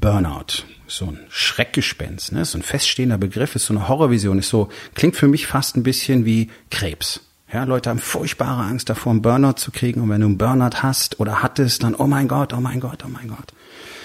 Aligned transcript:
Burnout. 0.00 0.64
So 0.86 1.06
ein 1.06 1.18
Schreckgespenst, 1.28 2.32
ne? 2.32 2.44
so 2.44 2.58
ein 2.58 2.62
feststehender 2.62 3.18
Begriff, 3.18 3.54
ist 3.54 3.66
so 3.66 3.74
eine 3.74 3.88
Horrorvision, 3.88 4.38
ist 4.38 4.48
so, 4.48 4.68
klingt 4.94 5.16
für 5.16 5.28
mich 5.28 5.46
fast 5.46 5.76
ein 5.76 5.82
bisschen 5.82 6.24
wie 6.24 6.50
Krebs. 6.70 7.20
Ja, 7.52 7.64
Leute 7.64 7.90
haben 7.90 7.98
furchtbare 7.98 8.62
Angst 8.62 8.90
davor, 8.90 9.12
einen 9.12 9.22
Burnout 9.22 9.54
zu 9.54 9.70
kriegen. 9.70 10.02
Und 10.02 10.10
wenn 10.10 10.20
du 10.20 10.26
einen 10.26 10.38
Burnout 10.38 10.82
hast 10.82 11.18
oder 11.20 11.42
hattest, 11.42 11.82
dann, 11.82 11.94
oh 11.94 12.06
mein 12.06 12.28
Gott, 12.28 12.52
oh 12.52 12.60
mein 12.60 12.80
Gott, 12.80 13.04
oh 13.06 13.08
mein 13.08 13.28
Gott. 13.28 13.52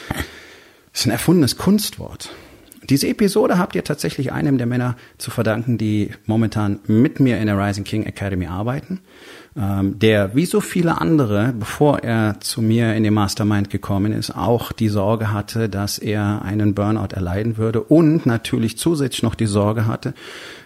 Das 0.09 1.02
ist 1.02 1.05
ein 1.07 1.11
erfundenes 1.11 1.57
Kunstwort. 1.57 2.30
Diese 2.89 3.07
Episode 3.07 3.57
habt 3.57 3.75
ihr 3.75 3.83
tatsächlich 3.83 4.31
einem 4.33 4.57
der 4.57 4.67
Männer 4.67 4.97
zu 5.17 5.31
verdanken, 5.31 5.77
die 5.77 6.11
momentan 6.25 6.80
mit 6.88 7.19
mir 7.19 7.38
in 7.38 7.47
der 7.47 7.57
Rising 7.57 7.85
King 7.85 8.03
Academy 8.03 8.47
arbeiten 8.47 9.02
der 9.55 10.35
wie 10.35 10.45
so 10.48 10.62
viele 10.62 10.99
andere, 10.99 11.53
bevor 11.57 11.99
er 11.99 12.39
zu 12.39 12.61
mir 12.61 12.95
in 12.95 13.03
den 13.03 13.13
Mastermind 13.13 13.70
gekommen 13.70 14.11
ist, 14.11 14.36
auch 14.36 14.72
die 14.72 14.89
Sorge 14.89 15.31
hatte, 15.31 15.69
dass 15.69 16.00
er 16.00 16.41
einen 16.44 16.73
Burnout 16.73 17.14
erleiden 17.14 17.58
würde 17.58 17.81
und 17.81 18.25
natürlich 18.25 18.78
zusätzlich 18.80 19.22
noch 19.22 19.36
die 19.36 19.45
Sorge 19.45 19.86
hatte, 19.86 20.16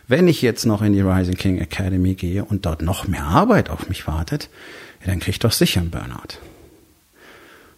wenn 0.07 0.29
ich 0.29 0.41
jetzt 0.41 0.65
noch 0.65 0.81
in 0.81 0.93
die 0.93 1.01
Rising 1.01 1.35
King 1.35 1.57
Academy 1.57 2.15
gehe 2.15 2.45
und 2.45 2.65
dort 2.65 2.81
noch 2.81 3.09
mehr 3.09 3.25
Arbeit 3.25 3.69
auf 3.69 3.89
mich 3.89 4.07
wartet, 4.07 4.49
dann 5.05 5.19
kriege 5.19 5.31
ich 5.31 5.39
doch 5.39 5.51
sicher 5.51 5.81
einen 5.81 5.89
Burnout. 5.89 6.39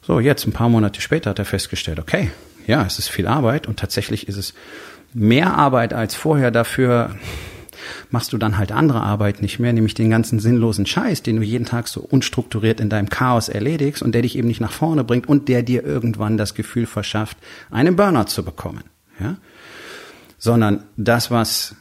So, 0.02 0.20
jetzt 0.20 0.46
ein 0.46 0.54
paar 0.54 0.70
Monate 0.70 1.02
später 1.02 1.32
hat 1.32 1.40
er 1.40 1.46
festgestellt, 1.46 2.00
okay, 2.00 2.32
ja, 2.68 2.86
es 2.86 3.00
ist 3.00 3.10
viel 3.10 3.28
Arbeit 3.28 3.68
und 3.68 3.80
tatsächlich 3.80 4.28
ist 4.28 4.38
es 4.38 4.54
mehr 5.14 5.56
Arbeit 5.58 5.94
als 5.94 6.14
vorher 6.14 6.52
dafür 6.52 7.16
machst 8.10 8.34
du 8.34 8.38
dann 8.38 8.58
halt 8.58 8.72
andere 8.72 9.02
Arbeit 9.02 9.42
nicht 9.42 9.60
mehr, 9.60 9.74
nämlich 9.74 9.94
den 9.94 10.10
ganzen 10.10 10.40
sinnlosen 10.40 10.86
Scheiß, 10.86 11.24
den 11.24 11.38
du 11.38 11.44
jeden 11.44 11.66
Tag 11.66 11.88
so 11.88 12.02
unstrukturiert 12.02 12.80
in 12.80 12.90
deinem 12.90 13.10
Chaos 13.10 13.50
erledigst 13.50 14.02
und 14.02 14.14
der 14.14 14.22
dich 14.22 14.38
eben 14.38 14.48
nicht 14.48 14.62
nach 14.62 14.72
vorne 14.72 15.04
bringt 15.04 15.28
und 15.28 15.48
der 15.48 15.64
dir 15.64 15.84
irgendwann 15.84 16.38
das 16.38 16.54
Gefühl 16.54 16.86
verschafft, 16.86 17.38
einen 17.70 17.96
Burnout 17.96 18.26
zu 18.26 18.44
bekommen. 18.44 18.84
Ja? 19.20 19.38
Sondern 20.38 20.84
das, 20.98 21.32
was 21.32 21.76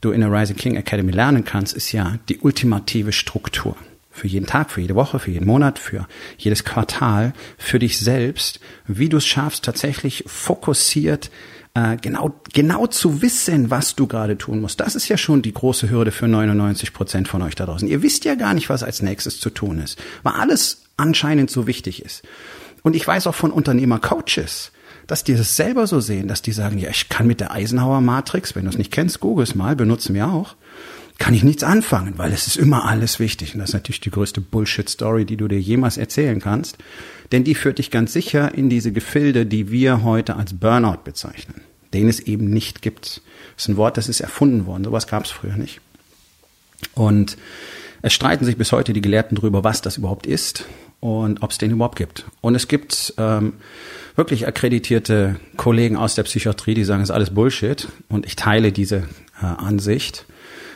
du 0.00 0.10
in 0.10 0.20
der 0.20 0.32
Rising 0.32 0.56
King 0.56 0.76
Academy 0.76 1.12
lernen 1.12 1.44
kannst, 1.44 1.74
ist 1.74 1.92
ja 1.92 2.18
die 2.28 2.38
ultimative 2.38 3.12
Struktur. 3.12 3.76
Für 4.10 4.26
jeden 4.26 4.46
Tag, 4.46 4.70
für 4.70 4.82
jede 4.82 4.94
Woche, 4.94 5.18
für 5.18 5.30
jeden 5.30 5.46
Monat, 5.46 5.78
für 5.78 6.06
jedes 6.36 6.64
Quartal, 6.64 7.32
für 7.56 7.78
dich 7.78 7.98
selbst, 7.98 8.60
wie 8.86 9.08
du 9.08 9.16
es 9.16 9.26
schaffst, 9.26 9.64
tatsächlich 9.64 10.24
fokussiert 10.26 11.30
äh, 11.74 11.96
genau, 11.96 12.34
genau 12.52 12.86
zu 12.86 13.22
wissen, 13.22 13.70
was 13.70 13.96
du 13.96 14.06
gerade 14.06 14.36
tun 14.36 14.60
musst. 14.60 14.80
Das 14.80 14.94
ist 14.94 15.08
ja 15.08 15.16
schon 15.16 15.42
die 15.42 15.54
große 15.54 15.88
Hürde 15.90 16.12
für 16.12 16.28
99 16.28 16.92
Prozent 16.92 17.28
von 17.28 17.42
euch 17.42 17.54
da 17.54 17.66
draußen. 17.66 17.88
Ihr 17.88 18.02
wisst 18.02 18.24
ja 18.24 18.34
gar 18.34 18.54
nicht, 18.54 18.68
was 18.68 18.82
als 18.82 19.02
nächstes 19.02 19.40
zu 19.40 19.50
tun 19.50 19.78
ist, 19.78 19.98
weil 20.22 20.34
alles 20.34 20.82
anscheinend 20.96 21.50
so 21.50 21.66
wichtig 21.66 22.04
ist. 22.04 22.22
Und 22.82 22.94
ich 22.96 23.06
weiß 23.06 23.26
auch 23.26 23.34
von 23.34 23.52
Unternehmer-Coaches, 23.52 24.72
dass 25.06 25.24
die 25.24 25.34
das 25.34 25.56
selber 25.56 25.86
so 25.86 26.00
sehen, 26.00 26.28
dass 26.28 26.42
die 26.42 26.52
sagen, 26.52 26.78
ja, 26.78 26.90
ich 26.90 27.08
kann 27.08 27.26
mit 27.26 27.40
der 27.40 27.52
Eisenhower-Matrix, 27.52 28.54
wenn 28.54 28.64
du 28.64 28.70
es 28.70 28.78
nicht 28.78 28.92
kennst, 28.92 29.20
google 29.20 29.44
es 29.44 29.54
mal, 29.54 29.74
benutzen 29.76 30.14
wir 30.14 30.28
auch, 30.28 30.56
kann 31.18 31.34
ich 31.34 31.44
nichts 31.44 31.62
anfangen, 31.62 32.14
weil 32.16 32.32
es 32.32 32.46
ist 32.46 32.56
immer 32.56 32.84
alles 32.84 33.20
wichtig. 33.20 33.54
Und 33.54 33.60
das 33.60 33.70
ist 33.70 33.74
natürlich 33.74 34.00
die 34.00 34.10
größte 34.10 34.40
Bullshit-Story, 34.40 35.24
die 35.24 35.36
du 35.36 35.48
dir 35.48 35.60
jemals 35.60 35.96
erzählen 35.96 36.40
kannst. 36.40 36.78
Denn 37.30 37.44
die 37.44 37.54
führt 37.54 37.78
dich 37.78 37.90
ganz 37.90 38.12
sicher 38.12 38.54
in 38.54 38.68
diese 38.68 38.92
Gefilde, 38.92 39.46
die 39.46 39.70
wir 39.70 40.02
heute 40.02 40.36
als 40.36 40.54
Burnout 40.54 41.02
bezeichnen. 41.04 41.62
Den 41.94 42.08
es 42.08 42.20
eben 42.20 42.50
nicht 42.50 42.82
gibt. 42.82 43.22
Das 43.54 43.64
ist 43.64 43.68
ein 43.68 43.76
Wort, 43.76 43.96
das 43.96 44.08
ist 44.08 44.20
erfunden 44.20 44.66
worden. 44.66 44.84
Sowas 44.84 45.06
gab 45.06 45.24
es 45.24 45.30
früher 45.30 45.56
nicht. 45.56 45.80
Und 46.94 47.36
es 48.02 48.12
streiten 48.12 48.44
sich 48.44 48.56
bis 48.56 48.72
heute 48.72 48.92
die 48.92 49.00
Gelehrten 49.00 49.36
darüber, 49.36 49.62
was 49.62 49.80
das 49.80 49.96
überhaupt 49.96 50.26
ist 50.26 50.66
und 51.00 51.42
ob 51.42 51.52
es 51.52 51.58
den 51.58 51.70
überhaupt 51.70 51.96
gibt. 51.96 52.24
Und 52.40 52.54
es 52.54 52.68
gibt 52.68 53.14
ähm, 53.16 53.54
wirklich 54.16 54.46
akkreditierte 54.46 55.36
Kollegen 55.56 55.96
aus 55.96 56.14
der 56.14 56.24
Psychiatrie, 56.24 56.74
die 56.74 56.84
sagen, 56.84 57.02
es 57.02 57.10
ist 57.10 57.14
alles 57.14 57.30
Bullshit. 57.30 57.88
Und 58.08 58.26
ich 58.26 58.36
teile 58.36 58.72
diese 58.72 59.04
äh, 59.40 59.46
Ansicht. 59.46 60.26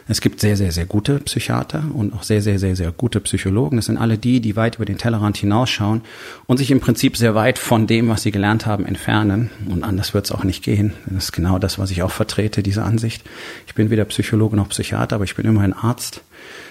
Es 0.08 0.20
gibt 0.20 0.40
sehr, 0.40 0.56
sehr, 0.56 0.70
sehr 0.70 0.86
gute 0.86 1.18
Psychiater 1.18 1.82
und 1.92 2.14
auch 2.14 2.22
sehr, 2.22 2.40
sehr, 2.40 2.60
sehr, 2.60 2.76
sehr 2.76 2.92
gute 2.92 3.20
Psychologen. 3.20 3.76
Das 3.76 3.86
sind 3.86 3.96
alle 3.96 4.18
die, 4.18 4.40
die 4.40 4.54
weit 4.54 4.76
über 4.76 4.84
den 4.84 4.98
Tellerrand 4.98 5.36
hinausschauen 5.36 6.02
und 6.46 6.58
sich 6.58 6.70
im 6.70 6.78
Prinzip 6.78 7.16
sehr 7.16 7.34
weit 7.34 7.58
von 7.58 7.88
dem, 7.88 8.08
was 8.08 8.22
sie 8.22 8.30
gelernt 8.30 8.66
haben, 8.66 8.86
entfernen. 8.86 9.50
Und 9.68 9.82
anders 9.82 10.14
wird 10.14 10.26
es 10.26 10.32
auch 10.32 10.44
nicht 10.44 10.62
gehen. 10.62 10.92
Das 11.06 11.24
ist 11.24 11.32
genau 11.32 11.58
das, 11.58 11.80
was 11.80 11.90
ich 11.90 12.04
auch 12.04 12.12
vertrete, 12.12 12.62
diese 12.62 12.84
Ansicht. 12.84 13.24
Ich 13.66 13.74
bin 13.74 13.90
weder 13.90 14.04
Psychologe 14.04 14.54
noch 14.54 14.68
Psychiater, 14.68 15.16
aber 15.16 15.24
ich 15.24 15.34
bin 15.34 15.44
immerhin 15.44 15.72
Arzt 15.72 16.22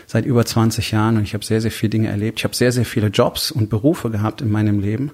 seit 0.08 0.26
über 0.26 0.46
20 0.46 0.92
Jahren 0.92 1.18
und 1.18 1.24
ich 1.24 1.34
habe 1.34 1.44
sehr, 1.44 1.60
sehr 1.60 1.72
viele 1.72 1.90
Dinge 1.90 2.08
erlebt. 2.08 2.40
Ich 2.40 2.46
habe 2.46 2.56
sehr, 2.56 2.72
sehr 2.72 2.86
viele 2.86 3.08
Jobs 3.08 3.52
und 3.52 3.70
Berufe 3.70 4.12
gehabt 4.12 4.42
in 4.42 4.50
meinem 4.50 4.80
Leben. 4.80 5.12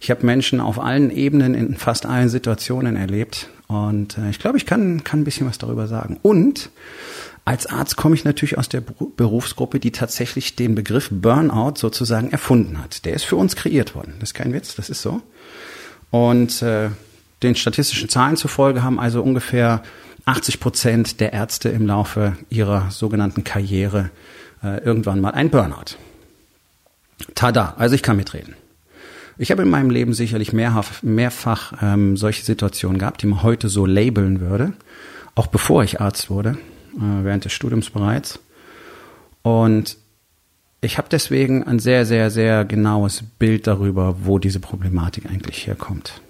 Ich 0.00 0.10
habe 0.10 0.24
Menschen 0.24 0.60
auf 0.60 0.78
allen 0.78 1.10
Ebenen 1.10 1.54
in 1.54 1.76
fast 1.76 2.06
allen 2.06 2.28
Situationen 2.28 2.94
erlebt 2.96 3.48
und 3.66 4.18
äh, 4.18 4.30
ich 4.30 4.38
glaube, 4.38 4.58
ich 4.58 4.66
kann, 4.66 5.02
kann 5.02 5.20
ein 5.20 5.24
bisschen 5.24 5.48
was 5.48 5.58
darüber 5.58 5.86
sagen. 5.86 6.18
Und 6.22 6.70
als 7.46 7.66
Arzt 7.66 7.96
komme 7.96 8.16
ich 8.16 8.24
natürlich 8.24 8.58
aus 8.58 8.68
der 8.68 8.80
Berufsgruppe, 8.80 9.78
die 9.78 9.92
tatsächlich 9.92 10.56
den 10.56 10.74
Begriff 10.74 11.08
Burnout 11.12 11.74
sozusagen 11.76 12.32
erfunden 12.32 12.82
hat. 12.82 13.04
Der 13.04 13.14
ist 13.14 13.22
für 13.22 13.36
uns 13.36 13.54
kreiert 13.54 13.94
worden. 13.94 14.14
Das 14.18 14.30
ist 14.30 14.34
kein 14.34 14.52
Witz, 14.52 14.74
das 14.74 14.90
ist 14.90 15.00
so. 15.00 15.22
Und 16.10 16.60
äh, 16.62 16.90
den 17.44 17.54
statistischen 17.54 18.08
Zahlen 18.08 18.36
zufolge 18.36 18.82
haben 18.82 18.98
also 18.98 19.22
ungefähr 19.22 19.84
80 20.24 20.58
Prozent 20.58 21.20
der 21.20 21.32
Ärzte 21.32 21.68
im 21.68 21.86
Laufe 21.86 22.36
ihrer 22.50 22.90
sogenannten 22.90 23.44
Karriere 23.44 24.10
äh, 24.64 24.82
irgendwann 24.82 25.20
mal 25.20 25.30
ein 25.30 25.50
Burnout. 25.50 25.94
Tada, 27.36 27.74
also 27.78 27.94
ich 27.94 28.02
kann 28.02 28.16
mitreden. 28.16 28.56
Ich 29.38 29.52
habe 29.52 29.62
in 29.62 29.70
meinem 29.70 29.90
Leben 29.90 30.14
sicherlich 30.14 30.52
mehrfach, 30.52 31.00
mehrfach 31.04 31.74
ähm, 31.80 32.16
solche 32.16 32.42
Situationen 32.42 32.98
gehabt, 32.98 33.22
die 33.22 33.28
man 33.28 33.44
heute 33.44 33.68
so 33.68 33.86
labeln 33.86 34.40
würde, 34.40 34.72
auch 35.36 35.46
bevor 35.46 35.84
ich 35.84 36.00
Arzt 36.00 36.28
wurde 36.28 36.58
während 36.96 37.44
des 37.44 37.52
Studiums 37.52 37.90
bereits. 37.90 38.38
Und 39.42 39.96
ich 40.80 40.98
habe 40.98 41.08
deswegen 41.10 41.64
ein 41.64 41.78
sehr, 41.78 42.04
sehr, 42.06 42.30
sehr 42.30 42.64
genaues 42.64 43.22
Bild 43.38 43.66
darüber, 43.66 44.16
wo 44.24 44.38
diese 44.38 44.60
Problematik 44.60 45.26
eigentlich 45.26 45.66
herkommt. 45.66 46.20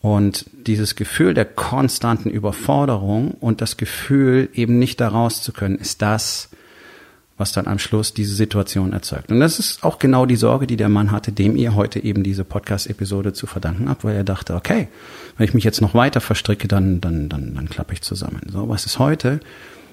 Und 0.00 0.46
dieses 0.66 0.94
Gefühl 0.94 1.34
der 1.34 1.44
konstanten 1.44 2.30
Überforderung 2.30 3.32
und 3.32 3.60
das 3.60 3.76
Gefühl, 3.76 4.48
eben 4.54 4.78
nicht 4.78 5.00
da 5.00 5.08
raus 5.08 5.42
zu 5.42 5.52
können, 5.52 5.76
ist 5.76 6.02
das, 6.02 6.50
was 7.38 7.52
dann 7.52 7.66
am 7.66 7.78
Schluss 7.78 8.12
diese 8.12 8.34
Situation 8.34 8.92
erzeugt. 8.92 9.30
Und 9.30 9.40
das 9.40 9.58
ist 9.58 9.84
auch 9.84 9.98
genau 9.98 10.26
die 10.26 10.36
Sorge, 10.36 10.66
die 10.66 10.76
der 10.76 10.88
Mann 10.88 11.12
hatte, 11.12 11.32
dem 11.32 11.56
ihr 11.56 11.74
heute 11.74 12.02
eben 12.02 12.24
diese 12.24 12.44
Podcast-Episode 12.44 13.32
zu 13.32 13.46
verdanken 13.46 13.88
habt, 13.88 14.04
weil 14.04 14.16
er 14.16 14.24
dachte, 14.24 14.54
okay, 14.54 14.88
wenn 15.36 15.46
ich 15.46 15.54
mich 15.54 15.64
jetzt 15.64 15.80
noch 15.80 15.94
weiter 15.94 16.20
verstricke, 16.20 16.68
dann, 16.68 17.00
dann, 17.00 17.28
dann, 17.28 17.54
dann 17.54 17.70
klappe 17.70 17.94
ich 17.94 18.02
zusammen. 18.02 18.42
So, 18.50 18.68
was 18.68 18.84
ist 18.84 18.98
heute? 18.98 19.40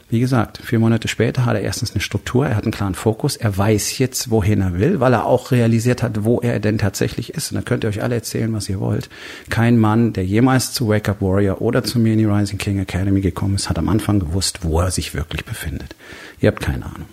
Wie 0.07 0.19
gesagt, 0.19 0.59
vier 0.63 0.77
Monate 0.77 1.07
später 1.07 1.45
hat 1.45 1.55
er 1.55 1.61
erstens 1.61 1.93
eine 1.93 2.01
Struktur, 2.01 2.45
er 2.45 2.55
hat 2.55 2.63
einen 2.63 2.71
klaren 2.71 2.93
Fokus, 2.93 3.37
er 3.37 3.57
weiß 3.57 3.97
jetzt, 3.97 4.29
wohin 4.29 4.61
er 4.61 4.77
will, 4.77 4.99
weil 4.99 5.13
er 5.13 5.25
auch 5.25 5.49
realisiert 5.49 6.03
hat, 6.03 6.23
wo 6.23 6.39
er 6.41 6.59
denn 6.59 6.77
tatsächlich 6.77 7.33
ist. 7.33 7.51
Und 7.51 7.55
da 7.55 7.63
könnt 7.63 7.83
ihr 7.83 7.89
euch 7.89 8.03
alle 8.03 8.13
erzählen, 8.13 8.53
was 8.53 8.69
ihr 8.69 8.79
wollt. 8.79 9.09
Kein 9.49 9.79
Mann, 9.79 10.13
der 10.13 10.23
jemals 10.23 10.73
zu 10.73 10.87
Wake 10.87 11.09
Up 11.09 11.21
Warrior 11.21 11.59
oder 11.59 11.83
zu 11.83 11.97
mir 11.97 12.13
in 12.13 12.19
die 12.19 12.25
Rising 12.25 12.59
King 12.59 12.77
Academy 12.77 13.19
gekommen 13.19 13.55
ist, 13.55 13.67
hat 13.67 13.79
am 13.79 13.89
Anfang 13.89 14.19
gewusst, 14.19 14.59
wo 14.61 14.79
er 14.79 14.91
sich 14.91 15.15
wirklich 15.15 15.43
befindet. 15.43 15.95
Ihr 16.39 16.49
habt 16.49 16.61
keine 16.61 16.85
Ahnung. 16.85 17.09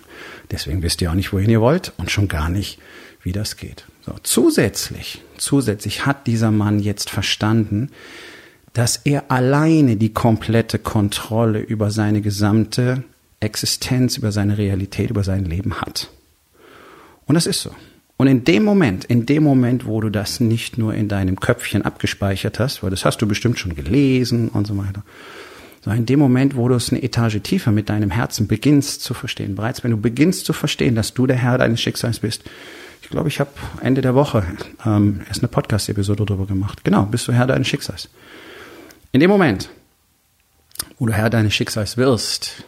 Deswegen 0.51 0.83
wisst 0.83 1.01
ihr 1.01 1.09
auch 1.09 1.15
nicht, 1.15 1.33
wohin 1.33 1.49
ihr 1.49 1.61
wollt 1.61 1.93
und 1.97 2.11
schon 2.11 2.27
gar 2.27 2.49
nicht, 2.49 2.77
wie 3.23 3.31
das 3.31 3.57
geht. 3.57 3.85
So, 4.05 4.13
zusätzlich, 4.21 5.23
zusätzlich 5.37 6.05
hat 6.05 6.27
dieser 6.27 6.51
Mann 6.51 6.77
jetzt 6.77 7.09
verstanden, 7.09 7.89
dass 8.73 8.97
er 8.97 9.31
alleine 9.31 9.95
die 9.95 10.13
komplette 10.13 10.79
Kontrolle 10.79 11.59
über 11.59 11.91
seine 11.91 12.21
gesamte 12.21 13.03
Existenz, 13.39 14.17
über 14.17 14.31
seine 14.31 14.57
Realität, 14.57 15.11
über 15.11 15.23
sein 15.23 15.45
Leben 15.45 15.81
hat. 15.81 16.09
Und 17.25 17.35
das 17.35 17.45
ist 17.45 17.61
so. 17.61 17.71
Und 18.17 18.27
in 18.27 18.43
dem 18.43 18.63
Moment, 18.63 19.05
in 19.05 19.25
dem 19.25 19.43
Moment, 19.43 19.85
wo 19.85 19.99
du 19.99 20.09
das 20.09 20.39
nicht 20.39 20.77
nur 20.77 20.93
in 20.93 21.07
deinem 21.07 21.39
Köpfchen 21.39 21.81
abgespeichert 21.81 22.59
hast, 22.59 22.83
weil 22.83 22.89
das 22.89 23.05
hast 23.05 23.21
du 23.21 23.27
bestimmt 23.27 23.59
schon 23.59 23.75
gelesen 23.75 24.49
und 24.49 24.67
so 24.67 24.77
weiter, 24.77 25.03
sondern 25.81 26.01
in 26.01 26.05
dem 26.05 26.19
Moment, 26.19 26.55
wo 26.55 26.67
du 26.69 26.75
es 26.75 26.91
eine 26.91 27.03
Etage 27.03 27.41
tiefer 27.41 27.71
mit 27.71 27.89
deinem 27.89 28.11
Herzen 28.11 28.47
beginnst 28.47 29.01
zu 29.01 29.13
verstehen, 29.13 29.55
bereits 29.55 29.83
wenn 29.83 29.91
du 29.91 29.97
beginnst 29.97 30.45
zu 30.45 30.53
verstehen, 30.53 30.95
dass 30.95 31.13
du 31.13 31.27
der 31.27 31.37
Herr 31.37 31.57
deines 31.57 31.81
Schicksals 31.81 32.19
bist. 32.19 32.43
Ich 33.01 33.09
glaube, 33.09 33.27
ich 33.27 33.39
habe 33.39 33.51
Ende 33.81 34.01
der 34.01 34.15
Woche 34.15 34.45
ähm, 34.85 35.21
erst 35.27 35.41
eine 35.41 35.49
Podcast-Episode 35.49 36.25
darüber 36.25 36.45
gemacht. 36.45 36.83
Genau, 36.83 37.05
bist 37.05 37.27
du 37.27 37.33
Herr 37.33 37.47
deines 37.47 37.67
Schicksals. 37.67 38.09
In 39.13 39.19
dem 39.19 39.29
Moment, 39.29 39.69
wo 40.97 41.05
du 41.05 41.13
Herr 41.13 41.29
deines 41.29 41.53
Schicksals 41.53 41.97
wirst, 41.97 42.63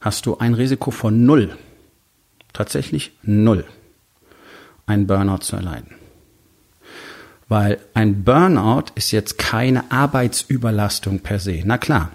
hast 0.00 0.26
du 0.26 0.38
ein 0.38 0.54
Risiko 0.54 0.92
von 0.92 1.26
null, 1.26 1.58
tatsächlich 2.52 3.10
null, 3.22 3.64
einen 4.86 5.08
Burnout 5.08 5.38
zu 5.38 5.56
erleiden. 5.56 5.96
Weil 7.48 7.80
ein 7.94 8.22
Burnout 8.22 8.92
ist 8.94 9.10
jetzt 9.10 9.38
keine 9.38 9.90
Arbeitsüberlastung 9.90 11.18
per 11.18 11.40
se. 11.40 11.62
Na 11.64 11.78
klar, 11.78 12.12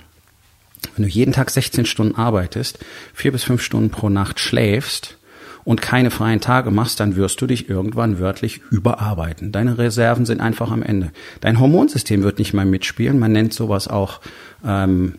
wenn 0.96 1.04
du 1.04 1.10
jeden 1.10 1.34
Tag 1.34 1.50
16 1.50 1.86
Stunden 1.86 2.16
arbeitest, 2.16 2.80
vier 3.14 3.34
bis 3.34 3.44
fünf 3.44 3.62
Stunden 3.62 3.90
pro 3.90 4.08
Nacht 4.08 4.40
schläfst 4.40 5.18
und 5.66 5.82
keine 5.82 6.12
freien 6.12 6.42
Tage 6.42 6.72
machst, 6.72 7.00
dann 7.00 7.16
wirst 7.16 7.42
du 7.42 7.48
dich 7.48 7.70
irgendwann 7.70 8.20
wörtlich 8.20 8.62
überarbeiten. 8.70 9.52
Deine 9.52 9.78
Reserven 9.78 10.26
sind 10.26 10.42
einfach 10.42 10.72
am 10.72 10.84
Ende. 10.84 11.12
Dein 11.42 11.60
Hormonsystem 11.60 12.24
wird 12.24 12.40
nicht 12.40 12.54
mehr 12.54 12.66
mitspielen. 12.66 13.20
Man 13.20 13.32
nennt 13.32 13.54
sowas 13.54 13.88
auch, 13.88 14.20
ähm, 14.66 15.16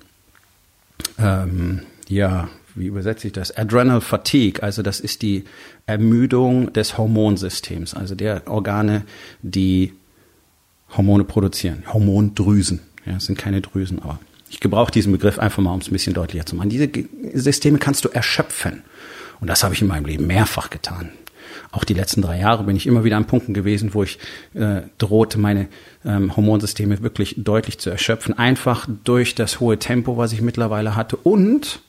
ähm, 1.19 1.83
ja, 2.09 2.49
wie 2.75 2.87
übersetze 2.87 3.29
ich 3.29 3.33
das? 3.33 3.57
Adrenal 3.57 4.01
Fatigue, 4.01 4.63
also 4.63 4.83
das 4.83 5.01
ist 5.01 5.23
die 5.23 5.45
Ermüdung 5.87 6.73
des 6.73 6.99
Hormonsystems, 6.99 7.95
also 7.95 8.15
der 8.15 8.43
Organe, 8.49 9.05
die 9.43 9.93
Hormone 10.97 11.25
produzieren. 11.25 11.85
Hormondrüsen. 11.93 12.81
Ja, 13.07 13.17
es 13.17 13.27
sind 13.27 13.39
keine 13.39 13.61
Drüsen, 13.61 14.01
aber 14.01 14.19
ich 14.49 14.61
gebrauche 14.61 14.93
diesen 14.93 15.13
Begriff 15.13 15.39
einfach 15.39 15.63
mal, 15.63 15.73
um 15.73 15.81
es 15.81 15.89
ein 15.89 15.93
bisschen 15.93 16.15
deutlicher 16.15 16.47
zu 16.47 16.57
machen. 16.57 16.71
Diese 16.71 16.89
Systeme 17.35 17.79
kannst 17.79 18.05
du 18.05 18.09
erschöpfen. 18.09 18.83
Und 19.45 19.49
das 19.49 19.63
habe 19.63 19.75
ich 19.75 19.83
in 19.83 19.89
meinem 19.89 20.07
Leben 20.07 20.27
mehrfach 20.27 20.71
getan. 20.71 21.11
Auch 21.71 21.85
die 21.85 21.93
letzten 21.93 22.23
drei 22.23 22.41
Jahre 22.41 22.65
bin 22.65 22.77
ich 22.77 22.87
immer 22.87 23.05
wieder 23.05 23.19
an 23.19 23.27
Punkten 23.27 23.53
gewesen, 23.53 23.93
wo 23.93 24.03
ich 24.03 24.19
äh, 24.55 24.81
drohte, 24.97 25.39
meine 25.39 25.69
ähm, 26.03 26.35
Hormonsysteme 26.35 27.03
wirklich 27.03 27.35
deutlich 27.37 27.79
zu 27.79 27.91
erschöpfen. 27.91 28.39
Einfach 28.39 28.89
durch 29.05 29.35
das 29.35 29.61
hohe 29.61 29.79
Tempo, 29.79 30.17
was 30.17 30.33
ich 30.33 30.41
mittlerweile 30.41 30.97
hatte 30.97 31.17
und 31.17 31.83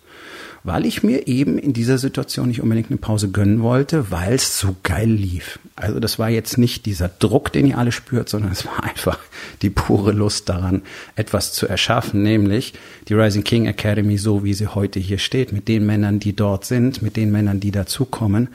weil 0.65 0.87
ich 0.87 1.03
mir 1.03 1.27
eben 1.27 1.59
in 1.59 1.73
dieser 1.73 1.99
Situation 1.99 2.47
nicht 2.47 2.59
unbedingt 2.59 2.89
eine 2.89 2.97
Pause 2.97 3.29
gönnen 3.29 3.61
wollte, 3.61 4.09
weil 4.09 4.33
es 4.33 4.57
so 4.57 4.75
geil 4.81 5.09
lief. 5.09 5.59
Also 5.75 5.99
das 5.99 6.17
war 6.17 6.29
jetzt 6.29 6.57
nicht 6.57 6.87
dieser 6.87 7.07
Druck, 7.07 7.53
den 7.53 7.67
ihr 7.67 7.77
alle 7.77 7.91
spürt, 7.91 8.29
sondern 8.29 8.51
es 8.51 8.65
war 8.65 8.83
einfach 8.83 9.19
die 9.61 9.69
pure 9.69 10.11
Lust 10.11 10.49
daran, 10.49 10.81
etwas 11.15 11.53
zu 11.53 11.67
erschaffen, 11.67 12.23
nämlich 12.23 12.73
die 13.07 13.13
Rising 13.13 13.43
King 13.43 13.67
Academy 13.67 14.17
so, 14.17 14.43
wie 14.43 14.55
sie 14.55 14.65
heute 14.65 14.99
hier 14.99 15.19
steht, 15.19 15.53
mit 15.53 15.67
den 15.67 15.85
Männern, 15.85 16.19
die 16.19 16.35
dort 16.35 16.65
sind, 16.65 17.03
mit 17.03 17.15
den 17.15 17.31
Männern, 17.31 17.59
die 17.59 17.71
dazukommen 17.71 18.49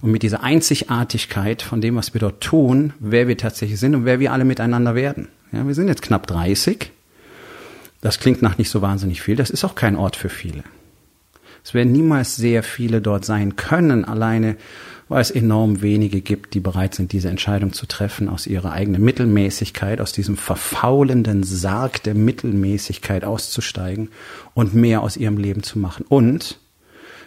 und 0.00 0.12
mit 0.12 0.22
dieser 0.22 0.44
Einzigartigkeit 0.44 1.62
von 1.62 1.80
dem, 1.80 1.96
was 1.96 2.14
wir 2.14 2.20
dort 2.20 2.40
tun, 2.40 2.92
wer 3.00 3.26
wir 3.26 3.36
tatsächlich 3.36 3.80
sind 3.80 3.96
und 3.96 4.04
wer 4.04 4.20
wir 4.20 4.32
alle 4.32 4.44
miteinander 4.44 4.94
werden. 4.94 5.26
Ja, 5.50 5.66
wir 5.66 5.74
sind 5.74 5.88
jetzt 5.88 6.02
knapp 6.02 6.28
30. 6.28 6.92
Das 8.00 8.20
klingt 8.20 8.42
nach 8.42 8.58
nicht 8.58 8.70
so 8.70 8.80
wahnsinnig 8.80 9.22
viel. 9.22 9.34
Das 9.34 9.50
ist 9.50 9.64
auch 9.64 9.74
kein 9.74 9.96
Ort 9.96 10.14
für 10.14 10.28
viele. 10.28 10.62
Es 11.68 11.74
werden 11.74 11.92
niemals 11.92 12.34
sehr 12.34 12.62
viele 12.62 13.02
dort 13.02 13.26
sein 13.26 13.56
können, 13.56 14.06
alleine 14.06 14.56
weil 15.10 15.20
es 15.20 15.30
enorm 15.30 15.82
wenige 15.82 16.22
gibt, 16.22 16.54
die 16.54 16.60
bereit 16.60 16.94
sind, 16.94 17.12
diese 17.12 17.28
Entscheidung 17.28 17.74
zu 17.74 17.84
treffen, 17.84 18.30
aus 18.30 18.46
ihrer 18.46 18.72
eigenen 18.72 19.04
Mittelmäßigkeit, 19.04 20.00
aus 20.00 20.12
diesem 20.12 20.38
verfaulenden 20.38 21.42
Sarg 21.42 22.02
der 22.04 22.14
Mittelmäßigkeit 22.14 23.22
auszusteigen 23.22 24.08
und 24.54 24.72
mehr 24.72 25.02
aus 25.02 25.18
ihrem 25.18 25.36
Leben 25.36 25.62
zu 25.62 25.78
machen 25.78 26.06
und 26.08 26.58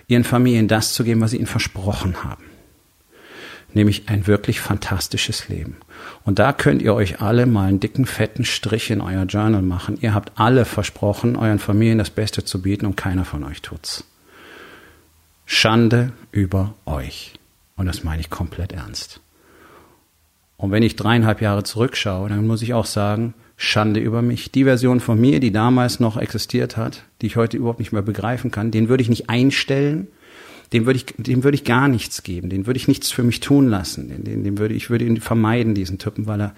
ihren 0.07 0.23
Familien 0.23 0.67
das 0.67 0.95
zu 0.95 1.03
geben, 1.03 1.21
was 1.21 1.31
sie 1.31 1.37
ihnen 1.37 1.45
versprochen 1.45 2.23
haben. 2.23 2.45
Nämlich 3.75 4.09
ein 4.09 4.25
wirklich 4.25 4.59
fantastisches 4.59 5.49
Leben. 5.49 5.77
Und 6.23 6.39
da 6.39 6.51
könnt 6.51 6.81
ihr 6.81 6.95
euch 6.95 7.21
alle 7.21 7.45
mal 7.45 7.67
einen 7.67 7.79
dicken, 7.79 8.07
fetten 8.07 8.45
Strich 8.45 8.89
in 8.89 9.01
euer 9.01 9.25
Journal 9.25 9.61
machen. 9.61 9.99
Ihr 10.01 10.15
habt 10.15 10.31
alle 10.39 10.65
versprochen, 10.65 11.35
euren 11.35 11.59
Familien 11.59 11.99
das 11.99 12.09
Beste 12.09 12.43
zu 12.43 12.59
bieten 12.63 12.87
und 12.87 12.97
keiner 12.97 13.23
von 13.23 13.43
euch 13.43 13.61
tut's. 13.61 14.03
Schande 15.53 16.13
über 16.31 16.75
euch. 16.85 17.33
Und 17.75 17.85
das 17.85 18.05
meine 18.05 18.21
ich 18.21 18.29
komplett 18.29 18.71
ernst. 18.71 19.19
Und 20.55 20.71
wenn 20.71 20.81
ich 20.81 20.95
dreieinhalb 20.95 21.41
Jahre 21.41 21.63
zurückschaue, 21.63 22.29
dann 22.29 22.47
muss 22.47 22.61
ich 22.61 22.73
auch 22.73 22.85
sagen, 22.85 23.33
Schande 23.57 23.99
über 23.99 24.21
mich. 24.21 24.53
Die 24.53 24.63
Version 24.63 25.01
von 25.01 25.19
mir, 25.19 25.41
die 25.41 25.51
damals 25.51 25.99
noch 25.99 26.15
existiert 26.15 26.77
hat, 26.77 27.03
die 27.21 27.25
ich 27.25 27.35
heute 27.35 27.57
überhaupt 27.57 27.79
nicht 27.79 27.91
mehr 27.91 28.01
begreifen 28.01 28.49
kann, 28.49 28.71
den 28.71 28.87
würde 28.87 29.03
ich 29.03 29.09
nicht 29.09 29.29
einstellen, 29.29 30.07
dem 30.71 30.85
würde 30.85 30.97
ich, 30.97 31.07
dem 31.17 31.43
würde 31.43 31.55
ich 31.55 31.65
gar 31.65 31.89
nichts 31.89 32.23
geben, 32.23 32.49
den 32.49 32.65
würde 32.65 32.77
ich 32.77 32.87
nichts 32.87 33.11
für 33.11 33.23
mich 33.23 33.41
tun 33.41 33.67
lassen, 33.67 34.07
den, 34.07 34.23
den, 34.23 34.45
den 34.45 34.57
würde 34.57 34.73
ich 34.73 34.89
würde 34.89 35.03
ihn 35.03 35.19
vermeiden, 35.19 35.75
diesen 35.75 35.99
Typen, 35.99 36.27
weil 36.27 36.39
er 36.39 36.55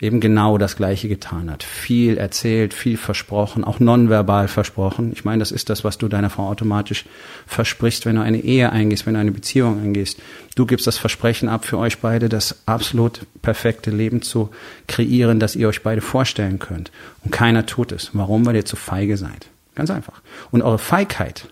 eben 0.00 0.20
genau 0.20 0.58
das 0.58 0.76
Gleiche 0.76 1.08
getan 1.08 1.50
hat. 1.50 1.62
Viel 1.64 2.18
erzählt, 2.18 2.72
viel 2.72 2.96
versprochen, 2.96 3.64
auch 3.64 3.80
nonverbal 3.80 4.46
versprochen. 4.46 5.10
Ich 5.12 5.24
meine, 5.24 5.40
das 5.40 5.50
ist 5.50 5.70
das, 5.70 5.82
was 5.82 5.98
du 5.98 6.08
deiner 6.08 6.30
Frau 6.30 6.48
automatisch 6.48 7.04
versprichst, 7.46 8.06
wenn 8.06 8.16
du 8.16 8.22
eine 8.22 8.38
Ehe 8.38 8.70
eingehst, 8.70 9.06
wenn 9.06 9.14
du 9.14 9.20
eine 9.20 9.32
Beziehung 9.32 9.80
eingehst. 9.82 10.20
Du 10.54 10.66
gibst 10.66 10.86
das 10.86 10.98
Versprechen 10.98 11.48
ab, 11.48 11.64
für 11.64 11.78
euch 11.78 11.98
beide 11.98 12.28
das 12.28 12.62
absolut 12.66 13.20
perfekte 13.42 13.90
Leben 13.90 14.22
zu 14.22 14.50
kreieren, 14.86 15.40
das 15.40 15.56
ihr 15.56 15.68
euch 15.68 15.82
beide 15.82 16.00
vorstellen 16.00 16.58
könnt. 16.58 16.92
Und 17.24 17.32
keiner 17.32 17.66
tut 17.66 17.92
es. 17.92 18.10
Warum? 18.12 18.46
Weil 18.46 18.56
ihr 18.56 18.64
zu 18.64 18.76
feige 18.76 19.16
seid. 19.16 19.48
Ganz 19.74 19.90
einfach. 19.90 20.20
Und 20.50 20.62
eure 20.62 20.78
Feigheit 20.78 21.48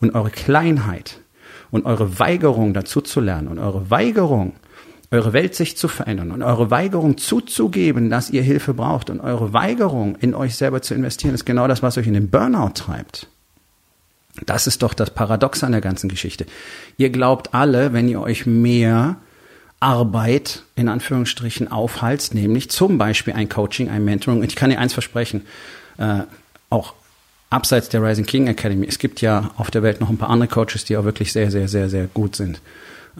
und 0.00 0.14
eure 0.14 0.30
Kleinheit 0.30 1.20
und 1.70 1.86
eure 1.86 2.18
Weigerung 2.18 2.74
dazu 2.74 3.00
zu 3.00 3.20
lernen 3.20 3.48
und 3.48 3.58
eure 3.58 3.90
Weigerung, 3.90 4.54
eure 5.10 5.32
Weltsicht 5.32 5.78
zu 5.78 5.88
verändern 5.88 6.32
und 6.32 6.42
eure 6.42 6.70
Weigerung 6.70 7.16
zuzugeben, 7.16 8.10
dass 8.10 8.30
ihr 8.30 8.42
Hilfe 8.42 8.74
braucht 8.74 9.08
und 9.08 9.20
eure 9.20 9.52
Weigerung 9.52 10.16
in 10.16 10.34
euch 10.34 10.54
selber 10.56 10.82
zu 10.82 10.94
investieren, 10.94 11.34
ist 11.34 11.46
genau 11.46 11.66
das, 11.66 11.82
was 11.82 11.96
euch 11.96 12.06
in 12.06 12.14
den 12.14 12.28
Burnout 12.28 12.72
treibt. 12.74 13.28
Das 14.44 14.66
ist 14.66 14.82
doch 14.82 14.94
das 14.94 15.10
Paradox 15.10 15.64
an 15.64 15.72
der 15.72 15.80
ganzen 15.80 16.08
Geschichte. 16.08 16.46
Ihr 16.96 17.10
glaubt 17.10 17.54
alle, 17.54 17.92
wenn 17.92 18.08
ihr 18.08 18.20
euch 18.20 18.46
mehr 18.46 19.16
Arbeit 19.80 20.62
in 20.76 20.88
Anführungsstrichen 20.88 21.70
aufhalst, 21.70 22.34
nämlich 22.34 22.70
zum 22.70 22.98
Beispiel 22.98 23.34
ein 23.34 23.48
Coaching, 23.48 23.88
ein 23.88 24.04
Mentoring. 24.04 24.40
Und 24.40 24.46
ich 24.46 24.56
kann 24.56 24.70
dir 24.70 24.78
eins 24.78 24.92
versprechen, 24.92 25.46
äh, 25.98 26.20
auch 26.70 26.94
abseits 27.50 27.88
der 27.88 28.02
Rising 28.02 28.26
King 28.26 28.46
Academy, 28.46 28.86
es 28.86 28.98
gibt 28.98 29.20
ja 29.20 29.50
auf 29.56 29.70
der 29.70 29.82
Welt 29.82 30.00
noch 30.00 30.10
ein 30.10 30.18
paar 30.18 30.30
andere 30.30 30.48
Coaches, 30.48 30.84
die 30.84 30.96
auch 30.96 31.04
wirklich 31.04 31.32
sehr, 31.32 31.50
sehr, 31.50 31.68
sehr, 31.68 31.88
sehr 31.88 32.06
gut 32.08 32.36
sind. 32.36 32.60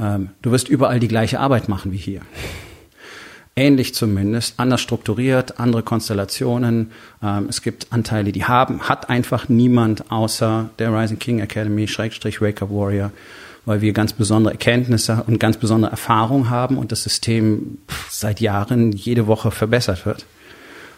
Ähm, 0.00 0.31
du 0.43 0.50
wirst 0.50 0.69
überall 0.69 1.00
die 1.00 1.09
gleiche 1.09 1.41
Arbeit 1.41 1.69
machen 1.69 1.93
wie 1.93 1.96
hier. 1.96 2.20
Ähnlich 3.56 3.93
zumindest, 3.93 4.55
anders 4.58 4.81
strukturiert, 4.81 5.58
andere 5.58 5.82
Konstellationen. 5.82 6.93
Ähm, 7.22 7.46
es 7.49 7.63
gibt 7.63 7.89
Anteile, 7.91 8.31
die 8.31 8.44
haben, 8.44 8.89
hat 8.89 9.11
einfach 9.11 9.49
niemand 9.49 10.13
außer 10.13 10.70
der 10.79 10.94
Rising 10.94 11.19
King 11.19 11.41
Academy, 11.41 11.89
Schrägstrich 11.89 12.41
Wake 12.41 12.63
Up 12.63 12.70
Warrior, 12.70 13.11
weil 13.65 13.81
wir 13.81 13.93
ganz 13.93 14.13
besondere 14.13 14.53
Erkenntnisse 14.53 15.25
und 15.27 15.41
ganz 15.41 15.56
besondere 15.56 15.91
Erfahrung 15.91 16.49
haben 16.51 16.79
und 16.79 16.93
das 16.93 17.03
System 17.03 17.79
seit 18.08 18.41
Jahren 18.41 18.93
jede 18.93 19.27
Woche 19.27 19.51
verbessert 19.51 20.06
wird. 20.06 20.25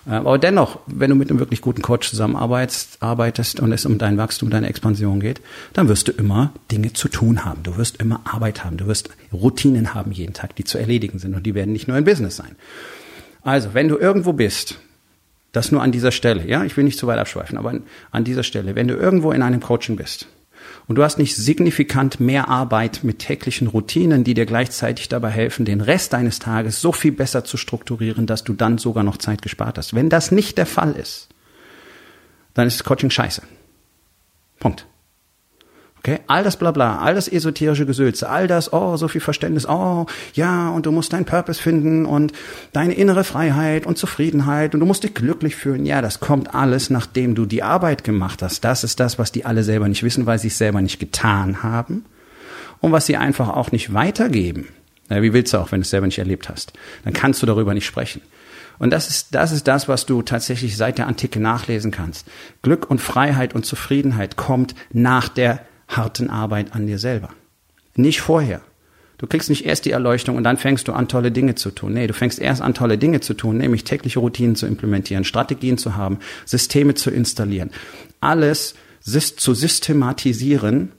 Äh, 0.06 0.12
aber 0.12 0.38
dennoch, 0.38 0.80
wenn 0.86 1.10
du 1.10 1.16
mit 1.16 1.30
einem 1.30 1.38
wirklich 1.38 1.60
guten 1.60 1.82
Coach 1.82 2.10
zusammenarbeitest 2.10 3.02
arbeitest 3.02 3.60
und 3.60 3.72
es 3.72 3.86
um 3.86 3.98
dein 3.98 4.18
Wachstum, 4.18 4.50
deine 4.50 4.68
Expansion 4.68 5.20
geht, 5.20 5.40
dann 5.72 5.88
wirst 5.88 6.08
du 6.08 6.12
immer 6.12 6.52
Dinge 6.70 6.92
zu 6.92 7.08
tun 7.08 7.44
haben. 7.44 7.62
Du 7.62 7.76
wirst 7.76 7.96
immer 7.96 8.20
Arbeit 8.24 8.64
haben. 8.64 8.76
Du 8.76 8.86
wirst 8.86 9.10
Routinen 9.32 9.94
haben 9.94 10.12
jeden 10.12 10.34
Tag, 10.34 10.56
die 10.56 10.64
zu 10.64 10.78
erledigen 10.78 11.18
sind. 11.18 11.34
Und 11.34 11.44
die 11.44 11.54
werden 11.54 11.72
nicht 11.72 11.88
nur 11.88 11.96
im 11.96 12.04
Business 12.04 12.36
sein. 12.36 12.56
Also, 13.42 13.74
wenn 13.74 13.88
du 13.88 13.96
irgendwo 13.96 14.32
bist, 14.32 14.78
das 15.52 15.72
nur 15.72 15.82
an 15.82 15.92
dieser 15.92 16.12
Stelle, 16.12 16.46
ja, 16.46 16.64
ich 16.64 16.76
will 16.76 16.84
nicht 16.84 16.98
zu 16.98 17.06
weit 17.06 17.18
abschweifen, 17.18 17.58
aber 17.58 17.74
an 18.10 18.24
dieser 18.24 18.42
Stelle, 18.42 18.76
wenn 18.76 18.86
du 18.86 18.94
irgendwo 18.94 19.32
in 19.32 19.42
einem 19.42 19.60
Coaching 19.60 19.96
bist 19.96 20.26
und 20.90 20.96
du 20.96 21.04
hast 21.04 21.18
nicht 21.18 21.36
signifikant 21.36 22.18
mehr 22.18 22.48
Arbeit 22.48 23.04
mit 23.04 23.20
täglichen 23.20 23.68
Routinen, 23.68 24.24
die 24.24 24.34
dir 24.34 24.44
gleichzeitig 24.44 25.08
dabei 25.08 25.30
helfen, 25.30 25.64
den 25.64 25.80
Rest 25.80 26.14
deines 26.14 26.40
Tages 26.40 26.80
so 26.80 26.90
viel 26.90 27.12
besser 27.12 27.44
zu 27.44 27.56
strukturieren, 27.56 28.26
dass 28.26 28.42
du 28.42 28.54
dann 28.54 28.76
sogar 28.76 29.04
noch 29.04 29.16
Zeit 29.16 29.40
gespart 29.40 29.78
hast. 29.78 29.94
Wenn 29.94 30.08
das 30.08 30.32
nicht 30.32 30.58
der 30.58 30.66
Fall 30.66 30.94
ist, 30.94 31.28
dann 32.54 32.66
ist 32.66 32.82
Coaching 32.82 33.08
scheiße. 33.08 33.42
Punkt. 34.58 34.84
Okay, 36.00 36.20
all 36.28 36.42
das 36.42 36.56
Blabla, 36.56 37.00
all 37.00 37.14
das 37.14 37.28
esoterische 37.28 37.84
Gesülze, 37.84 38.30
all 38.30 38.46
das, 38.46 38.72
oh, 38.72 38.96
so 38.96 39.06
viel 39.06 39.20
Verständnis, 39.20 39.68
oh, 39.68 40.06
ja, 40.32 40.70
und 40.70 40.86
du 40.86 40.92
musst 40.92 41.12
deinen 41.12 41.26
Purpose 41.26 41.60
finden 41.60 42.06
und 42.06 42.32
deine 42.72 42.94
innere 42.94 43.22
Freiheit 43.22 43.84
und 43.84 43.98
Zufriedenheit 43.98 44.72
und 44.72 44.80
du 44.80 44.86
musst 44.86 45.04
dich 45.04 45.12
glücklich 45.12 45.56
fühlen. 45.56 45.84
Ja, 45.84 46.00
das 46.00 46.18
kommt 46.18 46.54
alles, 46.54 46.88
nachdem 46.88 47.34
du 47.34 47.44
die 47.44 47.62
Arbeit 47.62 48.02
gemacht 48.02 48.40
hast. 48.42 48.64
Das 48.64 48.82
ist 48.82 48.98
das, 48.98 49.18
was 49.18 49.30
die 49.30 49.44
alle 49.44 49.62
selber 49.62 49.88
nicht 49.88 50.02
wissen, 50.02 50.24
weil 50.24 50.38
sie 50.38 50.48
es 50.48 50.56
selber 50.56 50.80
nicht 50.80 51.00
getan 51.00 51.62
haben 51.62 52.06
und 52.80 52.92
was 52.92 53.04
sie 53.04 53.18
einfach 53.18 53.50
auch 53.50 53.70
nicht 53.70 53.92
weitergeben. 53.92 54.68
Ja, 55.10 55.20
wie 55.20 55.34
willst 55.34 55.52
du 55.52 55.58
auch, 55.58 55.70
wenn 55.70 55.80
du 55.80 55.84
es 55.84 55.90
selber 55.90 56.06
nicht 56.06 56.18
erlebt 56.18 56.48
hast? 56.48 56.72
Dann 57.04 57.12
kannst 57.12 57.42
du 57.42 57.46
darüber 57.46 57.74
nicht 57.74 57.84
sprechen. 57.84 58.22
Und 58.78 58.88
das 58.88 59.10
ist, 59.10 59.34
das 59.34 59.52
ist 59.52 59.68
das, 59.68 59.86
was 59.86 60.06
du 60.06 60.22
tatsächlich 60.22 60.78
seit 60.78 60.96
der 60.96 61.08
Antike 61.08 61.40
nachlesen 61.40 61.90
kannst. 61.90 62.26
Glück 62.62 62.88
und 62.88 63.02
Freiheit 63.02 63.54
und 63.54 63.66
Zufriedenheit 63.66 64.36
kommt 64.36 64.74
nach 64.92 65.28
der 65.28 65.60
harten 65.90 66.30
Arbeit 66.30 66.74
an 66.74 66.86
dir 66.86 66.98
selber. 66.98 67.28
Nicht 67.94 68.20
vorher. 68.20 68.62
Du 69.18 69.26
kriegst 69.26 69.50
nicht 69.50 69.66
erst 69.66 69.84
die 69.84 69.90
Erleuchtung 69.90 70.36
und 70.36 70.44
dann 70.44 70.56
fängst 70.56 70.88
du 70.88 70.92
an, 70.92 71.06
tolle 71.06 71.30
Dinge 71.30 71.54
zu 71.54 71.70
tun. 71.70 71.92
Nee, 71.92 72.06
du 72.06 72.14
fängst 72.14 72.38
erst 72.38 72.62
an, 72.62 72.72
tolle 72.72 72.96
Dinge 72.96 73.20
zu 73.20 73.34
tun, 73.34 73.58
nämlich 73.58 73.84
tägliche 73.84 74.18
Routinen 74.18 74.56
zu 74.56 74.66
implementieren, 74.66 75.24
Strategien 75.24 75.76
zu 75.76 75.94
haben, 75.94 76.20
Systeme 76.46 76.94
zu 76.94 77.10
installieren. 77.10 77.70
Alles 78.20 78.74
zu 79.02 79.52
systematisieren 79.52 80.92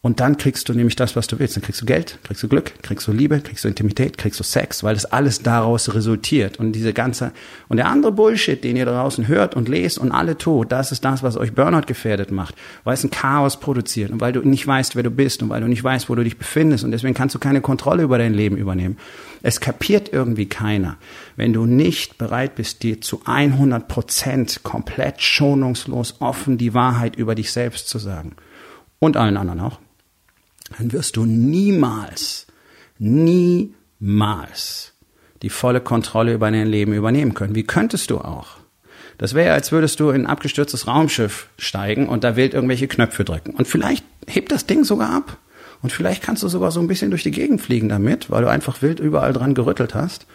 und 0.00 0.20
dann 0.20 0.36
kriegst 0.36 0.68
du 0.68 0.74
nämlich 0.74 0.94
das, 0.94 1.16
was 1.16 1.26
du 1.26 1.40
willst. 1.40 1.56
Dann 1.56 1.62
kriegst 1.64 1.82
du 1.82 1.86
Geld, 1.86 2.18
kriegst 2.22 2.40
du 2.44 2.48
Glück, 2.48 2.72
kriegst 2.82 3.08
du 3.08 3.12
Liebe, 3.12 3.40
kriegst 3.40 3.64
du 3.64 3.68
Intimität, 3.68 4.16
kriegst 4.16 4.38
du 4.38 4.44
Sex, 4.44 4.84
weil 4.84 4.94
das 4.94 5.06
alles 5.06 5.42
daraus 5.42 5.92
resultiert. 5.92 6.60
Und 6.60 6.70
diese 6.70 6.92
ganze, 6.92 7.32
und 7.66 7.78
der 7.78 7.88
andere 7.88 8.12
Bullshit, 8.12 8.62
den 8.62 8.76
ihr 8.76 8.86
draußen 8.86 9.26
hört 9.26 9.56
und 9.56 9.68
lest 9.68 9.98
und 9.98 10.12
alle 10.12 10.38
tut, 10.38 10.70
das 10.70 10.92
ist 10.92 11.04
das, 11.04 11.24
was 11.24 11.36
euch 11.36 11.52
Burnout 11.52 11.86
gefährdet 11.86 12.30
macht, 12.30 12.54
weil 12.84 12.94
es 12.94 13.02
ein 13.02 13.10
Chaos 13.10 13.58
produziert 13.58 14.12
und 14.12 14.20
weil 14.20 14.32
du 14.32 14.40
nicht 14.42 14.64
weißt, 14.64 14.94
wer 14.94 15.02
du 15.02 15.10
bist 15.10 15.42
und 15.42 15.48
weil 15.48 15.62
du 15.62 15.66
nicht 15.66 15.82
weißt, 15.82 16.08
wo 16.08 16.14
du 16.14 16.22
dich 16.22 16.38
befindest 16.38 16.84
und 16.84 16.92
deswegen 16.92 17.14
kannst 17.14 17.34
du 17.34 17.40
keine 17.40 17.60
Kontrolle 17.60 18.04
über 18.04 18.18
dein 18.18 18.34
Leben 18.34 18.56
übernehmen. 18.56 18.98
Es 19.42 19.58
kapiert 19.60 20.12
irgendwie 20.12 20.46
keiner, 20.46 20.96
wenn 21.34 21.52
du 21.52 21.66
nicht 21.66 22.18
bereit 22.18 22.54
bist, 22.54 22.84
dir 22.84 23.00
zu 23.00 23.22
100 23.24 23.88
Prozent 23.88 24.62
komplett 24.62 25.22
schonungslos 25.22 26.20
offen 26.20 26.56
die 26.56 26.72
Wahrheit 26.72 27.16
über 27.16 27.34
dich 27.34 27.50
selbst 27.50 27.88
zu 27.88 27.98
sagen. 27.98 28.36
Und 29.00 29.16
allen 29.16 29.36
anderen 29.36 29.60
auch 29.60 29.78
dann 30.76 30.92
wirst 30.92 31.16
du 31.16 31.24
niemals, 31.24 32.46
niemals 32.98 34.92
die 35.42 35.50
volle 35.50 35.80
Kontrolle 35.80 36.34
über 36.34 36.50
dein 36.50 36.66
Leben 36.66 36.92
übernehmen 36.92 37.34
können. 37.34 37.54
Wie 37.54 37.64
könntest 37.64 38.10
du 38.10 38.18
auch? 38.18 38.58
Das 39.18 39.34
wäre, 39.34 39.52
als 39.52 39.72
würdest 39.72 40.00
du 40.00 40.10
in 40.10 40.22
ein 40.22 40.26
abgestürztes 40.26 40.86
Raumschiff 40.86 41.48
steigen 41.58 42.08
und 42.08 42.24
da 42.24 42.36
wild 42.36 42.54
irgendwelche 42.54 42.88
Knöpfe 42.88 43.24
drücken. 43.24 43.50
Und 43.50 43.66
vielleicht 43.66 44.04
hebt 44.26 44.52
das 44.52 44.66
Ding 44.66 44.84
sogar 44.84 45.10
ab. 45.10 45.38
Und 45.80 45.92
vielleicht 45.92 46.22
kannst 46.22 46.42
du 46.42 46.48
sogar 46.48 46.72
so 46.72 46.80
ein 46.80 46.88
bisschen 46.88 47.10
durch 47.10 47.22
die 47.22 47.30
Gegend 47.30 47.60
fliegen 47.60 47.88
damit, 47.88 48.30
weil 48.30 48.42
du 48.42 48.50
einfach 48.50 48.82
wild 48.82 48.98
überall 48.98 49.32
dran 49.32 49.54
gerüttelt 49.54 49.94
hast. 49.94 50.26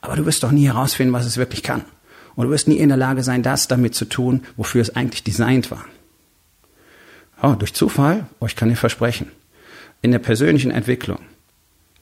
Aber 0.00 0.16
du 0.16 0.26
wirst 0.26 0.42
doch 0.42 0.50
nie 0.50 0.66
herausfinden, 0.66 1.12
was 1.12 1.26
es 1.26 1.36
wirklich 1.36 1.62
kann. 1.62 1.84
Und 2.34 2.46
du 2.46 2.50
wirst 2.52 2.68
nie 2.68 2.78
in 2.78 2.88
der 2.88 2.98
Lage 2.98 3.22
sein, 3.22 3.42
das 3.42 3.68
damit 3.68 3.94
zu 3.94 4.04
tun, 4.04 4.42
wofür 4.56 4.82
es 4.82 4.94
eigentlich 4.94 5.24
designt 5.24 5.70
war. 5.70 5.84
Oh, 7.42 7.54
durch 7.54 7.74
Zufall? 7.74 8.26
Oh, 8.40 8.46
ich 8.46 8.56
kann 8.56 8.68
dir 8.68 8.76
versprechen. 8.76 9.30
In 10.00 10.12
der 10.12 10.20
persönlichen 10.20 10.70
Entwicklung 10.70 11.20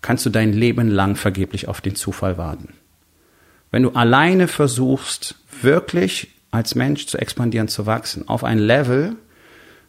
kannst 0.03 0.27
du 0.27 0.31
dein 0.31 0.53
Leben 0.53 0.89
lang 0.89 1.17
vergeblich 1.17 1.69
auf 1.69 1.81
den 1.81 1.95
Zufall 1.95 2.37
warten. 2.37 2.75
Wenn 3.71 3.83
du 3.83 3.91
alleine 3.91 4.49
versuchst, 4.49 5.35
wirklich 5.61 6.29
als 6.51 6.75
Mensch 6.75 7.07
zu 7.07 7.19
expandieren, 7.19 7.69
zu 7.69 7.87
wachsen, 7.87 8.29
auf 8.29 8.45
ein 8.45 8.59
Level, 8.59 9.17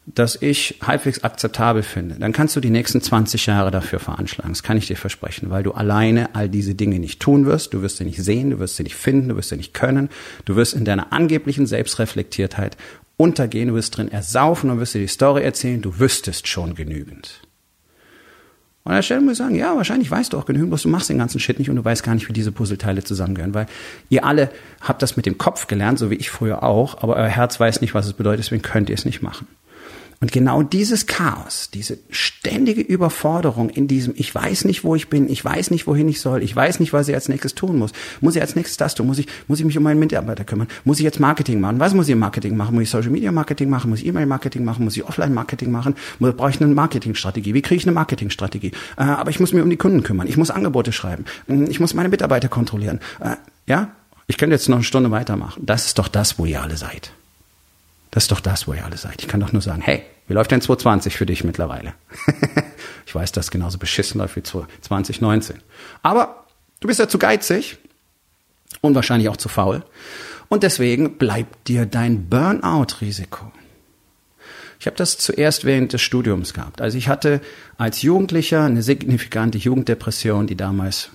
das 0.06 0.42
ich 0.42 0.80
halbwegs 0.82 1.24
akzeptabel 1.24 1.84
finde, 1.84 2.16
dann 2.16 2.32
kannst 2.32 2.56
du 2.56 2.62
die 2.62 2.70
nächsten 2.70 3.02
20 3.02 3.46
Jahre 3.46 3.72
dafür 3.72 4.00
veranschlagen. 4.00 4.54
Das 4.54 4.64
kann 4.64 4.78
ich 4.78 4.88
dir 4.88 4.96
versprechen, 4.96 5.50
weil 5.50 5.64
du 5.64 5.74
alleine 5.74 6.34
all 6.34 6.48
diese 6.48 6.76
Dinge 6.76 7.00
nicht 7.00 7.20
tun 7.20 7.46
wirst. 7.46 7.74
Du 7.74 7.82
wirst 7.82 7.98
sie 7.98 8.06
nicht 8.06 8.24
sehen, 8.24 8.52
du 8.52 8.60
wirst 8.60 8.78
sie 8.78 8.84
nicht 8.84 8.96
finden, 8.96 9.30
du 9.30 9.36
wirst 9.36 9.50
sie 9.50 9.58
nicht 9.58 9.74
können. 9.74 10.10
Du 10.46 10.56
wirst 10.56 10.74
in 10.74 10.86
deiner 10.86 11.12
angeblichen 11.12 11.68
Selbstreflektiertheit 11.68 12.78
untergehen, 13.18 13.68
du 13.70 13.76
wirst 13.76 13.98
drin 13.98 14.10
ersaufen 14.10 14.70
und 14.70 14.80
wirst 14.80 14.96
dir 14.96 15.02
die 15.02 15.08
Story 15.08 15.44
erzählen, 15.44 15.82
du 15.82 16.00
wüsstest 16.00 16.48
schon 16.48 16.74
genügend. 16.74 17.42
Und 18.88 18.94
an 18.94 19.00
der 19.00 19.04
Stelle 19.04 19.20
muss 19.20 19.34
ich 19.34 19.38
sagen, 19.40 19.56
ja, 19.56 19.76
wahrscheinlich 19.76 20.10
weißt 20.10 20.32
du 20.32 20.38
auch 20.38 20.46
genügend, 20.46 20.72
was 20.72 20.84
du 20.84 20.88
machst 20.88 21.10
den 21.10 21.18
ganzen 21.18 21.42
Shit 21.42 21.60
nicht 21.60 21.70
und 21.70 21.76
du 21.76 21.84
weißt 21.84 22.04
gar 22.04 22.16
nicht, 22.16 22.30
wie 22.30 22.32
diese 22.32 22.54
Puzzleteile 22.54 23.04
zusammengehören, 23.04 23.54
weil 23.54 23.66
ihr 24.08 24.24
alle 24.24 24.50
habt 24.80 25.02
das 25.02 25.18
mit 25.18 25.26
dem 25.26 25.38
Kopf 25.38 25.68
gelernt, 25.68 26.00
so 26.00 26.10
wie 26.10 26.16
ich 26.16 26.30
früher 26.30 26.64
auch, 26.64 27.04
aber 27.04 27.18
euer 27.18 27.28
Herz 27.28 27.60
weiß 27.60 27.82
nicht, 27.82 27.94
was 27.94 28.06
es 28.06 28.14
bedeutet, 28.14 28.46
deswegen 28.46 28.62
könnt 28.62 28.90
ihr 28.90 28.96
es 28.96 29.04
nicht 29.04 29.22
machen. 29.22 29.46
Und 30.20 30.32
genau 30.32 30.64
dieses 30.64 31.06
Chaos, 31.06 31.70
diese 31.72 32.00
ständige 32.10 32.82
Überforderung 32.82 33.70
in 33.70 33.88
diesem, 33.88 34.16
ich 34.18 34.34
weiß 34.34 34.66
nicht, 34.66 34.84
wo 34.84 34.96
ich 34.96 35.10
bin, 35.10 35.30
ich 35.30 35.46
weiß 35.46 35.70
nicht, 35.70 35.86
wohin 35.86 36.10
ich 36.10 36.22
soll, 36.22 36.42
ich 36.42 36.56
weiß 36.56 36.80
nicht, 36.80 36.92
was 36.92 37.08
ich 37.08 37.14
als 37.14 37.30
nächstes 37.30 37.54
tun 37.54 37.78
muss. 37.78 37.92
Muss 38.20 38.36
ich 38.36 38.42
als 38.42 38.56
nächstes 38.56 38.78
das 38.78 38.96
tun? 38.96 39.06
Muss 39.06 39.20
ich, 39.20 39.28
muss 39.48 39.60
ich 39.60 39.66
mich 39.66 39.78
um 39.78 39.84
meinen 39.84 40.00
Mitarbeiter 40.00 40.44
kümmern? 40.44 40.68
Muss 40.86 40.98
ich 40.98 41.04
jetzt 41.04 41.20
Marketing 41.20 41.60
machen? 41.60 41.80
Was 41.80 41.94
muss 41.94 42.08
ich 42.08 42.14
im 42.14 42.20
Marketing 42.20 42.58
machen? 42.58 42.74
Muss 42.74 42.84
ich 42.84 42.90
Social 42.90 43.12
Media 43.12 43.32
Marketing 43.32 43.70
machen? 43.70 43.92
Muss 43.92 44.00
ich 44.00 44.08
E-Mail 44.08 44.26
Marketing 44.26 44.66
machen? 44.66 44.84
Muss 44.86 44.98
ich 44.98 45.04
Offline 45.04 45.36
Marketing 45.36 45.70
machen? 45.70 45.94
Brauche 46.20 46.50
ich 46.50 46.60
eine 46.60 46.74
Marketingstrategie? 46.74 47.54
Wie 47.54 47.62
kriege 47.62 47.78
ich 47.78 47.86
eine 47.86 47.94
Marketingstrategie? 47.94 48.72
Äh, 48.98 49.04
aber 49.04 49.30
ich 49.30 49.40
muss 49.40 49.54
mich 49.54 49.62
um 49.62 49.70
die 49.70 49.78
Kunden 49.78 50.02
kümmern. 50.02 50.28
Ich 50.28 50.38
muss 50.38 50.50
Angebote 50.50 50.92
schreiben. 50.94 51.26
Hm, 51.48 51.70
ich 51.70 51.80
muss 51.80 51.94
meine 51.94 52.10
Mitarbeiter 52.10 52.48
kontrollieren. 52.48 53.00
Äh, 53.20 53.36
ja? 53.68 53.92
Ich 54.26 54.38
könnte 54.38 54.56
jetzt 54.56 54.68
noch 54.68 54.78
eine 54.78 54.84
Stunde 54.84 55.12
weitermachen. 55.12 55.62
Das 55.64 55.86
ist 55.86 56.00
doch 56.00 56.08
das, 56.08 56.40
wo 56.40 56.46
ihr 56.46 56.62
alle 56.62 56.76
seid. 56.76 57.12
Das 58.12 58.24
ist 58.24 58.32
doch 58.32 58.40
das, 58.40 58.68
wo 58.68 58.74
ihr 58.74 58.86
alle 58.86 58.98
seid. 58.98 59.22
Ich 59.22 59.28
kann 59.28 59.40
doch 59.40 59.54
nur 59.54 59.62
sagen, 59.62 59.82
hey, 59.82 60.04
wie 60.28 60.34
läuft 60.34 60.52
denn 60.52 60.62
2020 60.62 61.16
für 61.16 61.26
dich 61.26 61.44
mittlerweile? 61.44 61.94
ich 63.06 63.14
weiß, 63.14 63.32
dass 63.32 63.52
genauso 63.52 63.78
beschissen 63.78 64.20
läuft 64.20 64.36
wie 64.36 64.44
2019. 64.44 65.58
Aber 66.04 66.46
du 66.80 66.88
bist 66.88 67.00
ja 67.00 67.08
zu 67.08 67.18
geizig 67.18 67.78
und 68.82 68.96
wahrscheinlich 68.96 69.30
auch 69.30 69.38
zu 69.38 69.50
faul. 69.50 69.84
Und 70.50 70.64
deswegen 70.64 71.18
bleibt 71.18 71.68
dir 71.68 71.86
dein 71.86 72.30
Burnout-Risiko. 72.30 73.52
Ich 74.80 74.86
habe 74.86 74.96
das 74.96 75.18
zuerst 75.18 75.66
während 75.66 75.94
des 75.94 76.02
Studiums 76.02 76.54
gehabt. 76.54 76.82
Also 76.82 76.98
ich 76.98 77.08
hatte 77.08 77.42
als 77.78 78.02
Jugendlicher 78.04 78.64
eine 78.64 78.84
signifikante 78.84 79.58
Jugenddepression, 79.58 80.48
die 80.48 80.56
damals 80.56 81.10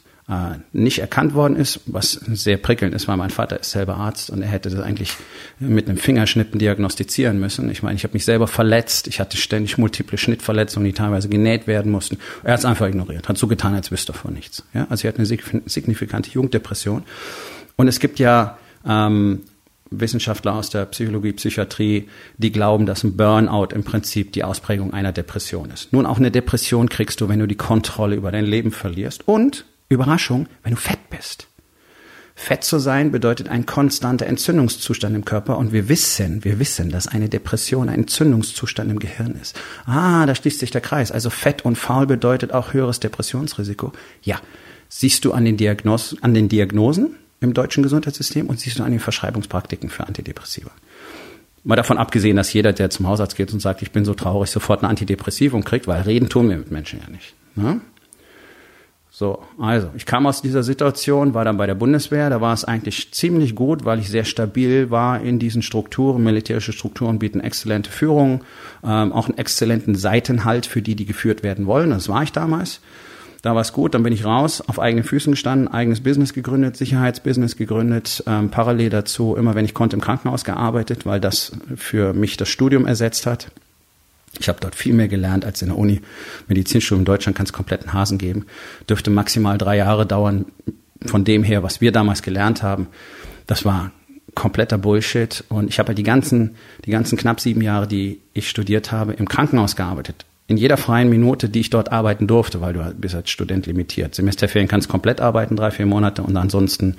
nicht 0.73 1.01
erkannt 1.01 1.35
worden 1.35 1.57
ist, 1.57 1.81
was 1.87 2.13
sehr 2.13 2.57
prickelnd 2.57 2.95
ist, 2.95 3.09
weil 3.09 3.17
mein 3.17 3.31
Vater 3.31 3.59
ist 3.61 3.73
selber 3.73 3.97
Arzt 3.97 4.31
und 4.31 4.41
er 4.41 4.49
hätte 4.49 4.71
das 4.71 4.81
eigentlich 4.81 5.17
mit 5.59 5.89
einem 5.89 5.99
Fingerschnippen 5.99 6.59
diagnostizieren 6.59 7.41
müssen. 7.41 7.69
Ich 7.71 7.83
meine, 7.83 7.97
ich 7.97 8.05
habe 8.05 8.15
mich 8.15 8.25
selber 8.25 8.47
verletzt, 8.47 9.09
ich 9.09 9.21
hatte 9.21 9.37
ständig 9.37 9.79
multiple 9.79 10.17
Schnittverletzungen, 10.17 10.87
die 10.87 10.93
teilweise 10.93 11.29
genäht 11.29 11.67
werden 11.67 11.91
mussten. 11.91 12.19
Er 12.45 12.53
hat 12.53 12.61
es 12.61 12.65
einfach 12.65 12.87
ignoriert, 12.87 13.29
hat 13.29 13.37
so 13.37 13.49
getan, 13.49 13.75
als 13.75 13.91
wüsste 13.91 14.13
er 14.13 14.15
von 14.15 14.33
nichts. 14.33 14.65
Ja? 14.73 14.87
Also 14.89 15.07
er 15.07 15.13
hat 15.13 15.19
eine 15.19 15.27
signifikante 15.27 16.31
Jugenddepression. 16.31 17.03
Und 17.77 17.89
es 17.89 17.99
gibt 17.99 18.21
ja 18.21 18.59
ähm, 18.87 19.41
Wissenschaftler 19.91 20.55
aus 20.55 20.71
der 20.71 20.87
Psychologie, 20.87 21.33
Psychiatrie, 21.33 22.09
die 22.39 22.53
glauben, 22.53 22.87
dass 22.87 23.03
ein 23.03 23.17
Burnout 23.17 23.75
im 23.75 23.83
Prinzip 23.83 24.33
die 24.33 24.45
Ausprägung 24.45 24.95
einer 24.95 25.13
Depression 25.13 25.71
ist. 25.71 25.93
Nun, 25.93 26.07
auch 26.07 26.19
eine 26.19 26.31
Depression 26.31 26.89
kriegst 26.89 27.21
du, 27.21 27.29
wenn 27.29 27.41
du 27.41 27.47
die 27.47 27.57
Kontrolle 27.57 28.15
über 28.15 28.31
dein 28.31 28.47
Leben 28.47 28.71
verlierst 28.71 29.27
und 29.27 29.67
Überraschung, 29.95 30.47
wenn 30.63 30.75
du 30.75 30.81
fett 30.81 31.11
bist. 31.11 31.49
Fett 32.35 32.65
zu 32.65 32.79
sein 32.79 33.13
bedeutet 33.13 33.49
ein 33.49 33.67
konstanter 33.67 34.27
Entzündungszustand 34.27 35.15
im 35.15 35.25
Körper 35.25 35.59
und 35.59 35.73
wir 35.73 35.89
wissen, 35.89 36.45
wir 36.45 36.59
wissen, 36.59 36.91
dass 36.91 37.07
eine 37.07 37.29
Depression 37.29 37.89
ein 37.89 38.01
Entzündungszustand 38.01 38.91
im 38.91 38.99
Gehirn 38.99 39.37
ist. 39.41 39.61
Ah, 39.85 40.27
da 40.27 40.35
schließt 40.35 40.59
sich 40.59 40.71
der 40.71 40.81
Kreis. 40.81 41.13
Also 41.13 41.31
fett 41.31 41.65
und 41.65 41.77
faul 41.77 42.07
bedeutet 42.07 42.53
auch 42.53 42.73
höheres 42.73 43.01
Depressionsrisiko. 43.01 43.93
Ja, 44.23 44.41
siehst 44.89 45.25
du 45.25 45.33
an 45.33 45.45
den, 45.45 45.57
Diagnos 45.57 46.17
an 46.21 46.35
den 46.35 46.49
Diagnosen 46.49 47.17
im 47.41 47.55
deutschen 47.55 47.83
Gesundheitssystem 47.83 48.47
und 48.47 48.59
siehst 48.59 48.79
du 48.79 48.83
an 48.83 48.91
den 48.91 49.01
Verschreibungspraktiken 49.01 49.91
für 49.91 50.07
Antidepressiva. 50.07 50.71
Mal 51.65 51.77
davon 51.77 51.99
abgesehen, 51.99 52.37
dass 52.37 52.53
jeder, 52.53 52.73
der 52.73 52.91
zum 52.91 53.07
Hausarzt 53.07 53.37
geht 53.37 53.53
und 53.53 53.61
sagt, 53.61 53.83
ich 53.83 53.93
bin 53.93 54.05
so 54.05 54.15
traurig, 54.15 54.51
sofort 54.51 54.83
ein 54.83 54.87
Antidepressivum 54.87 55.63
kriegt, 55.65 55.87
weil 55.87 56.03
reden 56.03 56.29
tun 56.29 56.49
wir 56.49 56.57
mit 56.57 56.73
Menschen 56.73 57.01
ja 57.01 57.09
nicht. 57.09 57.35
Ne? 57.55 57.81
So, 59.23 59.39
also 59.57 59.89
ich 59.95 60.05
kam 60.05 60.27
aus 60.27 60.43
dieser 60.43 60.65
Situation, 60.65 61.33
war 61.33 61.45
dann 61.45 61.57
bei 61.57 61.69
der 61.69 61.77
Bundeswehr, 61.77 62.29
da 62.29 62.41
war 62.41 62.53
es 62.53 62.65
eigentlich 62.65 63.13
ziemlich 63.13 63.55
gut, 63.55 63.85
weil 63.85 64.01
ich 64.01 64.09
sehr 64.09 64.25
stabil 64.25 64.91
war 64.91 65.21
in 65.21 65.39
diesen 65.39 65.63
Strukturen. 65.63 66.25
Militärische 66.25 66.73
Strukturen 66.73 67.21
bieten 67.21 67.39
exzellente 67.39 67.93
Führung, 67.93 68.43
ähm, 68.83 69.13
auch 69.13 69.29
einen 69.29 69.39
exzellenten 69.39 69.95
Seitenhalt 69.95 70.67
für 70.67 70.83
die, 70.83 70.97
die 70.97 71.07
geführt 71.07 71.45
werden 71.45 71.67
wollen. 71.67 71.91
Das 71.91 72.09
war 72.09 72.25
ich 72.25 72.33
damals. 72.33 72.81
Da 73.43 73.55
war 73.55 73.61
es 73.61 73.73
gut, 73.73 73.95
dann 73.95 74.03
bin 74.03 74.13
ich 74.13 74.25
raus, 74.25 74.61
auf 74.61 74.81
eigenen 74.81 75.05
Füßen 75.05 75.31
gestanden, 75.31 75.69
eigenes 75.69 76.03
Business 76.03 76.33
gegründet, 76.33 76.77
Sicherheitsbusiness 76.77 77.57
gegründet, 77.57 78.25
ähm, 78.27 78.51
parallel 78.51 78.91
dazu 78.91 79.37
immer, 79.37 79.55
wenn 79.55 79.65
ich 79.65 79.73
konnte, 79.73 79.95
im 79.95 80.03
Krankenhaus 80.03 80.43
gearbeitet, 80.43 81.07
weil 81.07 81.21
das 81.21 81.53
für 81.77 82.13
mich 82.13 82.37
das 82.37 82.49
Studium 82.49 82.87
ersetzt 82.87 83.27
hat. 83.27 83.53
Ich 84.39 84.49
habe 84.49 84.61
dort 84.61 84.75
viel 84.75 84.95
mehr 84.95 85.09
gelernt 85.09 85.45
als 85.45 85.63
in 85.63 85.69
der 85.69 85.79
Uni. 85.79 86.01
Medizinstudium 86.49 87.03
in 87.03 87.05
Deutschland 87.05 87.37
kann 87.37 87.47
es 87.47 87.53
kompletten 87.53 87.93
Hasen 87.93 88.19
geben. 88.19 88.47
Dürfte 88.89 89.11
maximal 89.11 89.59
drei 89.59 89.77
Jahre 89.77 90.07
dauern. 90.07 90.47
Von 91.05 91.25
dem 91.25 91.43
her, 91.43 91.63
was 91.63 91.81
wir 91.81 91.93
damals 91.93 92.23
gelernt 92.23 92.63
haben, 92.63 92.87
das 93.47 93.65
war 93.65 93.93
kompletter 94.35 94.79
Bullshit. 94.79 95.45
Und 95.49 95.69
ich 95.69 95.79
habe 95.79 95.89
halt 95.89 95.99
die 95.99 96.03
ganzen, 96.03 96.57
die 96.85 96.91
ganzen 96.91 97.19
knapp 97.19 97.41
sieben 97.41 97.61
Jahre, 97.61 97.87
die 97.87 98.21
ich 98.33 98.49
studiert 98.49 98.93
habe, 98.93 99.13
im 99.13 99.29
Krankenhaus 99.29 99.77
gearbeitet. 99.77 100.25
In 100.47 100.57
jeder 100.57 100.77
freien 100.77 101.09
Minute, 101.09 101.49
die 101.49 101.61
ich 101.61 101.71
dort 101.71 101.93
arbeiten 101.93 102.27
durfte, 102.27 102.61
weil 102.61 102.73
du 102.73 102.95
bist 102.95 103.15
als 103.15 103.31
Student 103.31 103.67
limitiert. 103.67 104.15
Semesterferien 104.15 104.69
kannst 104.69 104.89
komplett 104.89 105.21
arbeiten, 105.21 105.57
drei, 105.57 105.71
vier 105.71 105.87
Monate 105.87 106.23
und 106.23 106.37
ansonsten, 106.37 106.97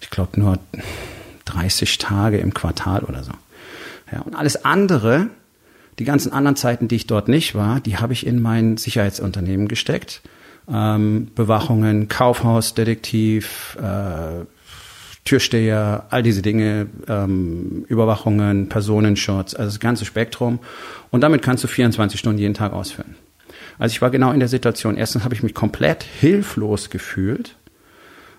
ich 0.00 0.10
glaube, 0.10 0.38
nur 0.40 0.58
30 1.46 1.98
Tage 1.98 2.38
im 2.38 2.54
Quartal 2.54 3.02
oder 3.04 3.22
so. 3.22 3.32
Ja, 4.12 4.20
und 4.20 4.34
alles 4.34 4.64
andere 4.64 5.28
die 5.98 6.04
ganzen 6.04 6.32
anderen 6.32 6.56
Zeiten, 6.56 6.88
die 6.88 6.96
ich 6.96 7.06
dort 7.06 7.28
nicht 7.28 7.54
war, 7.54 7.80
die 7.80 7.96
habe 7.96 8.12
ich 8.12 8.26
in 8.26 8.40
mein 8.40 8.76
Sicherheitsunternehmen 8.76 9.68
gesteckt. 9.68 10.20
Ähm, 10.68 11.28
Bewachungen, 11.34 12.08
Kaufhaus, 12.08 12.74
Detektiv, 12.74 13.78
äh, 13.80 14.44
Türsteher, 15.24 16.06
all 16.10 16.22
diese 16.22 16.42
Dinge, 16.42 16.86
ähm, 17.08 17.84
Überwachungen, 17.88 18.68
Personenschutz, 18.68 19.54
also 19.54 19.70
das 19.70 19.80
ganze 19.80 20.04
Spektrum. 20.04 20.60
Und 21.10 21.20
damit 21.22 21.42
kannst 21.42 21.64
du 21.64 21.68
24 21.68 22.18
Stunden 22.18 22.38
jeden 22.38 22.54
Tag 22.54 22.72
ausführen. 22.72 23.16
Also 23.78 23.92
ich 23.92 24.02
war 24.02 24.10
genau 24.10 24.32
in 24.32 24.38
der 24.38 24.48
Situation. 24.48 24.96
Erstens 24.96 25.24
habe 25.24 25.34
ich 25.34 25.42
mich 25.42 25.54
komplett 25.54 26.02
hilflos 26.02 26.90
gefühlt, 26.90 27.56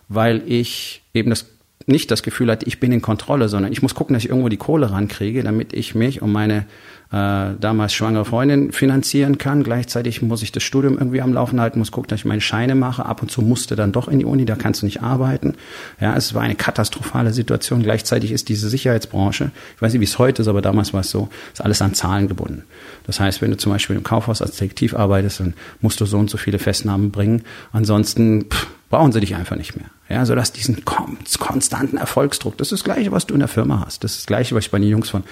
weil 0.08 0.42
ich 0.46 1.04
eben 1.14 1.30
das 1.30 1.46
nicht 1.86 2.12
das 2.12 2.22
Gefühl 2.22 2.52
hatte, 2.52 2.66
ich 2.66 2.80
bin 2.80 2.92
in 2.92 3.02
Kontrolle, 3.02 3.48
sondern 3.48 3.72
ich 3.72 3.82
muss 3.82 3.96
gucken, 3.96 4.14
dass 4.14 4.24
ich 4.24 4.30
irgendwo 4.30 4.50
die 4.50 4.58
Kohle 4.58 4.92
rankriege, 4.92 5.44
damit 5.44 5.74
ich 5.74 5.96
mich 5.96 6.22
um 6.22 6.32
meine 6.32 6.66
äh, 7.12 7.54
damals 7.60 7.94
schwangere 7.94 8.26
Freundin 8.26 8.72
finanzieren 8.72 9.38
kann. 9.38 9.64
Gleichzeitig 9.64 10.22
muss 10.22 10.44
ich 10.44 10.52
das 10.52 10.64
Studium 10.64 10.98
irgendwie 10.98 11.22
am 11.22 11.34
Laufen 11.34 11.62
halten, 11.62 11.80
muss 11.80 11.92
gucken, 11.92 12.10
dass 12.10 12.20
ich 12.20 12.26
meine 12.26 12.42
Scheine 12.42 12.76
mache. 12.76 13.06
Ab 13.06 13.22
und 13.22 13.32
zu 13.32 13.42
musste 13.42 13.76
dann 13.76 13.92
doch 13.92 14.08
in 14.08 14.20
die 14.20 14.26
Uni, 14.26 14.46
da 14.46 14.56
kannst 14.56 14.82
du 14.82 14.86
nicht 14.86 15.02
arbeiten. 15.02 15.56
Ja, 16.02 16.16
es 16.16 16.34
war 16.34 16.42
eine 16.42 16.56
katastrophale 16.56 17.32
Situation. 17.34 17.84
Gleichzeitig 17.84 18.32
ist 18.32 18.50
diese 18.50 18.70
Sicherheitsbranche, 18.70 19.52
ich 19.76 19.82
weiß 19.82 19.94
nicht, 19.94 20.02
wie 20.02 20.06
es 20.06 20.20
heute 20.20 20.42
ist, 20.42 20.48
aber 20.48 20.62
damals 20.62 20.94
war 20.94 21.02
es 21.02 21.10
so, 21.10 21.30
ist 21.54 21.62
alles 21.62 21.82
an 21.82 21.94
Zahlen 21.94 22.28
gebunden. 22.28 22.64
Das 23.06 23.20
heißt, 23.20 23.42
wenn 23.42 23.52
du 23.52 23.58
zum 23.58 23.72
Beispiel 23.72 23.96
im 23.96 24.04
Kaufhaus 24.04 24.42
als 24.42 24.52
Detektiv 24.52 24.94
arbeitest, 24.94 25.40
dann 25.40 25.54
musst 25.82 26.02
du 26.02 26.06
so 26.06 26.18
und 26.18 26.30
so 26.30 26.38
viele 26.38 26.60
Festnahmen 26.60 27.12
bringen. 27.12 27.44
Ansonsten 27.72 28.46
pff, 28.50 28.68
brauchen 28.90 29.12
sie 29.12 29.20
dich 29.20 29.36
einfach 29.36 29.56
nicht 29.56 29.76
mehr. 29.76 29.88
Ja, 30.10 30.26
so 30.26 30.36
dass 30.36 30.54
diesen 30.54 30.86
konstanten 30.86 31.98
Erfolgsdruck, 31.98 32.58
das 32.58 32.72
ist 32.72 32.80
das 32.80 32.84
Gleiche, 32.86 33.12
was 33.12 33.28
du 33.28 33.34
in 33.34 33.40
der 33.40 33.50
Firma 33.50 33.84
hast. 33.86 34.04
Das 34.04 34.12
ist 34.12 34.20
das 34.22 34.26
Gleiche, 34.28 34.56
was 34.56 34.66
ich 34.66 34.72
bei 34.72 34.80
den 34.80 34.90
Jungs 34.90 35.10
von 35.10 35.24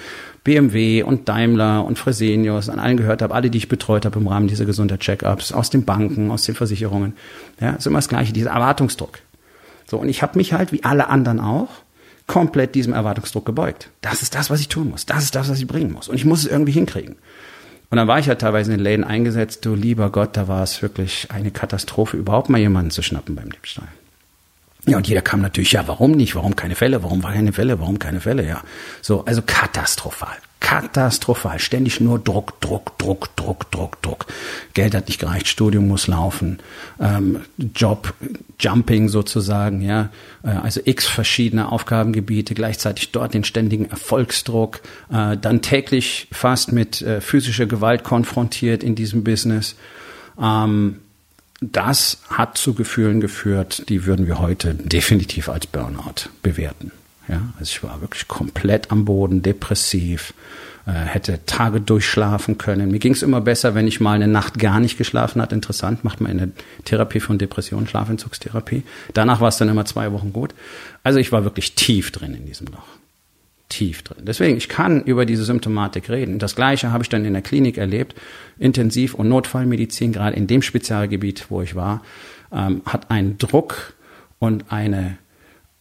BMW 0.44 1.02
und 1.02 1.28
Daimler 1.28 1.84
und 1.84 1.98
Fresenius 1.98 2.68
an 2.68 2.78
allen 2.78 2.96
gehört 2.96 3.22
habe, 3.22 3.34
alle, 3.34 3.50
die 3.50 3.58
ich 3.58 3.68
betreut 3.68 4.04
habe 4.04 4.18
im 4.18 4.28
Rahmen 4.28 4.48
dieser 4.48 4.66
Gesundheit-Check-ups, 4.66 5.52
aus 5.52 5.70
den 5.70 5.84
Banken, 5.84 6.30
aus 6.30 6.42
den 6.44 6.54
Versicherungen. 6.54 7.14
Ja, 7.60 7.70
ist 7.70 7.86
immer 7.86 7.98
das 7.98 8.08
Gleiche, 8.08 8.32
dieser 8.32 8.50
Erwartungsdruck. 8.50 9.18
So, 9.86 9.98
und 9.98 10.08
ich 10.08 10.22
habe 10.22 10.36
mich 10.36 10.52
halt, 10.52 10.72
wie 10.72 10.84
alle 10.84 11.08
anderen 11.08 11.40
auch, 11.40 11.70
komplett 12.26 12.74
diesem 12.74 12.92
Erwartungsdruck 12.92 13.46
gebeugt. 13.46 13.88
Das 14.02 14.22
ist 14.22 14.34
das, 14.34 14.50
was 14.50 14.60
ich 14.60 14.68
tun 14.68 14.90
muss. 14.90 15.06
Das 15.06 15.22
ist 15.22 15.34
das, 15.34 15.48
was 15.48 15.58
ich 15.58 15.66
bringen 15.66 15.92
muss. 15.92 16.08
Und 16.08 16.16
ich 16.16 16.24
muss 16.24 16.40
es 16.40 16.46
irgendwie 16.46 16.72
hinkriegen. 16.72 17.16
Und 17.90 17.98
dann 17.98 18.08
war 18.08 18.18
ich 18.18 18.26
ja 18.26 18.34
teilweise 18.34 18.72
in 18.72 18.78
den 18.78 18.84
Läden 18.84 19.04
eingesetzt. 19.04 19.64
Du 19.64 19.74
lieber 19.74 20.10
Gott, 20.10 20.36
da 20.36 20.48
war 20.48 20.62
es 20.62 20.82
wirklich 20.82 21.28
eine 21.30 21.50
Katastrophe, 21.50 22.16
überhaupt 22.16 22.48
mal 22.48 22.58
jemanden 22.58 22.90
zu 22.90 23.02
schnappen 23.02 23.34
beim 23.36 23.50
Diebstahl. 23.50 23.88
Ja, 24.86 24.96
und 24.96 25.08
jeder 25.08 25.22
kam 25.22 25.40
natürlich, 25.40 25.72
ja, 25.72 25.86
warum 25.88 26.12
nicht? 26.12 26.36
Warum 26.36 26.54
keine 26.54 26.76
Fälle? 26.76 27.02
Warum 27.02 27.22
keine 27.22 27.52
Fälle? 27.52 27.80
Warum 27.80 27.98
keine 27.98 28.20
Fälle? 28.20 28.46
Ja. 28.46 28.62
So, 29.02 29.24
also 29.24 29.42
katastrophal. 29.44 30.36
Katastrophal. 30.60 31.58
Ständig 31.58 32.00
nur 32.00 32.18
Druck, 32.18 32.60
Druck, 32.60 32.98
Druck, 32.98 33.36
Druck, 33.36 33.70
Druck, 33.70 34.02
Druck. 34.02 34.26
Geld 34.74 34.94
hat 34.94 35.06
nicht 35.06 35.20
gereicht, 35.20 35.48
Studium 35.48 35.86
muss 35.86 36.06
laufen, 36.06 36.58
ähm, 36.98 37.40
Job, 37.74 38.14
Jumping 38.58 39.08
sozusagen, 39.08 39.80
ja. 39.80 40.10
Äh, 40.42 40.48
also 40.48 40.80
x 40.84 41.06
verschiedene 41.06 41.70
Aufgabengebiete, 41.70 42.54
gleichzeitig 42.54 43.12
dort 43.12 43.34
den 43.34 43.44
ständigen 43.44 43.90
Erfolgsdruck, 43.90 44.80
äh, 45.12 45.36
dann 45.36 45.62
täglich 45.62 46.28
fast 46.32 46.72
mit 46.72 47.02
äh, 47.02 47.20
physischer 47.20 47.66
Gewalt 47.66 48.02
konfrontiert 48.02 48.82
in 48.82 48.94
diesem 48.94 49.24
Business. 49.24 49.76
Ähm, 50.40 51.00
das 51.60 52.18
hat 52.28 52.58
zu 52.58 52.74
Gefühlen 52.74 53.20
geführt, 53.20 53.88
die 53.88 54.04
würden 54.04 54.26
wir 54.26 54.38
heute 54.38 54.74
definitiv 54.74 55.48
als 55.48 55.66
Burnout 55.66 56.28
bewerten. 56.42 56.92
Ja, 57.28 57.40
also 57.58 57.70
ich 57.70 57.82
war 57.82 58.00
wirklich 58.00 58.28
komplett 58.28 58.90
am 58.90 59.04
Boden, 59.04 59.42
depressiv, 59.42 60.32
äh, 60.86 60.92
hätte 60.92 61.40
Tage 61.44 61.80
durchschlafen 61.80 62.56
können. 62.56 62.90
Mir 62.90 63.00
ging 63.00 63.12
es 63.12 63.22
immer 63.22 63.40
besser, 63.40 63.74
wenn 63.74 63.88
ich 63.88 64.00
mal 64.00 64.12
eine 64.12 64.28
Nacht 64.28 64.58
gar 64.58 64.78
nicht 64.78 64.96
geschlafen 64.96 65.42
hat. 65.42 65.52
Interessant, 65.52 66.04
macht 66.04 66.20
man 66.20 66.32
in 66.32 66.38
der 66.38 66.48
Therapie 66.84 67.20
von 67.20 67.38
Depressionen, 67.38 67.88
Schlafentzugstherapie. 67.88 68.84
Danach 69.12 69.40
war 69.40 69.48
es 69.48 69.56
dann 69.56 69.68
immer 69.68 69.84
zwei 69.84 70.12
Wochen 70.12 70.32
gut. 70.32 70.54
Also 71.02 71.18
ich 71.18 71.32
war 71.32 71.44
wirklich 71.44 71.74
tief 71.74 72.12
drin 72.12 72.34
in 72.34 72.46
diesem 72.46 72.68
Loch 72.68 72.86
tief 73.68 74.02
drin. 74.02 74.24
Deswegen, 74.24 74.56
ich 74.56 74.68
kann 74.68 75.02
über 75.02 75.26
diese 75.26 75.44
Symptomatik 75.44 76.08
reden. 76.08 76.38
Das 76.38 76.54
Gleiche 76.54 76.92
habe 76.92 77.02
ich 77.02 77.08
dann 77.08 77.24
in 77.24 77.32
der 77.32 77.42
Klinik 77.42 77.78
erlebt. 77.78 78.14
Intensiv- 78.58 79.14
und 79.14 79.28
Notfallmedizin, 79.28 80.12
gerade 80.12 80.36
in 80.36 80.46
dem 80.46 80.62
Spezialgebiet, 80.62 81.46
wo 81.48 81.62
ich 81.62 81.74
war, 81.74 82.02
ähm, 82.52 82.82
hat 82.86 83.10
einen 83.10 83.38
Druck 83.38 83.94
und 84.38 84.70
eine, 84.70 85.18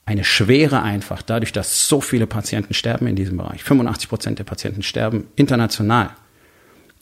eine 0.05 0.23
Schwere 0.23 0.81
einfach, 0.83 1.21
dadurch, 1.21 1.51
dass 1.51 1.87
so 1.87 1.99
viele 1.99 2.27
Patienten 2.27 2.73
sterben 2.73 3.07
in 3.07 3.15
diesem 3.15 3.37
Bereich. 3.37 3.63
85 3.63 4.09
Prozent 4.09 4.39
der 4.39 4.43
Patienten 4.43 4.83
sterben 4.83 5.27
international 5.35 6.11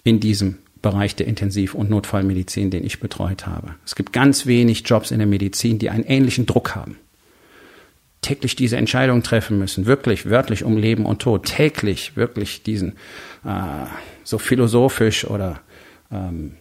in 0.04 0.20
diesem 0.20 0.60
Bereich 0.82 1.16
der 1.16 1.28
Intensiv- 1.28 1.76
und 1.76 1.90
Notfallmedizin, 1.90 2.70
den 2.70 2.86
ich 2.86 3.00
betreut 3.00 3.46
habe. 3.46 3.76
Es 3.86 3.96
gibt 3.96 4.14
ganz 4.14 4.46
wenig 4.46 4.84
Jobs 4.86 5.12
in 5.12 5.20
der 5.20 5.28
Medizin, 5.28 5.80
die 5.80 5.90
einen 5.90 6.04
ähnlichen 6.04 6.46
Druck 6.46 6.76
haben 6.76 6.98
täglich 8.24 8.56
diese 8.56 8.78
Entscheidung 8.78 9.22
treffen 9.22 9.60
müssen, 9.60 9.86
wirklich 9.86 10.30
wörtlich 10.30 10.64
um 10.64 10.78
Leben 10.78 11.06
und 11.06 11.22
Tod, 11.22 11.46
täglich 11.46 12.16
wirklich 12.16 12.64
diesen 12.64 12.94
äh, 13.46 13.86
so 14.24 14.40
philosophisch 14.40 15.26
oder 15.26 15.60
ähm, 16.12 16.54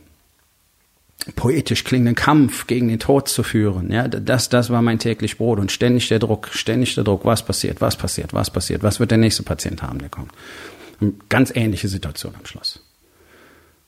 poetisch 1.37 1.85
klingenden 1.85 2.15
Kampf 2.15 2.67
gegen 2.67 2.89
den 2.89 2.99
Tod 2.99 3.29
zu 3.29 3.43
führen. 3.43 3.93
Ja, 3.93 4.09
das, 4.09 4.49
das 4.49 4.71
war 4.71 4.83
mein 4.83 4.99
täglich 4.99 5.39
Brot 5.39 5.59
und 5.59 5.73
ständig 5.73 6.09
der 6.09 6.19
Druck, 6.19 6.49
ständig 6.53 6.95
der 6.95 7.05
Druck, 7.05 7.25
was 7.25 7.45
passiert, 7.45 7.81
was 7.81 7.97
passiert, 7.97 8.33
was 8.33 8.51
passiert, 8.51 8.83
was 8.83 9.01
wird 9.01 9.11
der 9.11 9.19
nächste 9.19 9.43
Patient 9.43 9.83
haben, 9.83 9.99
der 9.99 10.09
kommt. 10.09 10.33
Ganz 11.29 11.53
ähnliche 11.55 11.89
Situation 11.89 12.35
am 12.39 12.47
Schluss. 12.47 12.81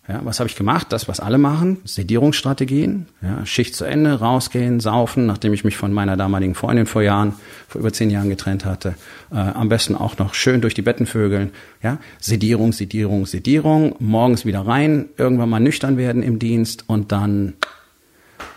Ja, 0.06 0.20
was 0.22 0.38
habe 0.38 0.50
ich 0.50 0.56
gemacht? 0.56 0.88
Das, 0.90 1.08
was 1.08 1.18
alle 1.18 1.38
machen, 1.38 1.78
Sedierungsstrategien. 1.84 3.06
Ja, 3.22 3.46
Schicht 3.46 3.74
zu 3.74 3.86
Ende, 3.86 4.20
rausgehen, 4.20 4.78
saufen, 4.80 5.24
nachdem 5.24 5.54
ich 5.54 5.64
mich 5.64 5.78
von 5.78 5.94
meiner 5.94 6.18
damaligen 6.18 6.54
Freundin 6.54 6.84
vor 6.84 7.00
Jahren, 7.00 7.32
vor 7.68 7.80
über 7.80 7.90
zehn 7.90 8.10
Jahren 8.10 8.28
getrennt 8.28 8.66
hatte. 8.66 8.96
Äh, 9.32 9.36
am 9.36 9.70
besten 9.70 9.94
auch 9.94 10.18
noch 10.18 10.34
schön 10.34 10.60
durch 10.60 10.74
die 10.74 10.82
Betten 10.82 11.06
vögeln. 11.06 11.52
Ja, 11.82 11.98
Sedierung, 12.20 12.72
Sedierung, 12.72 13.24
Sedierung. 13.24 13.96
Morgens 13.98 14.44
wieder 14.44 14.66
rein, 14.66 15.06
irgendwann 15.16 15.48
mal 15.48 15.60
nüchtern 15.60 15.96
werden 15.96 16.22
im 16.22 16.38
Dienst 16.38 16.84
und 16.86 17.10
dann 17.10 17.54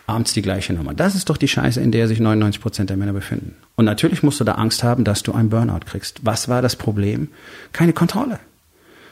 abends 0.06 0.34
die 0.34 0.42
gleiche 0.42 0.74
Nummer. 0.74 0.94
Das 0.94 1.16
ist 1.16 1.30
doch 1.30 1.38
die 1.38 1.48
Scheiße, 1.48 1.80
in 1.80 1.94
der 1.94 2.10
sich 2.10 2.20
99 2.20 2.62
Prozent 2.62 2.90
der 2.90 2.98
Männer 2.98 3.14
befinden. 3.14 3.56
Und 3.76 3.86
natürlich 3.86 4.22
musst 4.22 4.40
du 4.42 4.44
da 4.44 4.54
Angst 4.54 4.84
haben, 4.84 5.06
dass 5.06 5.24
du 5.24 5.32
einen 5.32 5.50
Burnout 5.50 5.86
kriegst. 5.86 6.26
Was 6.26 6.50
war 6.50 6.62
das 6.62 6.76
Problem? 6.76 7.30
Keine 7.72 7.94
Kontrolle. 7.94 8.40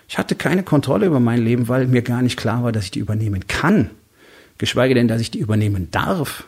Ich 0.07 0.17
hatte 0.17 0.35
keine 0.35 0.63
Kontrolle 0.63 1.07
über 1.07 1.19
mein 1.19 1.43
Leben, 1.43 1.67
weil 1.67 1.87
mir 1.87 2.01
gar 2.01 2.21
nicht 2.21 2.37
klar 2.37 2.63
war, 2.63 2.71
dass 2.71 2.85
ich 2.85 2.91
die 2.91 2.99
übernehmen 2.99 3.47
kann. 3.47 3.89
Geschweige 4.57 4.93
denn, 4.93 5.07
dass 5.07 5.21
ich 5.21 5.31
die 5.31 5.39
übernehmen 5.39 5.89
darf. 5.91 6.45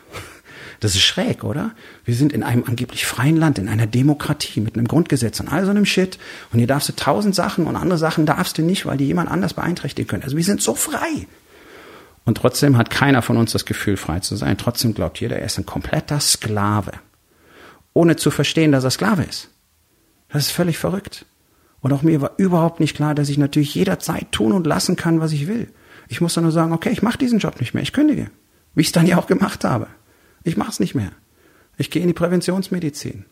Das 0.80 0.94
ist 0.94 1.02
schräg, 1.02 1.42
oder? 1.42 1.72
Wir 2.04 2.14
sind 2.14 2.32
in 2.32 2.44
einem 2.44 2.64
angeblich 2.64 3.04
freien 3.04 3.36
Land, 3.36 3.58
in 3.58 3.68
einer 3.68 3.86
Demokratie 3.86 4.60
mit 4.60 4.76
einem 4.76 4.86
Grundgesetz 4.86 5.40
und 5.40 5.48
all 5.48 5.64
so 5.64 5.70
einem 5.70 5.84
Shit. 5.84 6.18
Und 6.52 6.60
hier 6.60 6.68
darfst 6.68 6.88
du 6.88 6.92
tausend 6.94 7.34
Sachen 7.34 7.66
und 7.66 7.74
andere 7.74 7.98
Sachen 7.98 8.26
darfst 8.26 8.58
du 8.58 8.62
nicht, 8.62 8.86
weil 8.86 8.96
die 8.96 9.06
jemand 9.06 9.28
anders 9.28 9.54
beeinträchtigen 9.54 10.08
können. 10.08 10.22
Also 10.22 10.36
wir 10.36 10.44
sind 10.44 10.62
so 10.62 10.74
frei. 10.74 11.26
Und 12.24 12.36
trotzdem 12.36 12.76
hat 12.76 12.90
keiner 12.90 13.22
von 13.22 13.36
uns 13.38 13.52
das 13.52 13.64
Gefühl, 13.64 13.96
frei 13.96 14.20
zu 14.20 14.36
sein. 14.36 14.56
Trotzdem 14.56 14.94
glaubt 14.94 15.18
jeder, 15.18 15.38
er 15.38 15.46
ist 15.46 15.58
ein 15.58 15.66
kompletter 15.66 16.20
Sklave. 16.20 16.92
Ohne 17.92 18.16
zu 18.16 18.30
verstehen, 18.30 18.70
dass 18.70 18.84
er 18.84 18.90
Sklave 18.90 19.24
ist. 19.24 19.48
Das 20.28 20.46
ist 20.46 20.52
völlig 20.52 20.78
verrückt. 20.78 21.24
Und 21.80 21.92
auch 21.92 22.02
mir 22.02 22.20
war 22.20 22.32
überhaupt 22.36 22.80
nicht 22.80 22.96
klar, 22.96 23.14
dass 23.14 23.28
ich 23.28 23.38
natürlich 23.38 23.74
jederzeit 23.74 24.32
tun 24.32 24.52
und 24.52 24.66
lassen 24.66 24.96
kann, 24.96 25.20
was 25.20 25.32
ich 25.32 25.46
will. 25.46 25.68
Ich 26.08 26.20
muss 26.20 26.34
dann 26.34 26.44
nur 26.44 26.52
sagen, 26.52 26.72
okay, 26.72 26.90
ich 26.90 27.02
mache 27.02 27.18
diesen 27.18 27.38
Job 27.38 27.60
nicht 27.60 27.74
mehr, 27.74 27.82
ich 27.82 27.92
kündige. 27.92 28.30
Wie 28.74 28.80
ich 28.80 28.88
es 28.88 28.92
dann 28.92 29.06
ja 29.06 29.18
auch 29.18 29.26
gemacht 29.26 29.64
habe. 29.64 29.86
Ich 30.44 30.56
mache 30.56 30.70
es 30.70 30.80
nicht 30.80 30.94
mehr. 30.94 31.12
Ich 31.76 31.90
gehe 31.90 32.02
in 32.02 32.08
die 32.08 32.14
Präventionsmedizin. 32.14 33.24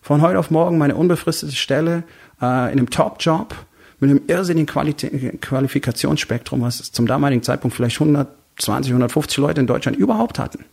Von 0.00 0.22
heute 0.22 0.38
auf 0.38 0.50
morgen 0.50 0.78
meine 0.78 0.96
unbefristete 0.96 1.52
Stelle 1.52 2.04
äh, 2.40 2.72
in 2.72 2.78
einem 2.78 2.90
Top-Job 2.90 3.54
mit 3.98 4.10
einem 4.10 4.22
irrsinnigen 4.28 4.66
Quali 4.66 4.94
Qualifikationsspektrum, 4.94 6.62
was 6.62 6.90
zum 6.90 7.06
damaligen 7.06 7.42
Zeitpunkt 7.42 7.76
vielleicht 7.76 8.00
120, 8.00 8.92
150 8.92 9.36
Leute 9.38 9.60
in 9.60 9.66
Deutschland 9.66 9.98
überhaupt 9.98 10.38
hatten. 10.38 10.64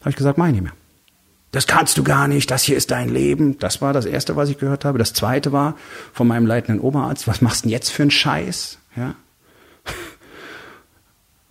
Habe 0.00 0.10
ich 0.10 0.16
gesagt, 0.16 0.36
meine 0.36 0.56
ich 0.56 0.62
nicht 0.62 0.70
mehr 0.70 0.85
das 1.52 1.66
kannst 1.66 1.96
du 1.96 2.04
gar 2.04 2.28
nicht, 2.28 2.50
das 2.50 2.64
hier 2.64 2.76
ist 2.76 2.90
dein 2.90 3.08
Leben. 3.08 3.58
Das 3.58 3.80
war 3.80 3.92
das 3.92 4.04
Erste, 4.04 4.36
was 4.36 4.50
ich 4.50 4.58
gehört 4.58 4.84
habe. 4.84 4.98
Das 4.98 5.12
Zweite 5.12 5.52
war 5.52 5.76
von 6.12 6.26
meinem 6.28 6.46
leitenden 6.46 6.80
Oberarzt, 6.80 7.26
was 7.28 7.40
machst 7.40 7.64
du 7.64 7.68
denn 7.68 7.72
jetzt 7.72 7.90
für 7.90 8.02
einen 8.02 8.10
Scheiß? 8.10 8.78
Ja. 8.96 9.14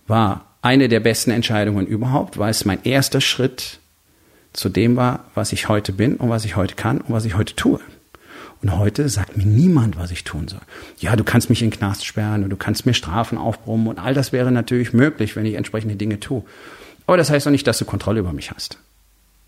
War 0.06 0.46
eine 0.62 0.88
der 0.88 1.00
besten 1.00 1.30
Entscheidungen 1.30 1.86
überhaupt, 1.86 2.38
weil 2.38 2.50
es 2.50 2.64
mein 2.64 2.82
erster 2.84 3.20
Schritt 3.20 3.80
zu 4.52 4.68
dem 4.68 4.96
war, 4.96 5.24
was 5.34 5.52
ich 5.52 5.68
heute 5.68 5.92
bin 5.92 6.16
und 6.16 6.30
was 6.30 6.44
ich 6.44 6.56
heute 6.56 6.74
kann 6.74 7.00
und 7.00 7.12
was 7.12 7.24
ich 7.24 7.36
heute 7.36 7.54
tue. 7.54 7.80
Und 8.62 8.76
heute 8.78 9.08
sagt 9.08 9.36
mir 9.36 9.44
niemand, 9.44 9.96
was 9.96 10.10
ich 10.10 10.24
tun 10.24 10.48
soll. 10.48 10.60
Ja, 10.98 11.14
du 11.14 11.24
kannst 11.24 11.50
mich 11.50 11.62
in 11.62 11.70
den 11.70 11.78
Knast 11.78 12.06
sperren 12.06 12.42
und 12.42 12.50
du 12.50 12.56
kannst 12.56 12.86
mir 12.86 12.94
Strafen 12.94 13.38
aufbrummen 13.38 13.86
und 13.86 13.98
all 13.98 14.14
das 14.14 14.32
wäre 14.32 14.50
natürlich 14.50 14.92
möglich, 14.92 15.36
wenn 15.36 15.46
ich 15.46 15.54
entsprechende 15.54 15.96
Dinge 15.96 16.20
tue. 16.20 16.42
Aber 17.06 17.16
das 17.16 17.30
heißt 17.30 17.46
doch 17.46 17.50
nicht, 17.50 17.66
dass 17.66 17.78
du 17.78 17.84
Kontrolle 17.84 18.20
über 18.20 18.32
mich 18.32 18.50
hast. 18.50 18.78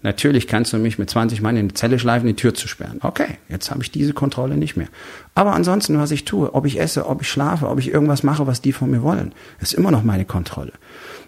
Natürlich 0.02 0.46
kannst 0.46 0.72
du 0.72 0.78
mich 0.78 0.98
mit 0.98 1.10
20 1.10 1.42
Mann 1.42 1.56
in 1.56 1.68
die 1.68 1.74
Zelle 1.74 1.98
schleifen, 1.98 2.28
die 2.28 2.36
Tür 2.36 2.54
zu 2.54 2.68
sperren. 2.68 2.98
Okay, 3.02 3.38
jetzt 3.48 3.70
habe 3.70 3.82
ich 3.82 3.90
diese 3.90 4.12
Kontrolle 4.12 4.56
nicht 4.56 4.76
mehr. 4.76 4.86
Aber 5.34 5.54
ansonsten, 5.54 5.98
was 5.98 6.12
ich 6.12 6.24
tue, 6.24 6.54
ob 6.54 6.66
ich 6.66 6.78
esse, 6.78 7.06
ob 7.06 7.22
ich 7.22 7.28
schlafe, 7.28 7.68
ob 7.68 7.80
ich 7.80 7.88
irgendwas 7.88 8.22
mache, 8.22 8.46
was 8.46 8.60
die 8.60 8.72
von 8.72 8.90
mir 8.90 9.02
wollen, 9.02 9.32
ist 9.60 9.74
immer 9.74 9.90
noch 9.90 10.04
meine 10.04 10.24
Kontrolle. 10.24 10.72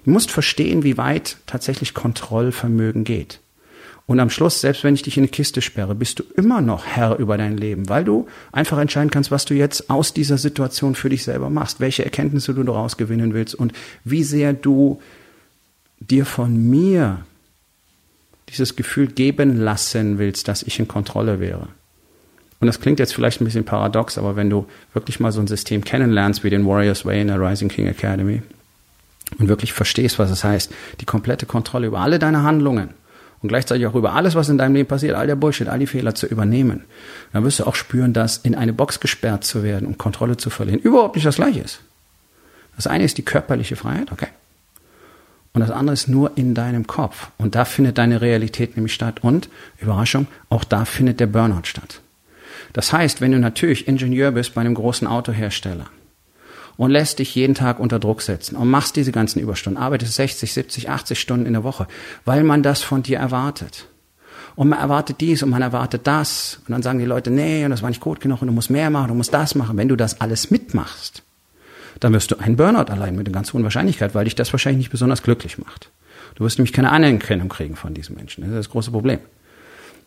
Du 0.04 0.12
musst 0.12 0.30
verstehen, 0.30 0.84
wie 0.84 0.96
weit 0.96 1.38
tatsächlich 1.46 1.94
Kontrollvermögen 1.94 3.02
geht. 3.02 3.40
Und 4.06 4.18
am 4.18 4.30
Schluss, 4.30 4.60
selbst 4.60 4.82
wenn 4.84 4.94
ich 4.94 5.02
dich 5.02 5.16
in 5.16 5.24
eine 5.24 5.28
Kiste 5.28 5.62
sperre, 5.62 5.94
bist 5.94 6.18
du 6.18 6.24
immer 6.36 6.60
noch 6.60 6.84
Herr 6.84 7.18
über 7.18 7.38
dein 7.38 7.56
Leben, 7.56 7.88
weil 7.88 8.04
du 8.04 8.26
einfach 8.50 8.78
entscheiden 8.78 9.10
kannst, 9.10 9.30
was 9.30 9.44
du 9.44 9.54
jetzt 9.54 9.90
aus 9.90 10.14
dieser 10.14 10.38
Situation 10.38 10.94
für 10.94 11.08
dich 11.08 11.24
selber 11.24 11.50
machst, 11.50 11.80
welche 11.80 12.04
Erkenntnisse 12.04 12.54
du 12.54 12.62
daraus 12.62 12.96
gewinnen 12.96 13.34
willst 13.34 13.54
und 13.54 13.72
wie 14.04 14.24
sehr 14.24 14.52
du 14.52 15.00
dir 16.00 16.24
von 16.24 16.70
mir 16.70 17.24
dieses 18.50 18.76
Gefühl 18.76 19.08
geben 19.08 19.56
lassen 19.56 20.18
willst, 20.18 20.48
dass 20.48 20.62
ich 20.62 20.78
in 20.78 20.88
Kontrolle 20.88 21.40
wäre. 21.40 21.68
Und 22.60 22.66
das 22.66 22.80
klingt 22.80 22.98
jetzt 22.98 23.14
vielleicht 23.14 23.40
ein 23.40 23.46
bisschen 23.46 23.64
paradox, 23.64 24.18
aber 24.18 24.36
wenn 24.36 24.50
du 24.50 24.66
wirklich 24.92 25.18
mal 25.18 25.32
so 25.32 25.40
ein 25.40 25.46
System 25.46 25.82
kennenlernst 25.82 26.44
wie 26.44 26.50
den 26.50 26.66
Warriors 26.66 27.06
Way 27.06 27.22
in 27.22 27.28
der 27.28 27.40
Rising 27.40 27.68
King 27.68 27.86
Academy 27.86 28.42
und 29.38 29.48
wirklich 29.48 29.72
verstehst, 29.72 30.18
was 30.18 30.30
es 30.30 30.44
heißt, 30.44 30.70
die 31.00 31.06
komplette 31.06 31.46
Kontrolle 31.46 31.86
über 31.86 32.00
alle 32.00 32.18
deine 32.18 32.42
Handlungen 32.42 32.90
und 33.40 33.48
gleichzeitig 33.48 33.86
auch 33.86 33.94
über 33.94 34.12
alles, 34.12 34.34
was 34.34 34.50
in 34.50 34.58
deinem 34.58 34.74
Leben 34.74 34.88
passiert, 34.88 35.16
all 35.16 35.26
der 35.26 35.36
Bullshit, 35.36 35.68
all 35.68 35.78
die 35.78 35.86
Fehler 35.86 36.14
zu 36.14 36.26
übernehmen, 36.26 36.84
dann 37.32 37.44
wirst 37.44 37.60
du 37.60 37.64
auch 37.64 37.74
spüren, 37.74 38.12
dass 38.12 38.36
in 38.36 38.54
eine 38.54 38.74
Box 38.74 39.00
gesperrt 39.00 39.44
zu 39.44 39.62
werden 39.62 39.88
und 39.88 39.96
Kontrolle 39.96 40.36
zu 40.36 40.50
verlieren 40.50 40.80
überhaupt 40.80 41.14
nicht 41.14 41.26
das 41.26 41.36
gleiche 41.36 41.60
ist. 41.60 41.80
Das 42.76 42.86
eine 42.86 43.04
ist 43.04 43.16
die 43.16 43.24
körperliche 43.24 43.76
Freiheit, 43.76 44.12
okay? 44.12 44.28
Und 45.52 45.60
das 45.60 45.70
andere 45.70 45.94
ist 45.94 46.08
nur 46.08 46.36
in 46.36 46.54
deinem 46.54 46.86
Kopf. 46.86 47.28
Und 47.38 47.54
da 47.54 47.64
findet 47.64 47.98
deine 47.98 48.20
Realität 48.20 48.76
nämlich 48.76 48.94
statt. 48.94 49.22
Und, 49.22 49.48
Überraschung, 49.78 50.28
auch 50.48 50.64
da 50.64 50.84
findet 50.84 51.18
der 51.18 51.26
Burnout 51.26 51.64
statt. 51.64 52.00
Das 52.72 52.92
heißt, 52.92 53.20
wenn 53.20 53.32
du 53.32 53.38
natürlich 53.38 53.88
Ingenieur 53.88 54.30
bist 54.30 54.54
bei 54.54 54.60
einem 54.60 54.74
großen 54.74 55.08
Autohersteller 55.08 55.86
und 56.76 56.90
lässt 56.90 57.18
dich 57.18 57.34
jeden 57.34 57.54
Tag 57.54 57.80
unter 57.80 57.98
Druck 57.98 58.22
setzen 58.22 58.54
und 58.56 58.70
machst 58.70 58.94
diese 58.94 59.12
ganzen 59.12 59.40
Überstunden, 59.40 59.82
arbeitest 59.82 60.14
60, 60.14 60.52
70, 60.52 60.88
80 60.88 61.18
Stunden 61.18 61.46
in 61.46 61.54
der 61.54 61.64
Woche, 61.64 61.88
weil 62.24 62.44
man 62.44 62.62
das 62.62 62.82
von 62.82 63.02
dir 63.02 63.18
erwartet. 63.18 63.86
Und 64.54 64.68
man 64.68 64.78
erwartet 64.78 65.20
dies 65.20 65.42
und 65.42 65.50
man 65.50 65.62
erwartet 65.62 66.06
das. 66.06 66.60
Und 66.66 66.72
dann 66.72 66.82
sagen 66.82 66.98
die 66.98 67.04
Leute, 67.04 67.30
nee, 67.30 67.64
und 67.64 67.70
das 67.70 67.82
war 67.82 67.88
nicht 67.88 68.00
gut 68.00 68.20
genug 68.20 68.42
und 68.42 68.48
du 68.48 68.54
musst 68.54 68.70
mehr 68.70 68.90
machen, 68.90 69.08
du 69.08 69.14
musst 69.14 69.34
das 69.34 69.54
machen. 69.54 69.76
Wenn 69.76 69.88
du 69.88 69.96
das 69.96 70.20
alles 70.20 70.50
mitmachst, 70.50 71.22
dann 71.98 72.12
wirst 72.12 72.30
du 72.30 72.36
einen 72.36 72.56
Burnout 72.56 72.92
allein 72.92 73.16
mit 73.16 73.26
einer 73.26 73.34
ganz 73.34 73.52
hohen 73.52 73.64
Wahrscheinlichkeit, 73.64 74.14
weil 74.14 74.24
dich 74.24 74.34
das 74.34 74.52
wahrscheinlich 74.52 74.78
nicht 74.78 74.90
besonders 74.90 75.22
glücklich 75.22 75.58
macht. 75.58 75.90
Du 76.36 76.44
wirst 76.44 76.58
nämlich 76.58 76.72
keine 76.72 76.92
Anerkennung 76.92 77.48
kriegen 77.48 77.76
von 77.76 77.94
diesen 77.94 78.16
Menschen. 78.16 78.42
Das 78.42 78.50
ist 78.50 78.56
das 78.56 78.70
große 78.70 78.90
Problem. 78.90 79.18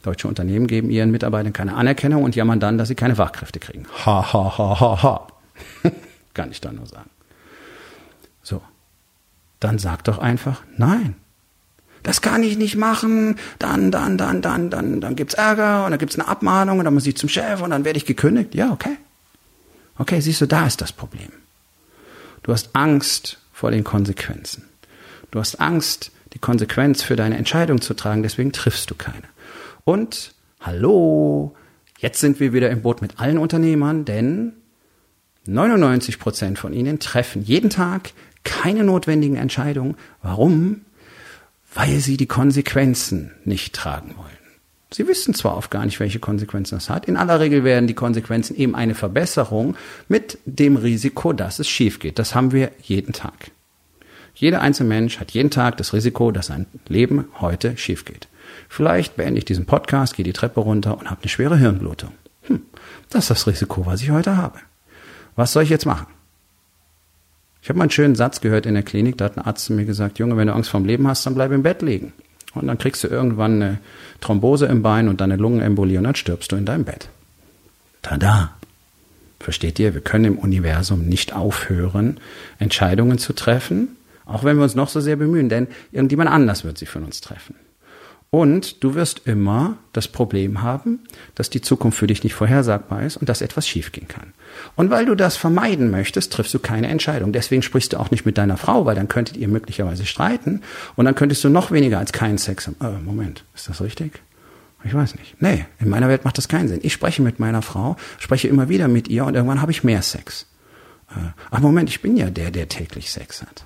Deutsche 0.03 0.27
Unternehmen 0.27 0.67
geben 0.67 0.89
ihren 0.89 1.11
Mitarbeitern 1.11 1.53
keine 1.53 1.75
Anerkennung 1.75 2.23
und 2.23 2.35
jammern 2.35 2.59
dann, 2.59 2.77
dass 2.77 2.87
sie 2.87 2.95
keine 2.95 3.15
Fachkräfte 3.15 3.59
kriegen. 3.59 3.85
Ha, 4.05 4.33
ha, 4.33 4.57
ha, 4.57 4.79
ha, 4.79 5.03
ha. 5.03 5.27
Kann 6.33 6.51
ich 6.51 6.61
da 6.61 6.71
nur 6.71 6.85
sagen. 6.85 7.09
So. 8.41 8.61
Dann 9.59 9.79
sag 9.79 10.03
doch 10.03 10.17
einfach 10.17 10.61
nein. 10.77 11.15
Das 12.03 12.21
kann 12.21 12.43
ich 12.43 12.57
nicht 12.57 12.75
machen. 12.75 13.37
Dann, 13.59 13.89
dann, 13.89 14.17
dann, 14.17 14.41
dann, 14.41 14.69
dann, 14.69 14.99
dann 14.99 15.15
gibt's 15.15 15.35
Ärger 15.35 15.85
und 15.85 15.91
dann 15.91 15.99
gibt's 15.99 16.19
eine 16.19 16.27
Abmahnung 16.27 16.79
und 16.79 16.85
dann 16.85 16.93
muss 16.93 17.07
ich 17.07 17.15
zum 17.15 17.29
Chef 17.29 17.61
und 17.61 17.69
dann 17.69 17.85
werde 17.85 17.95
ich 17.95 18.05
gekündigt. 18.05 18.53
Ja, 18.55 18.71
okay. 18.71 18.97
Okay, 19.97 20.19
siehst 20.19 20.41
du, 20.41 20.47
da 20.47 20.67
ist 20.67 20.81
das 20.81 20.91
Problem. 20.91 21.29
Du 22.43 22.51
hast 22.51 22.75
Angst 22.75 23.39
vor 23.51 23.71
den 23.71 23.83
Konsequenzen. 23.83 24.63
Du 25.31 25.39
hast 25.39 25.59
Angst, 25.59 26.11
die 26.33 26.39
Konsequenz 26.39 27.01
für 27.01 27.15
deine 27.15 27.37
Entscheidung 27.37 27.81
zu 27.81 27.93
tragen, 27.93 28.23
deswegen 28.23 28.51
triffst 28.51 28.91
du 28.91 28.95
keine. 28.95 29.23
Und 29.85 30.33
hallo, 30.59 31.55
jetzt 31.99 32.19
sind 32.19 32.39
wir 32.39 32.53
wieder 32.53 32.69
im 32.69 32.81
Boot 32.81 33.01
mit 33.01 33.19
allen 33.19 33.37
Unternehmern, 33.37 34.05
denn 34.05 34.53
99 35.45 36.19
Prozent 36.19 36.59
von 36.59 36.73
ihnen 36.73 36.99
treffen 36.99 37.43
jeden 37.43 37.69
Tag 37.69 38.11
keine 38.43 38.83
notwendigen 38.83 39.35
Entscheidungen. 39.35 39.95
Warum? 40.21 40.81
Weil 41.73 41.99
sie 41.99 42.17
die 42.17 42.27
Konsequenzen 42.27 43.31
nicht 43.45 43.73
tragen 43.73 44.15
wollen. 44.17 44.42
Sie 44.93 45.07
wissen 45.07 45.33
zwar 45.33 45.57
oft 45.57 45.71
gar 45.71 45.85
nicht, 45.85 45.99
welche 45.99 46.19
Konsequenzen 46.19 46.75
das 46.75 46.89
hat. 46.89 47.07
In 47.07 47.17
aller 47.17 47.39
Regel 47.39 47.63
werden 47.63 47.87
die 47.87 47.95
Konsequenzen 47.95 48.55
eben 48.55 48.75
eine 48.75 48.93
Verbesserung 48.93 49.75
mit 50.07 50.37
dem 50.45 50.75
Risiko, 50.75 51.33
dass 51.33 51.57
es 51.57 51.67
schief 51.67 51.99
geht. 51.99 52.19
Das 52.19 52.35
haben 52.35 52.51
wir 52.51 52.71
jeden 52.81 53.11
Tag. 53.11 53.51
Jeder 54.35 54.61
einzelne 54.61 54.89
Mensch 54.89 55.19
hat 55.19 55.31
jeden 55.31 55.49
Tag 55.49 55.77
das 55.77 55.93
Risiko, 55.93 56.31
dass 56.31 56.47
sein 56.47 56.67
Leben 56.87 57.25
heute 57.39 57.75
schief 57.77 58.05
geht. 58.05 58.27
Vielleicht 58.69 59.15
beende 59.15 59.39
ich 59.39 59.45
diesen 59.45 59.65
Podcast, 59.65 60.15
gehe 60.15 60.23
die 60.23 60.33
Treppe 60.33 60.59
runter 60.59 60.97
und 60.97 61.09
habe 61.09 61.21
eine 61.21 61.29
schwere 61.29 61.57
Hirnblutung. 61.57 62.11
Hm, 62.43 62.61
das 63.09 63.25
ist 63.25 63.29
das 63.31 63.47
Risiko, 63.47 63.85
was 63.87 64.01
ich 64.01 64.11
heute 64.11 64.37
habe. 64.37 64.59
Was 65.35 65.53
soll 65.53 65.63
ich 65.63 65.69
jetzt 65.69 65.85
machen? 65.85 66.07
Ich 67.63 67.69
habe 67.69 67.79
mal 67.79 67.85
einen 67.85 67.91
schönen 67.91 68.15
Satz 68.15 68.41
gehört 68.41 68.65
in 68.65 68.73
der 68.73 68.83
Klinik, 68.83 69.17
da 69.17 69.25
hat 69.25 69.37
ein 69.37 69.45
Arzt 69.45 69.65
zu 69.65 69.73
mir 69.73 69.85
gesagt, 69.85 70.19
Junge, 70.19 70.37
wenn 70.37 70.47
du 70.47 70.53
Angst 70.53 70.69
vorm 70.69 70.85
Leben 70.85 71.07
hast, 71.07 71.25
dann 71.25 71.33
bleib 71.33 71.51
im 71.51 71.63
Bett 71.63 71.81
liegen. 71.81 72.13
Und 72.55 72.67
dann 72.67 72.77
kriegst 72.77 73.03
du 73.03 73.07
irgendwann 73.07 73.61
eine 73.61 73.77
Thrombose 74.21 74.67
im 74.67 74.83
Bein 74.83 75.07
und 75.07 75.21
dann 75.21 75.31
eine 75.31 75.41
Lungenembolie 75.41 75.97
und 75.97 76.03
dann 76.03 76.15
stirbst 76.15 76.51
du 76.51 76.55
in 76.55 76.65
deinem 76.65 76.83
Bett. 76.83 77.09
Tada! 78.01 78.53
Versteht 79.39 79.77
ihr? 79.79 79.93
Wir 79.93 80.01
können 80.01 80.25
im 80.25 80.37
Universum 80.37 81.05
nicht 81.05 81.33
aufhören, 81.33 82.19
Entscheidungen 82.59 83.17
zu 83.17 83.33
treffen, 83.33 83.89
auch 84.25 84.45
wenn 84.45 84.55
wir 84.55 84.63
uns 84.63 84.75
noch 84.75 84.87
so 84.87 85.01
sehr 85.01 85.17
bemühen, 85.17 85.49
denn 85.49 85.67
irgendjemand 85.91 86.29
anders 86.29 86.63
wird 86.63 86.77
sie 86.77 86.85
von 86.85 87.03
uns 87.03 87.19
treffen. 87.19 87.55
Und 88.33 88.83
du 88.83 88.95
wirst 88.95 89.27
immer 89.27 89.77
das 89.91 90.07
Problem 90.07 90.63
haben, 90.63 91.01
dass 91.35 91.51
die 91.51 91.61
Zukunft 91.61 91.99
für 91.99 92.07
dich 92.07 92.23
nicht 92.23 92.33
vorhersagbar 92.33 93.03
ist 93.03 93.15
und 93.15 93.29
dass 93.29 93.43
etwas 93.43 93.67
schiefgehen 93.67 94.07
kann. 94.07 94.33
Und 94.75 94.89
weil 94.89 95.05
du 95.05 95.13
das 95.13 95.37
vermeiden 95.37 95.91
möchtest, 95.91 96.33
triffst 96.33 96.51
du 96.51 96.57
keine 96.57 96.87
Entscheidung. 96.87 97.31
Deswegen 97.31 97.61
sprichst 97.61 97.93
du 97.93 97.97
auch 97.97 98.09
nicht 98.09 98.25
mit 98.25 98.39
deiner 98.39 98.57
Frau, 98.57 98.87
weil 98.87 98.95
dann 98.95 99.07
könntet 99.07 99.37
ihr 99.37 99.47
möglicherweise 99.47 100.07
streiten 100.07 100.61
und 100.95 101.05
dann 101.05 101.13
könntest 101.13 101.43
du 101.43 101.49
noch 101.49 101.69
weniger 101.69 101.99
als 101.99 102.11
keinen 102.11 102.39
Sex 102.39 102.65
haben. 102.65 102.77
Äh, 102.81 102.99
Moment, 103.05 103.43
ist 103.53 103.69
das 103.69 103.81
richtig? 103.81 104.23
Ich 104.83 104.95
weiß 104.95 105.13
nicht. 105.13 105.39
Nee, 105.39 105.67
in 105.79 105.89
meiner 105.89 106.09
Welt 106.09 106.25
macht 106.25 106.39
das 106.39 106.47
keinen 106.47 106.69
Sinn. 106.69 106.79
Ich 106.81 106.93
spreche 106.93 107.21
mit 107.21 107.39
meiner 107.39 107.61
Frau, 107.61 107.97
spreche 108.17 108.47
immer 108.47 108.67
wieder 108.67 108.87
mit 108.87 109.09
ihr 109.09 109.25
und 109.25 109.35
irgendwann 109.35 109.61
habe 109.61 109.71
ich 109.71 109.83
mehr 109.83 110.01
Sex. 110.01 110.47
Äh, 111.11 111.19
ach 111.51 111.59
Moment, 111.59 111.87
ich 111.87 112.01
bin 112.01 112.17
ja 112.17 112.31
der, 112.31 112.49
der 112.49 112.67
täglich 112.67 113.11
Sex 113.11 113.43
hat. 113.43 113.65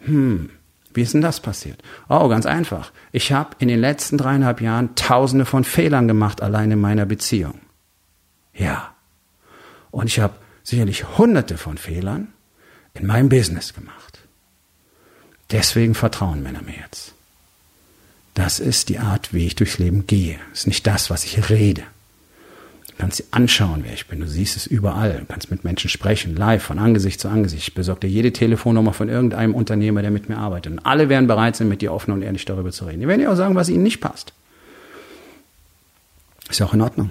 Hm, 0.00 0.50
wie 0.94 1.02
ist 1.02 1.14
denn 1.14 1.20
das 1.20 1.40
passiert? 1.40 1.82
Oh, 2.08 2.28
ganz 2.28 2.46
einfach. 2.46 2.92
Ich 3.12 3.32
habe 3.32 3.56
in 3.58 3.68
den 3.68 3.80
letzten 3.80 4.16
dreieinhalb 4.16 4.60
Jahren 4.60 4.94
tausende 4.94 5.44
von 5.44 5.64
Fehlern 5.64 6.08
gemacht, 6.08 6.42
allein 6.42 6.70
in 6.70 6.80
meiner 6.80 7.06
Beziehung. 7.06 7.60
Ja. 8.54 8.94
Und 9.90 10.06
ich 10.06 10.20
habe 10.20 10.34
sicherlich 10.62 11.18
hunderte 11.18 11.58
von 11.58 11.78
Fehlern 11.78 12.28
in 12.94 13.06
meinem 13.06 13.28
Business 13.28 13.74
gemacht. 13.74 14.20
Deswegen 15.50 15.94
vertrauen 15.94 16.42
Männer 16.42 16.62
mir 16.62 16.76
jetzt. 16.76 17.14
Das 18.34 18.58
ist 18.58 18.88
die 18.88 18.98
Art, 18.98 19.32
wie 19.32 19.46
ich 19.46 19.54
durchs 19.54 19.78
Leben 19.78 20.06
gehe. 20.06 20.38
Das 20.50 20.60
ist 20.60 20.66
nicht 20.66 20.86
das, 20.86 21.10
was 21.10 21.24
ich 21.24 21.50
rede. 21.50 21.82
Du 22.96 23.02
kannst 23.02 23.18
dir 23.18 23.24
anschauen, 23.32 23.80
wer 23.84 23.92
ich 23.92 24.06
bin. 24.06 24.20
Du 24.20 24.28
siehst 24.28 24.56
es 24.56 24.66
überall. 24.66 25.18
Du 25.18 25.24
kannst 25.26 25.50
mit 25.50 25.64
Menschen 25.64 25.90
sprechen, 25.90 26.36
live, 26.36 26.62
von 26.62 26.78
Angesicht 26.78 27.20
zu 27.20 27.28
Angesicht. 27.28 27.68
Ich 27.68 27.74
besorge 27.74 28.02
dir 28.02 28.08
jede 28.08 28.32
Telefonnummer 28.32 28.92
von 28.92 29.08
irgendeinem 29.08 29.54
Unternehmer, 29.54 30.00
der 30.00 30.12
mit 30.12 30.28
mir 30.28 30.38
arbeitet. 30.38 30.72
Und 30.72 30.86
alle 30.86 31.08
werden 31.08 31.26
bereit 31.26 31.56
sein, 31.56 31.68
mit 31.68 31.82
dir 31.82 31.92
offen 31.92 32.12
und 32.12 32.22
ehrlich 32.22 32.44
darüber 32.44 32.70
zu 32.70 32.84
reden. 32.84 33.00
Die 33.00 33.08
werden 33.08 33.20
dir 33.20 33.32
auch 33.32 33.36
sagen, 33.36 33.56
was 33.56 33.68
ihnen 33.68 33.82
nicht 33.82 34.00
passt. 34.00 34.32
Ist 36.48 36.60
ja 36.60 36.66
auch 36.66 36.74
in 36.74 36.82
Ordnung. 36.82 37.10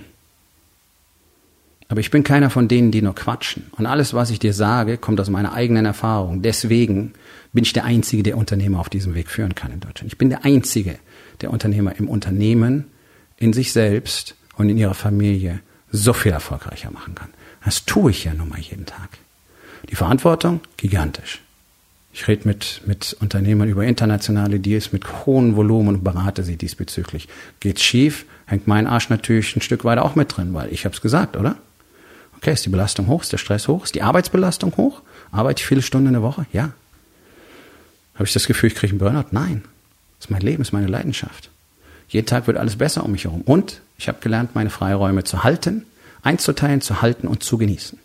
Aber 1.89 2.00
ich 2.00 2.12
bin 2.12 2.24
keiner 2.24 2.50
von 2.50 2.69
denen, 2.69 2.91
die 2.91 3.02
nur 3.02 3.13
quatschen. 3.13 3.67
Und 3.78 3.86
alles, 3.86 4.13
was 4.13 4.30
ich 4.30 4.39
dir 4.39 4.54
sage, 4.54 4.98
kommt 4.98 5.19
aus 5.19 5.30
meiner 5.30 5.54
eigenen 5.54 5.86
Erfahrung. 5.86 6.41
Deswegen 6.41 7.13
bin 7.52 7.65
ich 7.65 7.74
der 7.74 7.84
Einzige, 7.84 8.24
der 8.24 8.38
Unternehmer 8.38 8.80
auf 8.80 8.89
diesem 8.89 9.15
Weg 9.15 9.30
führen 9.30 9.54
kann 9.54 9.74
in 9.74 9.82
Deutschland. 9.82 10.12
Ich 10.12 10.17
bin 10.17 10.30
der 10.30 10.46
Einzige, 10.46 10.98
der 11.41 11.52
Unternehmer 11.52 11.96
im 11.98 12.08
Unternehmen, 12.08 12.86
in 13.38 13.52
sich 13.52 13.74
selbst 13.74 14.36
und 14.56 14.69
in 14.69 14.78
ihrer 14.78 14.93
Familie 14.93 15.60
so 15.93 16.12
viel 16.12 16.34
erfolgreicher 16.34 16.91
machen 16.91 17.15
kann. 17.15 17.29
Das 17.63 17.86
tue 17.86 18.12
ich 18.12 18.25
ja 18.25 18.34
nun 18.34 18.49
mal 18.49 18.60
jeden 18.60 18.86
Tag. 18.86 19.10
Die 19.89 19.95
Verantwortung, 19.95 20.60
gigantisch. 20.75 21.39
Ich 22.13 22.27
rede 22.27 22.47
mit, 22.47 22.82
mit 22.86 23.15
Unternehmern 23.21 23.69
über 23.69 23.86
internationale 23.86 24.60
Deals 24.60 24.91
mit 24.91 25.25
hohen 25.25 25.56
Volumen 25.56 25.89
und 25.89 26.03
berate 26.03 26.43
sie 26.43 26.58
diesbezüglich. 26.58 27.27
Geht's 27.60 27.84
schief, 27.84 28.25
hängt 28.45 28.67
mein 28.67 28.88
Arsch 28.88 29.10
natürlich 29.10 29.56
ein 29.56 29.62
Stück 29.62 29.86
weiter 29.86 30.03
auch 30.03 30.15
mit 30.15 30.36
drin, 30.36 30.53
weil 30.53 30.71
ich 30.73 30.86
habe 30.86 30.93
es 30.93 31.01
gesagt, 31.01 31.38
oder? 31.38 31.56
Okay, 32.38 32.53
ist 32.53 32.65
die 32.65 32.69
Belastung 32.69 33.08
hoch, 33.08 33.21
ist 33.21 33.32
der 33.32 33.38
Stress 33.38 33.67
hoch, 33.67 33.86
ist 33.86 33.95
die 33.95 34.01
Arbeitsbelastung 34.01 34.75
hoch? 34.77 35.01
Arbeite 35.32 35.62
ich 35.62 35.67
viele 35.67 35.82
Stunden 35.82 36.08
in 36.08 36.13
der 36.13 36.21
Woche? 36.21 36.45
Ja. 36.51 36.73
Habe 38.15 38.25
ich 38.25 38.34
das 38.34 38.47
Gefühl, 38.47 38.67
ich 38.67 38.75
kriege 38.75 38.91
einen 38.91 38.99
Burnout? 38.99 39.29
Nein. 39.32 39.63
Das 40.19 40.25
ist 40.25 40.32
mein 40.32 40.41
Leben, 40.41 40.62
ist 40.62 40.73
meine 40.73 40.88
Leidenschaft. 40.88 41.49
Jeden 42.08 42.28
Tag 42.28 42.48
wird 42.48 42.58
alles 42.58 42.76
besser 42.76 43.04
um 43.04 43.12
mich 43.12 43.24
herum. 43.24 43.42
Und 43.42 43.82
ich 43.98 44.08
habe 44.08 44.20
gelernt, 44.22 44.56
meine 44.56 44.70
Freiräume 44.70 45.24
zu 45.24 45.44
halten, 45.44 45.86
einzuteilen, 46.22 46.82
zu 46.82 47.02
halten 47.02 47.28
und 47.28 47.44
zu 47.44 47.58
genießen. 47.58 48.00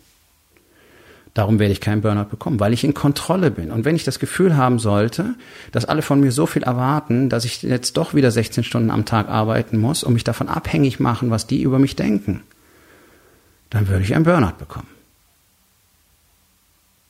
Darum 1.33 1.59
werde 1.59 1.71
ich 1.71 1.79
keinen 1.79 2.01
Burnout 2.01 2.29
bekommen, 2.29 2.59
weil 2.59 2.73
ich 2.73 2.83
in 2.83 2.93
Kontrolle 2.93 3.51
bin. 3.51 3.71
Und 3.71 3.85
wenn 3.85 3.95
ich 3.95 4.03
das 4.03 4.19
Gefühl 4.19 4.57
haben 4.57 4.79
sollte, 4.79 5.35
dass 5.71 5.85
alle 5.85 6.01
von 6.01 6.19
mir 6.19 6.31
so 6.31 6.45
viel 6.47 6.63
erwarten, 6.63 7.29
dass 7.29 7.45
ich 7.45 7.61
jetzt 7.61 7.97
doch 7.97 8.13
wieder 8.13 8.31
16 8.31 8.63
Stunden 8.63 8.89
am 8.89 9.05
Tag 9.05 9.29
arbeiten 9.29 9.77
muss 9.77 10.03
und 10.03 10.13
mich 10.13 10.23
davon 10.23 10.49
abhängig 10.49 10.99
machen, 10.99 11.29
was 11.29 11.47
die 11.47 11.61
über 11.61 11.79
mich 11.79 11.95
denken, 11.95 12.41
dann 13.69 13.87
würde 13.87 14.03
ich 14.03 14.15
einen 14.15 14.25
Burnout 14.25 14.57
bekommen. 14.57 14.87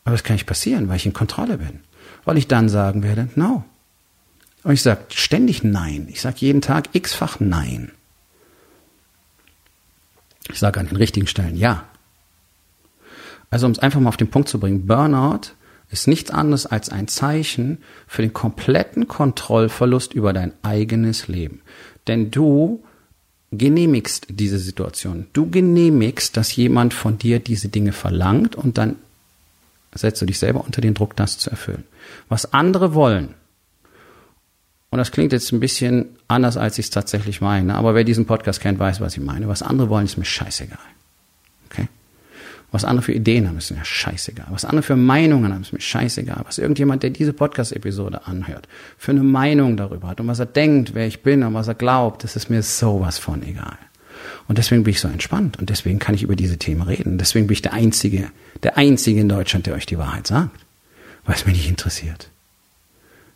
Aber 0.04 0.16
das 0.16 0.24
kann 0.24 0.36
nicht 0.36 0.48
passieren, 0.48 0.90
weil 0.90 0.98
ich 0.98 1.06
in 1.06 1.14
Kontrolle 1.14 1.58
bin. 1.58 1.80
Weil 2.26 2.38
ich 2.38 2.48
dann 2.48 2.68
sagen 2.68 3.04
werde, 3.04 3.30
no, 3.36 3.64
Und 4.64 4.74
ich 4.74 4.82
sage 4.82 5.06
ständig 5.10 5.64
Nein. 5.64 6.08
Ich 6.10 6.22
sage 6.22 6.38
jeden 6.40 6.62
Tag 6.62 6.90
x-fach 6.94 7.40
Nein. 7.40 7.92
Ich 10.52 10.60
sage 10.60 10.80
an 10.80 10.88
den 10.88 10.98
richtigen 10.98 11.28
Stellen 11.28 11.58
Ja. 11.58 11.86
Also 13.50 13.66
um 13.66 13.72
es 13.72 13.80
einfach 13.80 14.00
mal 14.00 14.10
auf 14.10 14.18
den 14.18 14.30
Punkt 14.30 14.50
zu 14.50 14.60
bringen, 14.60 14.86
Burnout 14.86 15.52
ist 15.92 16.08
nichts 16.08 16.30
anderes 16.30 16.66
als 16.66 16.90
ein 16.90 17.08
Zeichen 17.08 17.80
für 18.08 18.22
den 18.22 18.34
kompletten 18.34 19.08
Kontrollverlust 19.08 20.14
über 20.14 20.34
dein 20.34 20.54
eigenes 20.62 21.28
Leben. 21.28 21.62
Denn 22.08 22.30
du 22.30 22.84
genehmigst 23.52 24.28
diese 24.30 24.60
Situation. 24.60 25.26
Du 25.34 25.50
genehmigst, 25.50 26.38
dass 26.38 26.56
jemand 26.56 26.94
von 26.94 27.18
dir 27.18 27.40
diese 27.40 27.70
Dinge 27.70 27.92
verlangt 27.92 28.56
und 28.56 28.78
dann 28.78 28.98
setzt 29.94 30.22
du 30.22 30.28
dich 30.28 30.38
selber 30.38 30.64
unter 30.64 30.82
den 30.82 30.94
Druck, 30.94 31.16
das 31.16 31.40
zu 31.40 31.50
erfüllen. 31.50 31.84
Was 32.28 32.54
andere 32.54 32.94
wollen, 32.94 33.34
und 34.92 34.98
das 34.98 35.12
klingt 35.12 35.34
jetzt 35.34 35.52
ein 35.52 35.60
bisschen 35.60 36.18
anders, 36.28 36.58
als 36.58 36.80
ich 36.80 36.88
es 36.88 36.90
tatsächlich 36.90 37.42
meine, 37.42 37.76
aber 37.76 37.94
wer 37.94 38.04
diesen 38.04 38.26
Podcast 38.26 38.60
kennt, 38.60 38.80
weiß, 38.80 39.02
was 39.02 39.16
ich 39.16 39.24
meine. 39.24 39.48
Was 39.48 39.62
andere 39.62 39.90
wollen, 39.90 40.06
ist 40.06 40.18
mir 40.18 40.26
scheißegal. 40.26 40.80
Okay? 41.70 41.88
Was 42.72 42.86
andere 42.86 43.04
für 43.04 43.14
Ideen 43.14 43.48
haben, 43.48 43.58
ist 43.58 43.72
mir 43.72 43.86
scheißegal. 43.86 44.48
Was 44.50 44.66
andere 44.66 44.82
für 44.82 44.96
Meinungen 44.96 45.54
haben, 45.54 45.62
ist 45.62 45.74
mir 45.74 45.82
scheißegal. 45.82 46.42
Was 46.46 46.58
irgendjemand, 46.58 47.04
der 47.04 47.12
diese 47.12 47.34
Podcast-Episode 47.34 48.26
anhört, 48.26 48.68
für 48.98 49.12
eine 49.12 49.24
Meinung 49.24 49.78
darüber 49.78 50.08
hat 50.08 50.20
und 50.22 50.28
was 50.28 50.40
er 50.40 50.48
denkt, 50.48 50.96
wer 50.96 51.06
ich 51.06 51.22
bin 51.22 51.44
und 51.44 51.54
was 51.54 51.68
er 51.68 51.76
glaubt, 51.76 52.24
das 52.24 52.36
ist 52.36 52.50
mir 52.50 52.64
sowas 52.64 53.20
von 53.20 53.44
egal. 53.44 53.78
Und 54.48 54.58
deswegen 54.58 54.84
bin 54.84 54.92
ich 54.92 55.00
so 55.00 55.08
entspannt 55.08 55.58
und 55.60 55.70
deswegen 55.70 56.00
kann 56.00 56.16
ich 56.16 56.24
über 56.24 56.36
diese 56.36 56.58
Themen 56.58 56.82
reden. 56.82 57.20
Deswegen 57.20 57.46
bin 57.46 57.54
ich 57.54 57.62
der 57.62 57.74
Einzige, 57.74 58.32
der 58.64 58.78
Einzige 58.78 59.22
in 59.22 59.30
Deutschland, 59.30 59.68
der 59.68 59.76
euch 59.76 59.86
die 59.86 60.00
Wahrheit 60.00 60.26
sagt, 60.26 60.66
weil 61.26 61.36
es 61.36 61.46
mich 61.46 61.56
nicht 61.56 61.70
interessiert. 61.70 62.30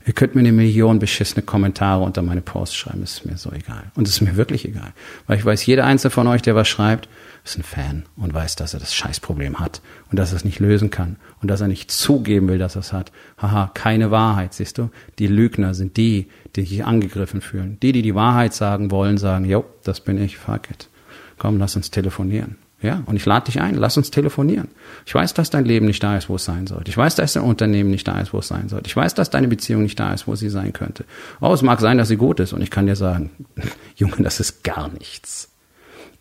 Ihr 0.06 0.14
könnt 0.14 0.36
mir 0.36 0.42
eine 0.42 0.52
Million 0.52 1.00
beschissene 1.00 1.44
Kommentare 1.44 2.04
unter 2.04 2.22
meine 2.22 2.42
Posts 2.42 2.76
schreiben, 2.76 3.04
ist 3.04 3.26
mir 3.26 3.38
so 3.38 3.52
egal. 3.52 3.92
Und 3.96 4.06
es 4.06 4.16
ist 4.16 4.22
mir 4.22 4.36
wirklich 4.36 4.66
egal. 4.66 4.94
Weil 5.28 5.38
ich 5.38 5.46
weiß, 5.46 5.66
jeder 5.66 5.86
einzelne 5.86 6.12
von 6.12 6.28
euch, 6.28 6.42
der 6.42 6.56
was 6.56 6.68
schreibt, 6.68 7.08
ist 7.46 7.58
ein 7.58 7.64
Fan 7.64 8.04
und 8.18 8.34
weiß, 8.34 8.58
dass 8.58 8.74
er 8.74 8.82
das 8.82 8.94
Scheißproblem 8.94 9.60
hat 9.60 9.82
und 10.12 10.20
dass 10.20 10.32
er 10.32 10.38
es 10.38 10.46
nicht 10.46 10.60
lösen 10.60 10.90
kann 10.90 11.16
und 11.42 11.48
dass 11.48 11.62
er 11.62 11.70
nicht 11.70 11.90
zugeben 11.90 12.50
will, 12.50 12.58
dass 12.58 12.76
er 12.76 12.82
es 12.82 12.92
hat. 12.92 13.14
Haha, 13.38 13.72
keine 13.74 14.12
Wahrheit, 14.12 14.54
siehst 14.54 14.78
du? 14.78 14.90
Die 15.20 15.28
Lügner 15.28 15.74
sind 15.74 15.96
die, 15.96 16.28
die 16.56 16.66
sich 16.66 16.84
angegriffen 16.84 17.40
fühlen. 17.40 17.78
Die, 17.82 17.94
die 17.94 18.02
die 18.02 18.16
Wahrheit 18.16 18.54
sagen 18.54 18.92
wollen, 18.92 19.18
sagen, 19.18 19.46
jo, 19.46 19.64
das 19.84 20.02
bin 20.02 20.22
ich, 20.22 20.38
fuck 20.38 20.70
it. 20.70 20.90
Komm, 21.38 21.60
lass 21.60 21.78
uns 21.78 21.92
telefonieren. 21.92 22.58
Ja, 22.84 23.02
und 23.06 23.16
ich 23.16 23.26
lade 23.26 23.46
dich 23.46 23.62
ein, 23.62 23.76
lass 23.76 23.96
uns 23.96 24.12
telefonieren. 24.12 24.68
Ich 25.06 25.16
weiß, 25.16 25.34
dass 25.34 25.50
dein 25.50 25.64
Leben 25.64 25.86
nicht 25.86 26.04
da 26.04 26.18
ist, 26.18 26.28
wo 26.28 26.36
es 26.36 26.44
sein 26.44 26.68
sollte. 26.68 26.92
Ich 26.92 26.98
weiß, 26.98 27.16
dass 27.16 27.32
dein 27.32 27.44
Unternehmen 27.44 27.90
nicht 27.90 28.06
da 28.06 28.20
ist, 28.20 28.34
wo 28.34 28.40
es 28.40 28.50
sein 28.50 28.68
sollte. 28.68 28.88
Ich 28.88 28.96
weiß, 28.96 29.16
dass 29.16 29.30
deine 29.30 29.48
Beziehung 29.48 29.84
nicht 29.84 29.98
da 29.98 30.14
ist, 30.14 30.28
wo 30.28 30.36
sie 30.36 30.50
sein 30.50 30.74
könnte. 30.74 31.06
Oh, 31.40 31.54
es 31.54 31.62
mag 31.62 31.80
sein, 31.80 31.98
dass 31.98 32.10
sie 32.10 32.18
gut 32.18 32.42
ist. 32.42 32.52
Und 32.52 32.62
ich 32.62 32.70
kann 32.70 32.86
dir 32.86 32.98
sagen, 32.98 33.30
Junge, 33.96 34.18
das 34.20 34.42
ist 34.42 34.66
gar 34.66 34.90
nichts. 34.90 35.50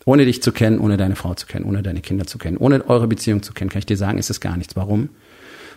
Ohne 0.05 0.25
dich 0.25 0.41
zu 0.41 0.53
kennen, 0.53 0.79
ohne 0.79 0.97
deine 0.97 1.17
Frau 1.17 1.35
zu 1.35 1.47
kennen, 1.47 1.65
ohne 1.65 1.83
deine 1.83 2.01
Kinder 2.01 2.29
zu 2.29 2.39
kennen, 2.39 2.57
ohne 2.57 2.89
eure 2.89 3.09
Beziehung 3.09 3.43
zu 3.43 3.53
kennen, 3.53 3.69
kann 3.69 3.81
ich 3.81 3.87
dir 3.87 3.97
sagen, 3.97 4.19
ist 4.19 4.31
es 4.31 4.41
gar 4.41 4.57
nichts. 4.57 4.77
Warum? 4.77 5.09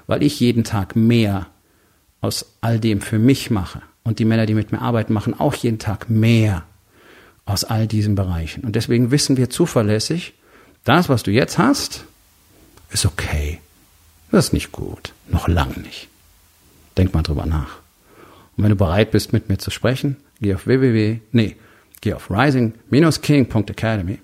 Weil 0.05 0.21
ich 0.21 0.39
jeden 0.39 0.63
Tag 0.63 0.95
mehr 0.95 1.47
aus 2.21 2.57
all 2.61 2.79
dem 2.79 3.01
für 3.01 3.17
mich 3.17 3.49
mache. 3.49 3.81
Und 4.03 4.19
die 4.19 4.25
Männer, 4.25 4.45
die 4.45 4.53
mit 4.53 4.71
mir 4.71 4.81
arbeiten, 4.81 5.13
machen 5.13 5.33
auch 5.39 5.55
jeden 5.55 5.79
Tag 5.79 6.11
mehr 6.11 6.63
aus 7.45 7.63
all 7.63 7.87
diesen 7.87 8.13
Bereichen. 8.13 8.63
Und 8.63 8.75
deswegen 8.75 9.09
wissen 9.09 9.35
wir 9.35 9.49
zuverlässig, 9.49 10.35
das, 10.85 11.09
was 11.09 11.23
du 11.23 11.31
jetzt 11.31 11.57
hast, 11.57 12.05
ist 12.89 13.05
okay. 13.05 13.59
Das 14.31 14.45
ist 14.45 14.53
nicht 14.53 14.71
gut. 14.71 15.13
Noch 15.27 15.47
lang 15.47 15.81
nicht. 15.81 16.07
Denk 16.97 17.13
mal 17.13 17.23
drüber 17.23 17.45
nach. 17.45 17.79
Und 18.55 18.63
wenn 18.63 18.69
du 18.69 18.77
bereit 18.77 19.11
bist, 19.11 19.33
mit 19.33 19.49
mir 19.49 19.57
zu 19.57 19.69
sprechen, 19.71 20.15
geh 20.39 20.55
auf 20.55 20.65
www, 20.67 21.19
nee, 21.31 21.57
geh 22.01 22.13
auf 22.13 22.31
rising-king.academy. 22.31 24.19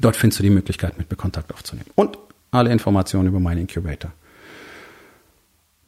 Dort 0.00 0.16
findest 0.16 0.40
du 0.40 0.42
die 0.42 0.50
Möglichkeit, 0.50 0.98
mit 0.98 1.10
mir 1.10 1.16
Kontakt 1.16 1.52
aufzunehmen. 1.52 1.90
Und 1.94 2.18
alle 2.50 2.72
Informationen 2.72 3.28
über 3.28 3.40
meinen 3.40 3.62
Incubator. 3.62 4.12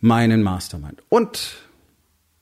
Meinen 0.00 0.42
Mastermind. 0.42 1.02
Und 1.08 1.56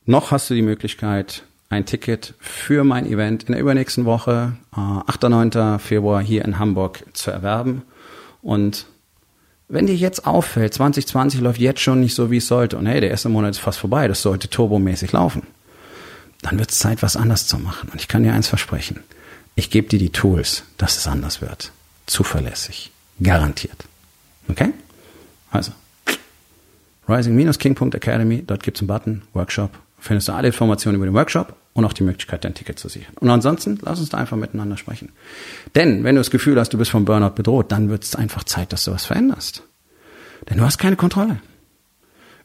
noch 0.04 0.30
hast 0.30 0.50
du 0.50 0.54
die 0.54 0.62
Möglichkeit, 0.62 1.44
ein 1.70 1.86
Ticket 1.86 2.34
für 2.40 2.84
mein 2.84 3.06
Event 3.06 3.44
in 3.44 3.52
der 3.52 3.60
übernächsten 3.60 4.04
Woche, 4.04 4.56
äh, 4.76 4.80
8. 4.80 5.22
9. 5.22 5.78
Februar 5.78 6.20
hier 6.20 6.44
in 6.44 6.58
Hamburg 6.58 7.04
zu 7.14 7.30
erwerben. 7.30 7.82
Und 8.42 8.86
wenn 9.68 9.86
dir 9.86 9.94
jetzt 9.94 10.26
auffällt, 10.26 10.74
2020 10.74 11.40
läuft 11.40 11.60
jetzt 11.60 11.80
schon 11.80 12.00
nicht 12.00 12.14
so, 12.14 12.30
wie 12.30 12.38
es 12.38 12.48
sollte, 12.48 12.76
und 12.76 12.86
hey, 12.86 13.00
der 13.00 13.10
erste 13.10 13.28
Monat 13.28 13.52
ist 13.52 13.60
fast 13.60 13.78
vorbei, 13.78 14.08
das 14.08 14.20
sollte 14.20 14.50
turbomäßig 14.50 15.12
laufen, 15.12 15.44
dann 16.42 16.58
wird 16.58 16.72
es 16.72 16.80
Zeit, 16.80 17.02
was 17.02 17.16
anders 17.16 17.46
zu 17.46 17.56
machen. 17.58 17.88
Und 17.92 18.00
ich 18.00 18.08
kann 18.08 18.24
dir 18.24 18.32
eins 18.32 18.48
versprechen. 18.48 19.04
Ich 19.54 19.70
gebe 19.70 19.88
dir 19.88 19.98
die 19.98 20.10
Tools, 20.10 20.64
dass 20.76 20.96
es 20.96 21.06
anders 21.06 21.40
wird. 21.40 21.70
Zuverlässig. 22.06 22.90
Garantiert. 23.22 23.84
Okay? 24.48 24.72
Also, 25.52 25.70
rising-king.academy, 27.08 28.42
dort 28.44 28.64
gibt's 28.64 28.80
einen 28.80 28.88
Button, 28.88 29.22
Workshop, 29.34 29.70
findest 30.00 30.28
du 30.28 30.32
alle 30.32 30.48
Informationen 30.48 30.96
über 30.96 31.06
den 31.06 31.14
Workshop 31.14 31.54
und 31.74 31.84
auch 31.84 31.92
die 31.92 32.02
Möglichkeit, 32.02 32.44
dein 32.44 32.54
Ticket 32.54 32.78
zu 32.78 32.88
sichern. 32.88 33.14
Und 33.20 33.30
ansonsten, 33.30 33.78
lass 33.82 34.00
uns 34.00 34.08
da 34.08 34.18
einfach 34.18 34.36
miteinander 34.36 34.76
sprechen. 34.76 35.10
Denn 35.74 36.04
wenn 36.04 36.16
du 36.16 36.20
das 36.20 36.30
Gefühl 36.30 36.58
hast, 36.58 36.72
du 36.72 36.78
bist 36.78 36.90
vom 36.90 37.04
Burnout 37.04 37.34
bedroht, 37.34 37.70
dann 37.70 37.88
wird 37.88 38.04
es 38.04 38.14
einfach 38.14 38.44
Zeit, 38.44 38.72
dass 38.72 38.84
du 38.84 38.92
was 38.92 39.04
veränderst. 39.04 39.62
Denn 40.48 40.58
du 40.58 40.64
hast 40.64 40.78
keine 40.78 40.96
Kontrolle. 40.96 41.40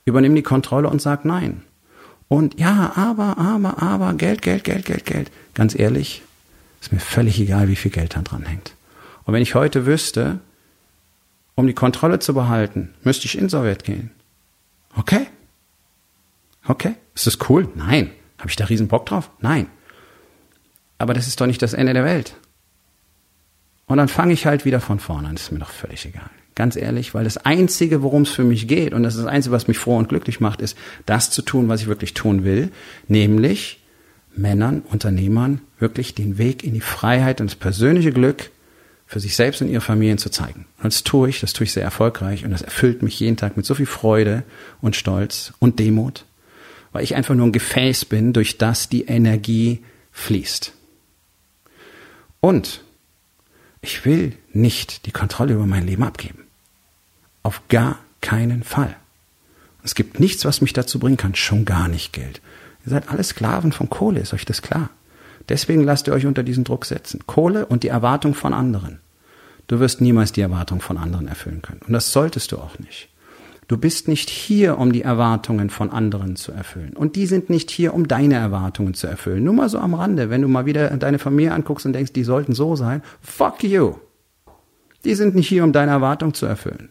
Übernimm 0.05 0.35
die 0.35 0.43
Kontrolle 0.43 0.89
und 0.89 1.01
sag 1.01 1.25
nein. 1.25 1.63
Und 2.27 2.59
ja, 2.59 2.93
aber, 2.95 3.37
aber, 3.37 3.81
aber, 3.81 4.13
Geld, 4.13 4.41
Geld, 4.41 4.63
Geld, 4.63 4.85
Geld, 4.85 5.05
Geld. 5.05 5.31
Ganz 5.53 5.77
ehrlich, 5.77 6.21
ist 6.81 6.91
mir 6.91 6.99
völlig 6.99 7.39
egal, 7.39 7.67
wie 7.67 7.75
viel 7.75 7.91
Geld 7.91 8.15
da 8.15 8.21
dran 8.21 8.45
hängt. 8.45 8.75
Und 9.25 9.33
wenn 9.33 9.41
ich 9.41 9.55
heute 9.55 9.85
wüsste, 9.85 10.39
um 11.55 11.67
die 11.67 11.73
Kontrolle 11.73 12.19
zu 12.19 12.33
behalten, 12.33 12.93
müsste 13.03 13.25
ich 13.25 13.37
insolvent 13.37 13.83
gehen. 13.83 14.11
Okay? 14.95 15.27
Okay? 16.67 16.95
Ist 17.13 17.27
das 17.27 17.37
cool? 17.49 17.67
Nein. 17.75 18.11
Habe 18.37 18.49
ich 18.49 18.55
da 18.55 18.65
riesen 18.65 18.87
Bock 18.87 19.05
drauf? 19.05 19.31
Nein. 19.39 19.67
Aber 20.97 21.13
das 21.13 21.27
ist 21.27 21.39
doch 21.41 21.47
nicht 21.47 21.61
das 21.61 21.73
Ende 21.73 21.93
der 21.93 22.05
Welt. 22.05 22.35
Und 23.87 23.97
dann 23.97 24.07
fange 24.07 24.33
ich 24.33 24.45
halt 24.45 24.65
wieder 24.65 24.79
von 24.79 24.99
vorne 24.99 25.27
an. 25.27 25.35
Das 25.35 25.43
ist 25.43 25.51
mir 25.51 25.59
doch 25.59 25.69
völlig 25.69 26.05
egal. 26.05 26.29
Ganz 26.55 26.75
ehrlich, 26.75 27.13
weil 27.13 27.25
das 27.25 27.37
Einzige, 27.37 28.01
worum 28.01 28.21
es 28.21 28.29
für 28.29 28.43
mich 28.43 28.67
geht, 28.67 28.93
und 28.93 29.03
das 29.03 29.15
ist 29.15 29.23
das 29.23 29.31
Einzige, 29.31 29.53
was 29.53 29.67
mich 29.67 29.77
froh 29.77 29.97
und 29.97 30.07
glücklich 30.07 30.39
macht, 30.39 30.61
ist, 30.61 30.77
das 31.05 31.29
zu 31.29 31.41
tun, 31.41 31.67
was 31.67 31.81
ich 31.81 31.87
wirklich 31.87 32.13
tun 32.13 32.45
will, 32.45 32.71
nämlich 33.07 33.83
Männern, 34.35 34.81
Unternehmern 34.89 35.61
wirklich 35.79 36.15
den 36.15 36.37
Weg 36.37 36.63
in 36.63 36.73
die 36.73 36.81
Freiheit 36.81 37.41
und 37.41 37.49
das 37.49 37.55
persönliche 37.55 38.11
Glück 38.11 38.51
für 39.05 39.19
sich 39.19 39.35
selbst 39.35 39.61
und 39.61 39.67
ihre 39.67 39.81
Familien 39.81 40.17
zu 40.17 40.29
zeigen. 40.29 40.65
Und 40.77 40.85
das 40.85 41.03
tue 41.03 41.29
ich, 41.29 41.41
das 41.41 41.53
tue 41.53 41.65
ich 41.65 41.73
sehr 41.73 41.83
erfolgreich 41.83 42.45
und 42.45 42.51
das 42.51 42.61
erfüllt 42.61 43.03
mich 43.03 43.19
jeden 43.19 43.37
Tag 43.37 43.57
mit 43.57 43.65
so 43.65 43.75
viel 43.75 43.85
Freude 43.85 44.43
und 44.81 44.95
Stolz 44.95 45.53
und 45.59 45.79
Demut 45.79 46.25
weil 46.95 47.03
ich 47.03 47.13
einfach 47.13 47.35
nur 47.35 47.45
ein 47.45 47.51
Gefäß 47.51 48.05
bin, 48.05 48.31
durch 48.31 48.57
das 48.57 48.87
die 48.87 49.03
Energie 49.03 49.83
fließt. 50.13 50.71
Und 52.39 52.85
ich 53.81 54.05
will 54.05 54.31
nicht 54.53 55.05
die 55.05 55.11
Kontrolle 55.11 55.55
über 55.55 55.65
mein 55.65 55.85
Leben 55.85 56.03
abgeben. 56.03 56.45
Auf 57.43 57.61
gar 57.67 57.99
keinen 58.21 58.63
Fall. 58.63 58.95
Es 59.83 59.93
gibt 59.93 60.21
nichts, 60.21 60.45
was 60.45 60.61
mich 60.61 60.71
dazu 60.71 60.97
bringen 60.97 61.17
kann, 61.17 61.35
schon 61.35 61.65
gar 61.65 61.89
nicht 61.89 62.13
Geld. 62.13 62.39
Ihr 62.85 62.91
seid 62.91 63.09
alle 63.09 63.25
Sklaven 63.25 63.73
von 63.73 63.89
Kohle, 63.89 64.21
ist 64.21 64.33
euch 64.33 64.45
das 64.45 64.61
klar? 64.61 64.89
Deswegen 65.49 65.83
lasst 65.83 66.07
ihr 66.07 66.13
euch 66.13 66.25
unter 66.25 66.43
diesen 66.43 66.63
Druck 66.63 66.85
setzen. 66.85 67.27
Kohle 67.27 67.65
und 67.65 67.83
die 67.83 67.89
Erwartung 67.89 68.35
von 68.35 68.53
anderen. 68.53 68.99
Du 69.67 69.81
wirst 69.81 69.99
niemals 69.99 70.31
die 70.31 70.39
Erwartung 70.39 70.79
von 70.79 70.97
anderen 70.97 71.27
erfüllen 71.27 71.61
können. 71.61 71.81
Und 71.85 71.91
das 71.91 72.13
solltest 72.13 72.53
du 72.53 72.57
auch 72.57 72.79
nicht. 72.79 73.09
Du 73.67 73.77
bist 73.77 74.07
nicht 74.07 74.29
hier, 74.29 74.77
um 74.77 74.91
die 74.93 75.01
Erwartungen 75.01 75.71
von 75.71 75.89
anderen 75.89 76.35
zu 76.35 76.51
erfüllen. 76.51 76.93
Und 76.95 77.15
die 77.15 77.25
sind 77.25 77.49
nicht 77.49 77.71
hier, 77.71 77.95
um 77.95 78.07
deine 78.07 78.35
Erwartungen 78.35 78.93
zu 78.93 79.07
erfüllen. 79.07 79.43
Nur 79.43 79.55
mal 79.55 79.69
so 79.69 79.79
am 79.79 79.95
Rande, 79.95 80.29
wenn 80.29 80.43
du 80.43 80.47
mal 80.47 80.67
wieder 80.67 80.95
deine 80.97 81.17
Familie 81.17 81.53
anguckst 81.53 81.85
und 81.85 81.93
denkst, 81.93 82.13
die 82.13 82.23
sollten 82.23 82.53
so 82.53 82.75
sein, 82.75 83.01
fuck 83.21 83.63
you. 83.63 83.95
Die 85.03 85.15
sind 85.15 85.33
nicht 85.33 85.47
hier, 85.47 85.63
um 85.63 85.73
deine 85.73 85.91
Erwartungen 85.91 86.35
zu 86.35 86.45
erfüllen. 86.45 86.89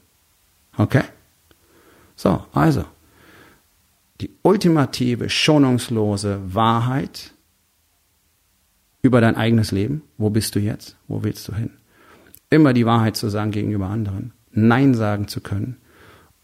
Okay? 0.76 1.04
So, 2.16 2.44
also. 2.52 2.84
Die 4.20 4.30
ultimative, 4.42 5.28
schonungslose 5.28 6.40
Wahrheit 6.54 7.34
über 9.02 9.20
dein 9.20 9.36
eigenes 9.36 9.70
Leben. 9.70 10.02
Wo 10.18 10.30
bist 10.30 10.56
du 10.56 10.60
jetzt? 10.60 10.96
Wo 11.06 11.22
willst 11.22 11.46
du 11.46 11.54
hin? 11.54 11.70
Immer 12.50 12.72
die 12.72 12.86
Wahrheit 12.86 13.16
zu 13.16 13.28
sagen 13.28 13.52
gegenüber 13.52 13.86
anderen. 13.86 14.32
Nein 14.50 14.94
sagen 14.94 15.28
zu 15.28 15.40
können 15.40 15.76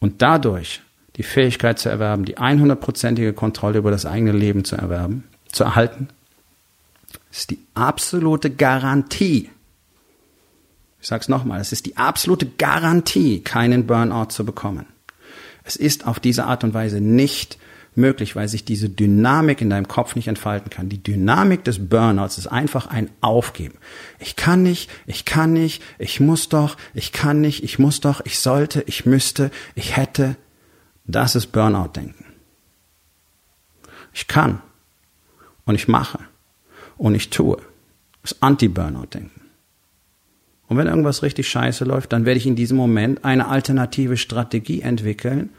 und 0.01 0.23
dadurch 0.23 0.83
die 1.17 1.23
Fähigkeit 1.23 1.79
zu 1.79 1.89
erwerben, 1.89 2.25
die 2.25 2.39
100%ige 2.39 3.33
Kontrolle 3.33 3.79
über 3.79 3.91
das 3.91 4.07
eigene 4.07 4.33
Leben 4.33 4.65
zu 4.65 4.77
erwerben, 4.77 5.25
zu 5.53 5.65
erhalten, 5.65 6.09
ist 7.31 7.51
die 7.51 7.59
absolute 7.75 8.51
Garantie. 8.51 9.51
Ich 11.01 11.09
sage 11.09 11.23
es 11.23 11.29
nochmal, 11.29 11.61
es 11.61 11.73
ist 11.73 11.87
die 11.87 11.97
absolute 11.97 12.47
Garantie, 12.47 13.41
keinen 13.41 13.87
Burnout 13.87 14.31
zu 14.31 14.45
bekommen. 14.45 14.87
Es 15.65 15.77
ist 15.77 16.07
auf 16.07 16.21
diese 16.21 16.45
Art 16.45 16.65
und 16.65 16.75
Weise 16.75 17.01
nicht 17.01 17.59
möglich, 17.95 18.37
weil 18.37 18.49
sich 18.49 18.65
diese 18.65 18.89
Dynamik 18.89 19.61
in 19.61 19.71
deinem 19.71 19.89
Kopf 19.89 20.15
nicht 20.15 20.29
entfalten 20.29 20.71
kann. 20.71 20.89
Die 20.89 21.03
Dynamik 21.03 21.65
des 21.65 21.89
Burnouts 21.89 22.39
ist 22.39 22.47
einfach 22.47 22.87
ein 22.87 23.11
Aufgeben. 23.21 23.79
Ich 24.19 24.37
kann 24.37 24.63
nicht, 24.63 24.91
ich 25.07 25.25
kann 25.25 25.53
nicht, 25.53 25.83
ich 25.99 26.21
muss 26.21 26.49
doch, 26.49 26.77
ich 26.95 27.13
kann 27.13 27.41
nicht, 27.41 27.65
ich 27.65 27.79
muss 27.79 28.01
doch, 28.01 28.21
ich 28.25 28.39
sollte, 28.39 28.83
ich 28.87 29.07
müsste, 29.07 29.51
ich 29.75 29.97
hätte. 29.97 30.37
Das 31.05 31.35
ist 31.35 31.49
Burnout-Denken. 31.49 32.25
Ich 34.13 34.27
kann 34.27 34.61
und 35.65 35.75
ich 35.75 35.89
mache 35.89 36.21
und 36.97 37.15
ich 37.15 37.31
tue. 37.31 37.57
Das 38.23 38.33
ist 38.33 38.43
Anti-Burnout-Denken. 38.43 39.41
Und 40.69 40.77
wenn 40.77 40.87
irgendwas 40.87 41.25
richtig 41.25 41.49
scheiße 41.49 41.85
läuft, 41.85 42.13
dann 42.13 42.25
werde 42.25 42.39
ich 42.39 42.47
in 42.47 42.55
diesem 42.55 42.77
Moment 42.77 43.25
eine 43.25 43.49
alternative 43.49 44.17
Strategie 44.17 44.83
entwickeln, 44.83 45.51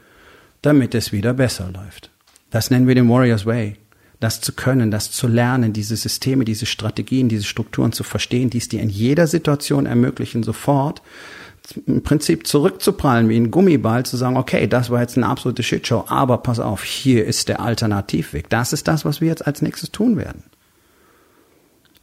damit 0.62 0.94
es 0.94 1.12
wieder 1.12 1.34
besser 1.34 1.70
läuft. 1.70 2.11
Das 2.52 2.70
nennen 2.70 2.86
wir 2.86 2.94
den 2.94 3.08
Warrior's 3.08 3.46
Way. 3.46 3.76
Das 4.20 4.40
zu 4.40 4.52
können, 4.52 4.92
das 4.92 5.10
zu 5.10 5.26
lernen, 5.26 5.72
diese 5.72 5.96
Systeme, 5.96 6.44
diese 6.44 6.66
Strategien, 6.66 7.28
diese 7.28 7.42
Strukturen 7.44 7.90
zu 7.90 8.04
verstehen, 8.04 8.50
die 8.50 8.58
es 8.58 8.68
dir 8.68 8.80
in 8.80 8.88
jeder 8.88 9.26
Situation 9.26 9.86
ermöglichen, 9.86 10.44
sofort 10.44 11.02
im 11.86 12.02
Prinzip 12.02 12.46
zurückzuprallen 12.46 13.28
wie 13.28 13.36
ein 13.36 13.50
Gummiball, 13.50 14.04
zu 14.04 14.16
sagen, 14.16 14.36
okay, 14.36 14.66
das 14.68 14.90
war 14.90 15.00
jetzt 15.00 15.16
eine 15.16 15.26
absolute 15.26 15.62
Shitshow, 15.62 16.04
aber 16.08 16.38
pass 16.38 16.60
auf, 16.60 16.84
hier 16.84 17.24
ist 17.24 17.48
der 17.48 17.60
Alternativweg. 17.60 18.48
Das 18.48 18.72
ist 18.72 18.86
das, 18.86 19.04
was 19.04 19.20
wir 19.20 19.28
jetzt 19.28 19.46
als 19.46 19.62
nächstes 19.62 19.90
tun 19.90 20.16
werden 20.16 20.44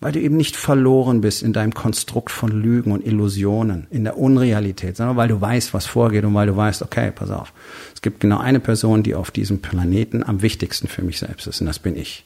weil 0.01 0.12
du 0.13 0.19
eben 0.19 0.38
nicht 0.38 0.55
verloren 0.55 1.21
bist 1.21 1.43
in 1.43 1.53
deinem 1.53 1.73
Konstrukt 1.73 2.31
von 2.31 2.51
Lügen 2.51 2.91
und 2.91 3.05
Illusionen, 3.05 3.88
in 3.89 4.05
der 4.05 4.17
Unrealität, 4.17 4.97
sondern 4.97 5.17
weil 5.17 5.27
du 5.27 5.39
weißt, 5.39 5.73
was 5.73 5.85
vorgeht 5.85 6.23
und 6.23 6.33
weil 6.33 6.47
du 6.47 6.55
weißt, 6.55 6.81
okay, 6.81 7.12
pass 7.12 7.31
auf, 7.31 7.53
es 7.93 8.01
gibt 8.01 8.19
genau 8.19 8.39
eine 8.39 8.59
Person, 8.59 9.03
die 9.03 9.15
auf 9.15 9.31
diesem 9.31 9.59
Planeten 9.59 10.23
am 10.23 10.41
wichtigsten 10.41 10.88
für 10.88 11.01
mich 11.01 11.19
selbst 11.19 11.47
ist, 11.47 11.59
und 11.62 11.67
das 11.67 11.79
bin 11.79 11.97
ich. 11.97 12.25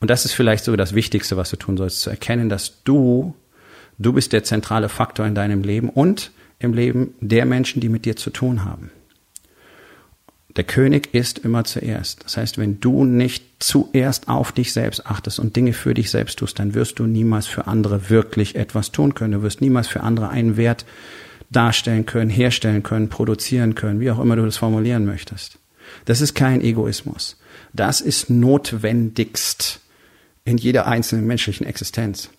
Und 0.00 0.10
das 0.10 0.26
ist 0.26 0.32
vielleicht 0.32 0.64
so 0.64 0.76
das 0.76 0.94
Wichtigste, 0.94 1.36
was 1.36 1.50
du 1.50 1.56
tun 1.56 1.76
sollst, 1.78 2.02
zu 2.02 2.10
erkennen, 2.10 2.50
dass 2.50 2.82
du, 2.84 3.34
du 3.98 4.12
bist 4.12 4.34
der 4.34 4.44
zentrale 4.44 4.90
Faktor 4.90 5.24
in 5.24 5.34
deinem 5.34 5.62
Leben 5.62 5.88
und 5.88 6.32
im 6.58 6.74
Leben 6.74 7.14
der 7.20 7.46
Menschen, 7.46 7.80
die 7.80 7.88
mit 7.88 8.04
dir 8.04 8.16
zu 8.16 8.30
tun 8.30 8.64
haben. 8.64 8.90
Der 10.56 10.64
König 10.64 11.12
ist 11.12 11.40
immer 11.40 11.64
zuerst. 11.64 12.24
Das 12.24 12.36
heißt, 12.36 12.58
wenn 12.58 12.78
du 12.78 13.04
nicht 13.04 13.44
zuerst 13.58 14.28
auf 14.28 14.52
dich 14.52 14.72
selbst 14.72 15.06
achtest 15.06 15.40
und 15.40 15.56
Dinge 15.56 15.72
für 15.72 15.94
dich 15.94 16.10
selbst 16.10 16.38
tust, 16.38 16.58
dann 16.58 16.74
wirst 16.74 17.00
du 17.00 17.06
niemals 17.06 17.46
für 17.46 17.66
andere 17.66 18.08
wirklich 18.08 18.54
etwas 18.54 18.92
tun 18.92 19.14
können. 19.14 19.32
Du 19.32 19.42
wirst 19.42 19.60
niemals 19.60 19.88
für 19.88 20.02
andere 20.02 20.28
einen 20.28 20.56
Wert 20.56 20.84
darstellen 21.50 22.06
können, 22.06 22.30
herstellen 22.30 22.84
können, 22.84 23.08
produzieren 23.08 23.74
können, 23.74 24.00
wie 24.00 24.10
auch 24.10 24.20
immer 24.20 24.36
du 24.36 24.44
das 24.44 24.56
formulieren 24.56 25.04
möchtest. 25.04 25.58
Das 26.04 26.20
ist 26.20 26.34
kein 26.34 26.60
Egoismus. 26.60 27.36
Das 27.72 28.00
ist 28.00 28.30
notwendigst 28.30 29.80
in 30.44 30.56
jeder 30.56 30.86
einzelnen 30.86 31.26
menschlichen 31.26 31.66
Existenz. 31.66 32.30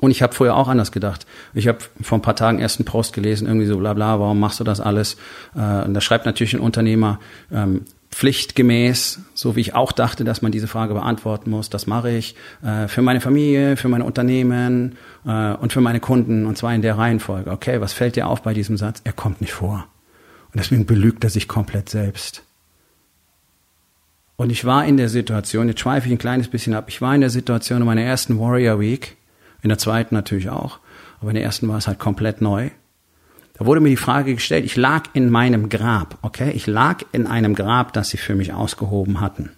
Und 0.00 0.10
ich 0.10 0.22
habe 0.22 0.34
vorher 0.34 0.56
auch 0.56 0.68
anders 0.68 0.92
gedacht. 0.92 1.26
Ich 1.54 1.68
habe 1.68 1.78
vor 2.00 2.18
ein 2.18 2.22
paar 2.22 2.36
Tagen 2.36 2.58
erst 2.58 2.78
einen 2.78 2.86
Post 2.86 3.12
gelesen, 3.12 3.46
irgendwie 3.46 3.66
so 3.66 3.78
bla 3.78 3.94
bla, 3.94 4.20
warum 4.20 4.38
machst 4.38 4.60
du 4.60 4.64
das 4.64 4.80
alles? 4.80 5.16
Äh, 5.54 5.84
und 5.84 5.94
da 5.94 6.00
schreibt 6.00 6.26
natürlich 6.26 6.54
ein 6.54 6.60
Unternehmer, 6.60 7.18
ähm, 7.50 7.84
pflichtgemäß, 8.10 9.20
so 9.34 9.56
wie 9.56 9.60
ich 9.60 9.74
auch 9.74 9.92
dachte, 9.92 10.24
dass 10.24 10.42
man 10.42 10.52
diese 10.52 10.66
Frage 10.66 10.94
beantworten 10.94 11.50
muss. 11.50 11.70
Das 11.70 11.86
mache 11.86 12.10
ich 12.10 12.34
äh, 12.62 12.88
für 12.88 13.02
meine 13.02 13.20
Familie, 13.20 13.76
für 13.76 13.88
meine 13.88 14.04
Unternehmen 14.04 14.96
äh, 15.24 15.54
und 15.54 15.72
für 15.72 15.80
meine 15.80 16.00
Kunden 16.00 16.46
und 16.46 16.58
zwar 16.58 16.74
in 16.74 16.82
der 16.82 16.98
Reihenfolge. 16.98 17.50
Okay, 17.50 17.80
was 17.80 17.92
fällt 17.92 18.16
dir 18.16 18.26
auf 18.26 18.42
bei 18.42 18.52
diesem 18.52 18.76
Satz? 18.76 19.00
Er 19.04 19.12
kommt 19.12 19.40
nicht 19.40 19.52
vor. 19.52 19.86
Und 20.52 20.58
deswegen 20.58 20.86
belügt 20.86 21.22
er 21.22 21.30
sich 21.30 21.46
komplett 21.46 21.88
selbst. 21.88 22.42
Und 24.36 24.50
ich 24.50 24.64
war 24.64 24.84
in 24.86 24.96
der 24.96 25.08
Situation, 25.08 25.68
jetzt 25.68 25.80
schweife 25.80 26.06
ich 26.06 26.12
ein 26.12 26.18
kleines 26.18 26.48
bisschen 26.48 26.74
ab, 26.74 26.86
ich 26.88 27.00
war 27.00 27.14
in 27.14 27.20
der 27.20 27.30
Situation 27.30 27.80
in 27.80 27.86
meiner 27.86 28.02
ersten 28.02 28.40
Warrior 28.40 28.80
Week, 28.80 29.16
in 29.62 29.68
der 29.68 29.78
zweiten 29.78 30.14
natürlich 30.14 30.50
auch. 30.50 30.78
Aber 31.20 31.30
in 31.30 31.34
der 31.34 31.44
ersten 31.44 31.68
war 31.68 31.78
es 31.78 31.86
halt 31.86 31.98
komplett 31.98 32.40
neu. 32.40 32.70
Da 33.54 33.66
wurde 33.66 33.80
mir 33.80 33.90
die 33.90 33.96
Frage 33.96 34.34
gestellt, 34.34 34.64
ich 34.64 34.76
lag 34.76 35.04
in 35.12 35.28
meinem 35.28 35.68
Grab, 35.68 36.16
okay? 36.22 36.50
Ich 36.52 36.66
lag 36.66 37.02
in 37.12 37.26
einem 37.26 37.54
Grab, 37.54 37.92
das 37.92 38.08
sie 38.08 38.16
für 38.16 38.34
mich 38.34 38.54
ausgehoben 38.54 39.20
hatten. 39.20 39.50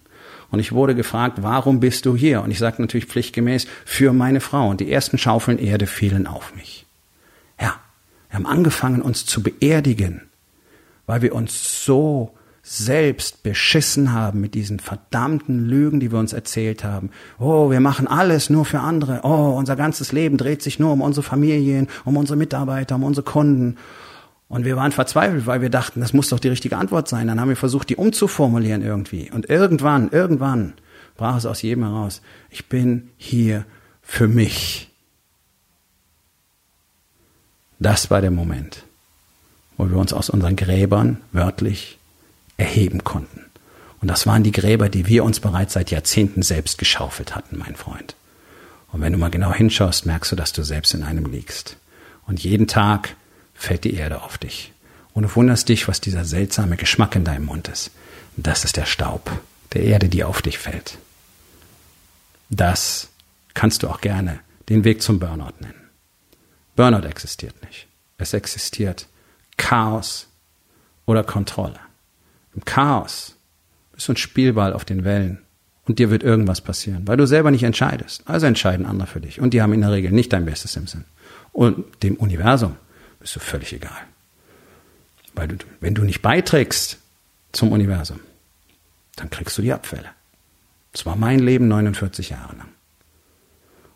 Und 0.51 0.59
ich 0.59 0.73
wurde 0.73 0.93
gefragt, 0.93 1.39
warum 1.41 1.79
bist 1.79 2.05
du 2.05 2.15
hier? 2.15 2.41
Und 2.41 2.51
ich 2.51 2.59
sagte 2.59 2.81
natürlich 2.81 3.05
pflichtgemäß, 3.05 3.65
für 3.85 4.13
meine 4.13 4.41
Frau. 4.41 4.69
Und 4.69 4.81
die 4.81 4.91
ersten 4.91 5.17
Schaufeln 5.17 5.57
Erde 5.57 5.87
fielen 5.87 6.27
auf 6.27 6.53
mich. 6.55 6.85
Ja, 7.59 7.75
wir 8.29 8.35
haben 8.35 8.45
angefangen, 8.45 9.01
uns 9.01 9.25
zu 9.25 9.41
beerdigen, 9.41 10.21
weil 11.07 11.21
wir 11.21 11.33
uns 11.33 11.83
so 11.85 12.35
selbst 12.65 13.43
beschissen 13.43 14.13
haben 14.13 14.39
mit 14.39 14.53
diesen 14.53 14.79
verdammten 14.79 15.65
Lügen, 15.65 15.99
die 15.99 16.13
wir 16.13 16.19
uns 16.19 16.31
erzählt 16.31 16.85
haben. 16.85 17.11
Oh, 17.37 17.69
wir 17.69 17.81
machen 17.81 18.07
alles 18.07 18.49
nur 18.49 18.63
für 18.63 18.79
andere. 18.79 19.19
Oh, 19.23 19.53
unser 19.57 19.75
ganzes 19.75 20.13
Leben 20.13 20.37
dreht 20.37 20.61
sich 20.61 20.79
nur 20.79 20.93
um 20.93 21.01
unsere 21.01 21.23
Familien, 21.23 21.89
um 22.05 22.15
unsere 22.15 22.37
Mitarbeiter, 22.37 22.95
um 22.95 23.03
unsere 23.03 23.25
Kunden. 23.25 23.75
Und 24.47 24.63
wir 24.63 24.77
waren 24.77 24.93
verzweifelt, 24.93 25.45
weil 25.45 25.61
wir 25.61 25.69
dachten, 25.69 25.99
das 25.99 26.13
muss 26.13 26.29
doch 26.29 26.39
die 26.39 26.47
richtige 26.47 26.77
Antwort 26.77 27.09
sein. 27.09 27.27
Dann 27.27 27.41
haben 27.41 27.49
wir 27.49 27.57
versucht, 27.57 27.89
die 27.89 27.97
umzuformulieren 27.97 28.81
irgendwie. 28.81 29.29
Und 29.29 29.49
irgendwann, 29.49 30.09
irgendwann 30.11 30.73
brach 31.17 31.35
es 31.35 31.45
aus 31.45 31.61
jedem 31.61 31.83
heraus. 31.83 32.21
Ich 32.49 32.69
bin 32.69 33.09
hier 33.17 33.65
für 34.01 34.29
mich. 34.29 34.89
Das 37.77 38.09
war 38.09 38.21
der 38.21 38.31
Moment, 38.31 38.85
wo 39.75 39.89
wir 39.89 39.97
uns 39.97 40.13
aus 40.13 40.29
unseren 40.29 40.55
Gräbern 40.55 41.17
wörtlich 41.33 41.97
erheben 42.57 43.03
konnten. 43.03 43.45
Und 44.01 44.07
das 44.09 44.27
waren 44.27 44.43
die 44.43 44.51
Gräber, 44.51 44.89
die 44.89 45.07
wir 45.07 45.23
uns 45.23 45.39
bereits 45.39 45.73
seit 45.73 45.91
Jahrzehnten 45.91 46.41
selbst 46.41 46.77
geschaufelt 46.77 47.35
hatten, 47.35 47.57
mein 47.57 47.75
Freund. 47.75 48.15
Und 48.91 49.01
wenn 49.01 49.13
du 49.13 49.19
mal 49.19 49.31
genau 49.31 49.53
hinschaust, 49.53 50.05
merkst 50.05 50.31
du, 50.31 50.35
dass 50.35 50.53
du 50.53 50.63
selbst 50.63 50.93
in 50.93 51.03
einem 51.03 51.25
liegst. 51.25 51.77
Und 52.27 52.43
jeden 52.43 52.67
Tag 52.67 53.15
fällt 53.53 53.85
die 53.85 53.93
Erde 53.93 54.21
auf 54.21 54.37
dich. 54.37 54.73
Und 55.13 55.23
du 55.23 55.35
wunderst 55.35 55.69
dich, 55.69 55.87
was 55.87 56.01
dieser 56.01 56.25
seltsame 56.25 56.75
Geschmack 56.75 57.15
in 57.15 57.23
deinem 57.23 57.45
Mund 57.45 57.67
ist. 57.67 57.91
Das 58.35 58.65
ist 58.65 58.77
der 58.77 58.85
Staub 58.85 59.31
der 59.73 59.83
Erde, 59.83 60.09
die 60.09 60.23
auf 60.23 60.41
dich 60.41 60.57
fällt. 60.57 60.97
Das 62.49 63.09
kannst 63.53 63.83
du 63.83 63.89
auch 63.89 64.01
gerne 64.01 64.39
den 64.69 64.83
Weg 64.83 65.01
zum 65.01 65.19
Burnout 65.19 65.53
nennen. 65.59 65.89
Burnout 66.75 67.07
existiert 67.07 67.55
nicht. 67.63 67.87
Es 68.17 68.33
existiert 68.33 69.07
Chaos 69.57 70.27
oder 71.05 71.23
Kontrolle. 71.23 71.79
Im 72.55 72.65
Chaos 72.65 73.35
bist 73.93 74.07
du 74.07 74.13
ein 74.13 74.17
Spielball 74.17 74.73
auf 74.73 74.85
den 74.85 75.03
Wellen 75.03 75.39
und 75.85 75.99
dir 75.99 76.09
wird 76.09 76.23
irgendwas 76.23 76.61
passieren, 76.61 77.07
weil 77.07 77.17
du 77.17 77.27
selber 77.27 77.51
nicht 77.51 77.63
entscheidest. 77.63 78.23
Also 78.25 78.45
entscheiden 78.45 78.85
andere 78.85 79.07
für 79.07 79.21
dich 79.21 79.39
und 79.39 79.53
die 79.53 79.61
haben 79.61 79.73
in 79.73 79.81
der 79.81 79.91
Regel 79.91 80.11
nicht 80.11 80.33
dein 80.33 80.45
Bestes 80.45 80.75
im 80.75 80.87
Sinn. 80.87 81.05
Und 81.51 82.03
dem 82.03 82.15
Universum 82.15 82.75
bist 83.19 83.35
du 83.35 83.39
völlig 83.39 83.73
egal. 83.73 83.91
Weil 85.35 85.47
du, 85.47 85.55
wenn 85.79 85.95
du 85.95 86.03
nicht 86.03 86.21
beiträgst 86.21 86.99
zum 87.51 87.71
Universum, 87.71 88.19
dann 89.15 89.29
kriegst 89.29 89.57
du 89.57 89.61
die 89.61 89.73
Abfälle. 89.73 90.09
Das 90.91 91.05
war 91.05 91.15
mein 91.15 91.39
Leben 91.39 91.67
49 91.67 92.29
Jahre 92.29 92.55
lang. 92.55 92.69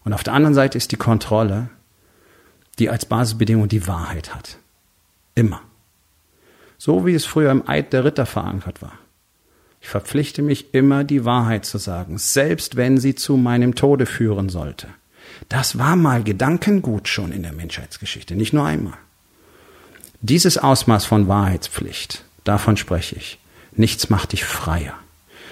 Und 0.04 0.14
auf 0.14 0.24
der 0.24 0.34
anderen 0.34 0.56
Seite 0.56 0.78
ist 0.78 0.92
die 0.92 0.98
Kontrolle, 0.98 1.70
die 2.80 2.90
als 2.90 3.06
Basisbedingung 3.06 3.68
die 3.68 3.88
Wahrheit 3.88 4.34
hat. 4.34 4.58
Immer. 5.36 5.62
So 6.78 7.06
wie 7.06 7.14
es 7.14 7.26
früher 7.26 7.52
im 7.52 7.68
Eid 7.68 7.94
der 7.94 8.06
Ritter 8.06 8.26
verankert 8.26 8.82
war. 8.82 8.94
Ich 9.82 9.90
verpflichte 9.90 10.42
mich 10.42 10.74
immer, 10.74 11.04
die 11.04 11.26
Wahrheit 11.26 11.66
zu 11.66 11.78
sagen, 11.78 12.18
selbst 12.18 12.76
wenn 12.76 12.98
sie 12.98 13.16
zu 13.16 13.38
meinem 13.38 13.76
Tode 13.76 14.06
führen 14.06 14.50
sollte. 14.50 14.88
Das 15.50 15.78
war 15.78 15.96
mal 15.96 16.24
Gedankengut 16.24 17.08
schon 17.08 17.32
in 17.32 17.44
der 17.44 17.54
Menschheitsgeschichte, 17.54 18.36
nicht 18.36 18.54
nur 18.54 18.66
einmal. 18.66 18.98
Dieses 20.22 20.58
Ausmaß 20.58 21.06
von 21.06 21.28
Wahrheitspflicht, 21.28 22.24
davon 22.44 22.76
spreche 22.76 23.16
ich. 23.16 23.40
Nichts 23.74 24.10
macht 24.10 24.32
dich 24.32 24.44
freier. 24.44 24.96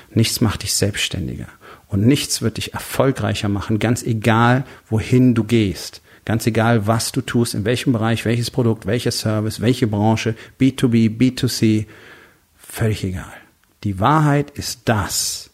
Nichts 0.09 0.41
macht 0.41 0.63
dich 0.63 0.73
selbstständiger. 0.73 1.47
Und 1.87 2.05
nichts 2.05 2.41
wird 2.41 2.57
dich 2.57 2.73
erfolgreicher 2.73 3.47
machen, 3.47 3.79
ganz 3.79 4.01
egal, 4.01 4.65
wohin 4.89 5.35
du 5.35 5.43
gehst. 5.43 6.01
Ganz 6.25 6.47
egal, 6.47 6.87
was 6.87 7.11
du 7.11 7.21
tust, 7.21 7.53
in 7.53 7.65
welchem 7.65 7.93
Bereich, 7.93 8.25
welches 8.25 8.49
Produkt, 8.49 8.87
welcher 8.87 9.11
Service, 9.11 9.61
welche 9.61 9.85
Branche, 9.85 10.35
B2B, 10.59 11.15
B2C, 11.17 11.85
völlig 12.57 13.03
egal. 13.03 13.33
Die 13.83 13.99
Wahrheit 13.99 14.49
ist 14.51 14.81
das, 14.85 15.51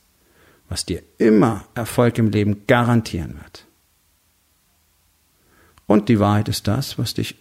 was 0.70 0.86
dir 0.86 1.04
immer 1.18 1.66
Erfolg 1.76 2.18
im 2.18 2.32
Leben 2.32 2.66
garantieren 2.66 3.36
wird. 3.36 3.66
Und 5.86 6.08
die 6.08 6.20
Wahrheit 6.20 6.48
ist 6.48 6.70
das, 6.70 6.98
was 6.98 7.14
dich 7.14 7.36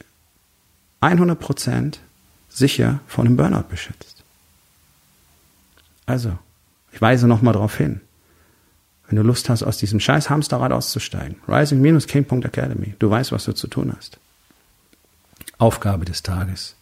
100% 1.00 1.98
sicher 2.48 2.98
vor 3.06 3.24
einem 3.24 3.36
Burnout 3.36 3.68
beschützt. 3.68 4.24
Also, 6.04 6.36
ich 6.90 7.00
weise 7.00 7.28
nochmal 7.28 7.54
darauf 7.54 7.76
hin. 7.76 8.00
Wenn 9.10 9.16
du 9.16 9.22
Lust 9.22 9.48
hast, 9.48 9.64
aus 9.64 9.76
diesem 9.76 9.98
scheiß 9.98 10.30
Hamsterrad 10.30 10.70
auszusteigen, 10.70 11.36
rising-king.academy, 11.48 12.94
du 13.00 13.10
weißt, 13.10 13.32
was 13.32 13.44
du 13.44 13.52
zu 13.52 13.66
tun 13.66 13.92
hast. 13.96 14.18
Aufgabe 15.58 16.04
des 16.04 16.22
Tages. 16.22 16.76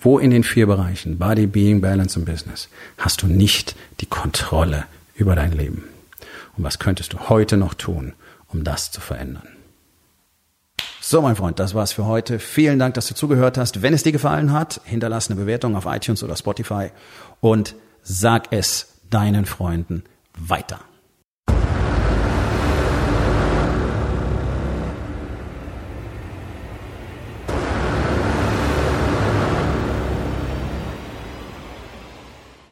Wo 0.00 0.20
in 0.20 0.30
den 0.30 0.44
vier 0.44 0.68
Bereichen 0.68 1.18
Body, 1.18 1.48
Being, 1.48 1.80
Balance 1.80 2.18
und 2.18 2.24
Business 2.24 2.68
hast 2.98 3.22
du 3.22 3.26
nicht 3.26 3.74
die 4.00 4.06
Kontrolle 4.06 4.84
über 5.16 5.34
dein 5.34 5.50
Leben? 5.50 5.82
Und 6.56 6.62
was 6.62 6.78
könntest 6.78 7.12
du 7.14 7.28
heute 7.28 7.56
noch 7.56 7.74
tun, 7.74 8.12
um 8.46 8.62
das 8.62 8.92
zu 8.92 9.00
verändern? 9.00 9.48
So, 11.00 11.20
mein 11.20 11.34
Freund, 11.34 11.58
das 11.58 11.74
war's 11.74 11.92
für 11.92 12.06
heute. 12.06 12.38
Vielen 12.38 12.78
Dank, 12.78 12.94
dass 12.94 13.08
du 13.08 13.14
zugehört 13.14 13.58
hast. 13.58 13.82
Wenn 13.82 13.92
es 13.92 14.04
dir 14.04 14.12
gefallen 14.12 14.52
hat, 14.52 14.80
hinterlass 14.84 15.28
eine 15.28 15.40
Bewertung 15.40 15.74
auf 15.74 15.86
iTunes 15.86 16.22
oder 16.22 16.36
Spotify 16.36 16.90
und 17.40 17.74
sag 18.04 18.52
es 18.52 18.98
deinen 19.10 19.46
Freunden 19.46 20.04
weiter. 20.38 20.78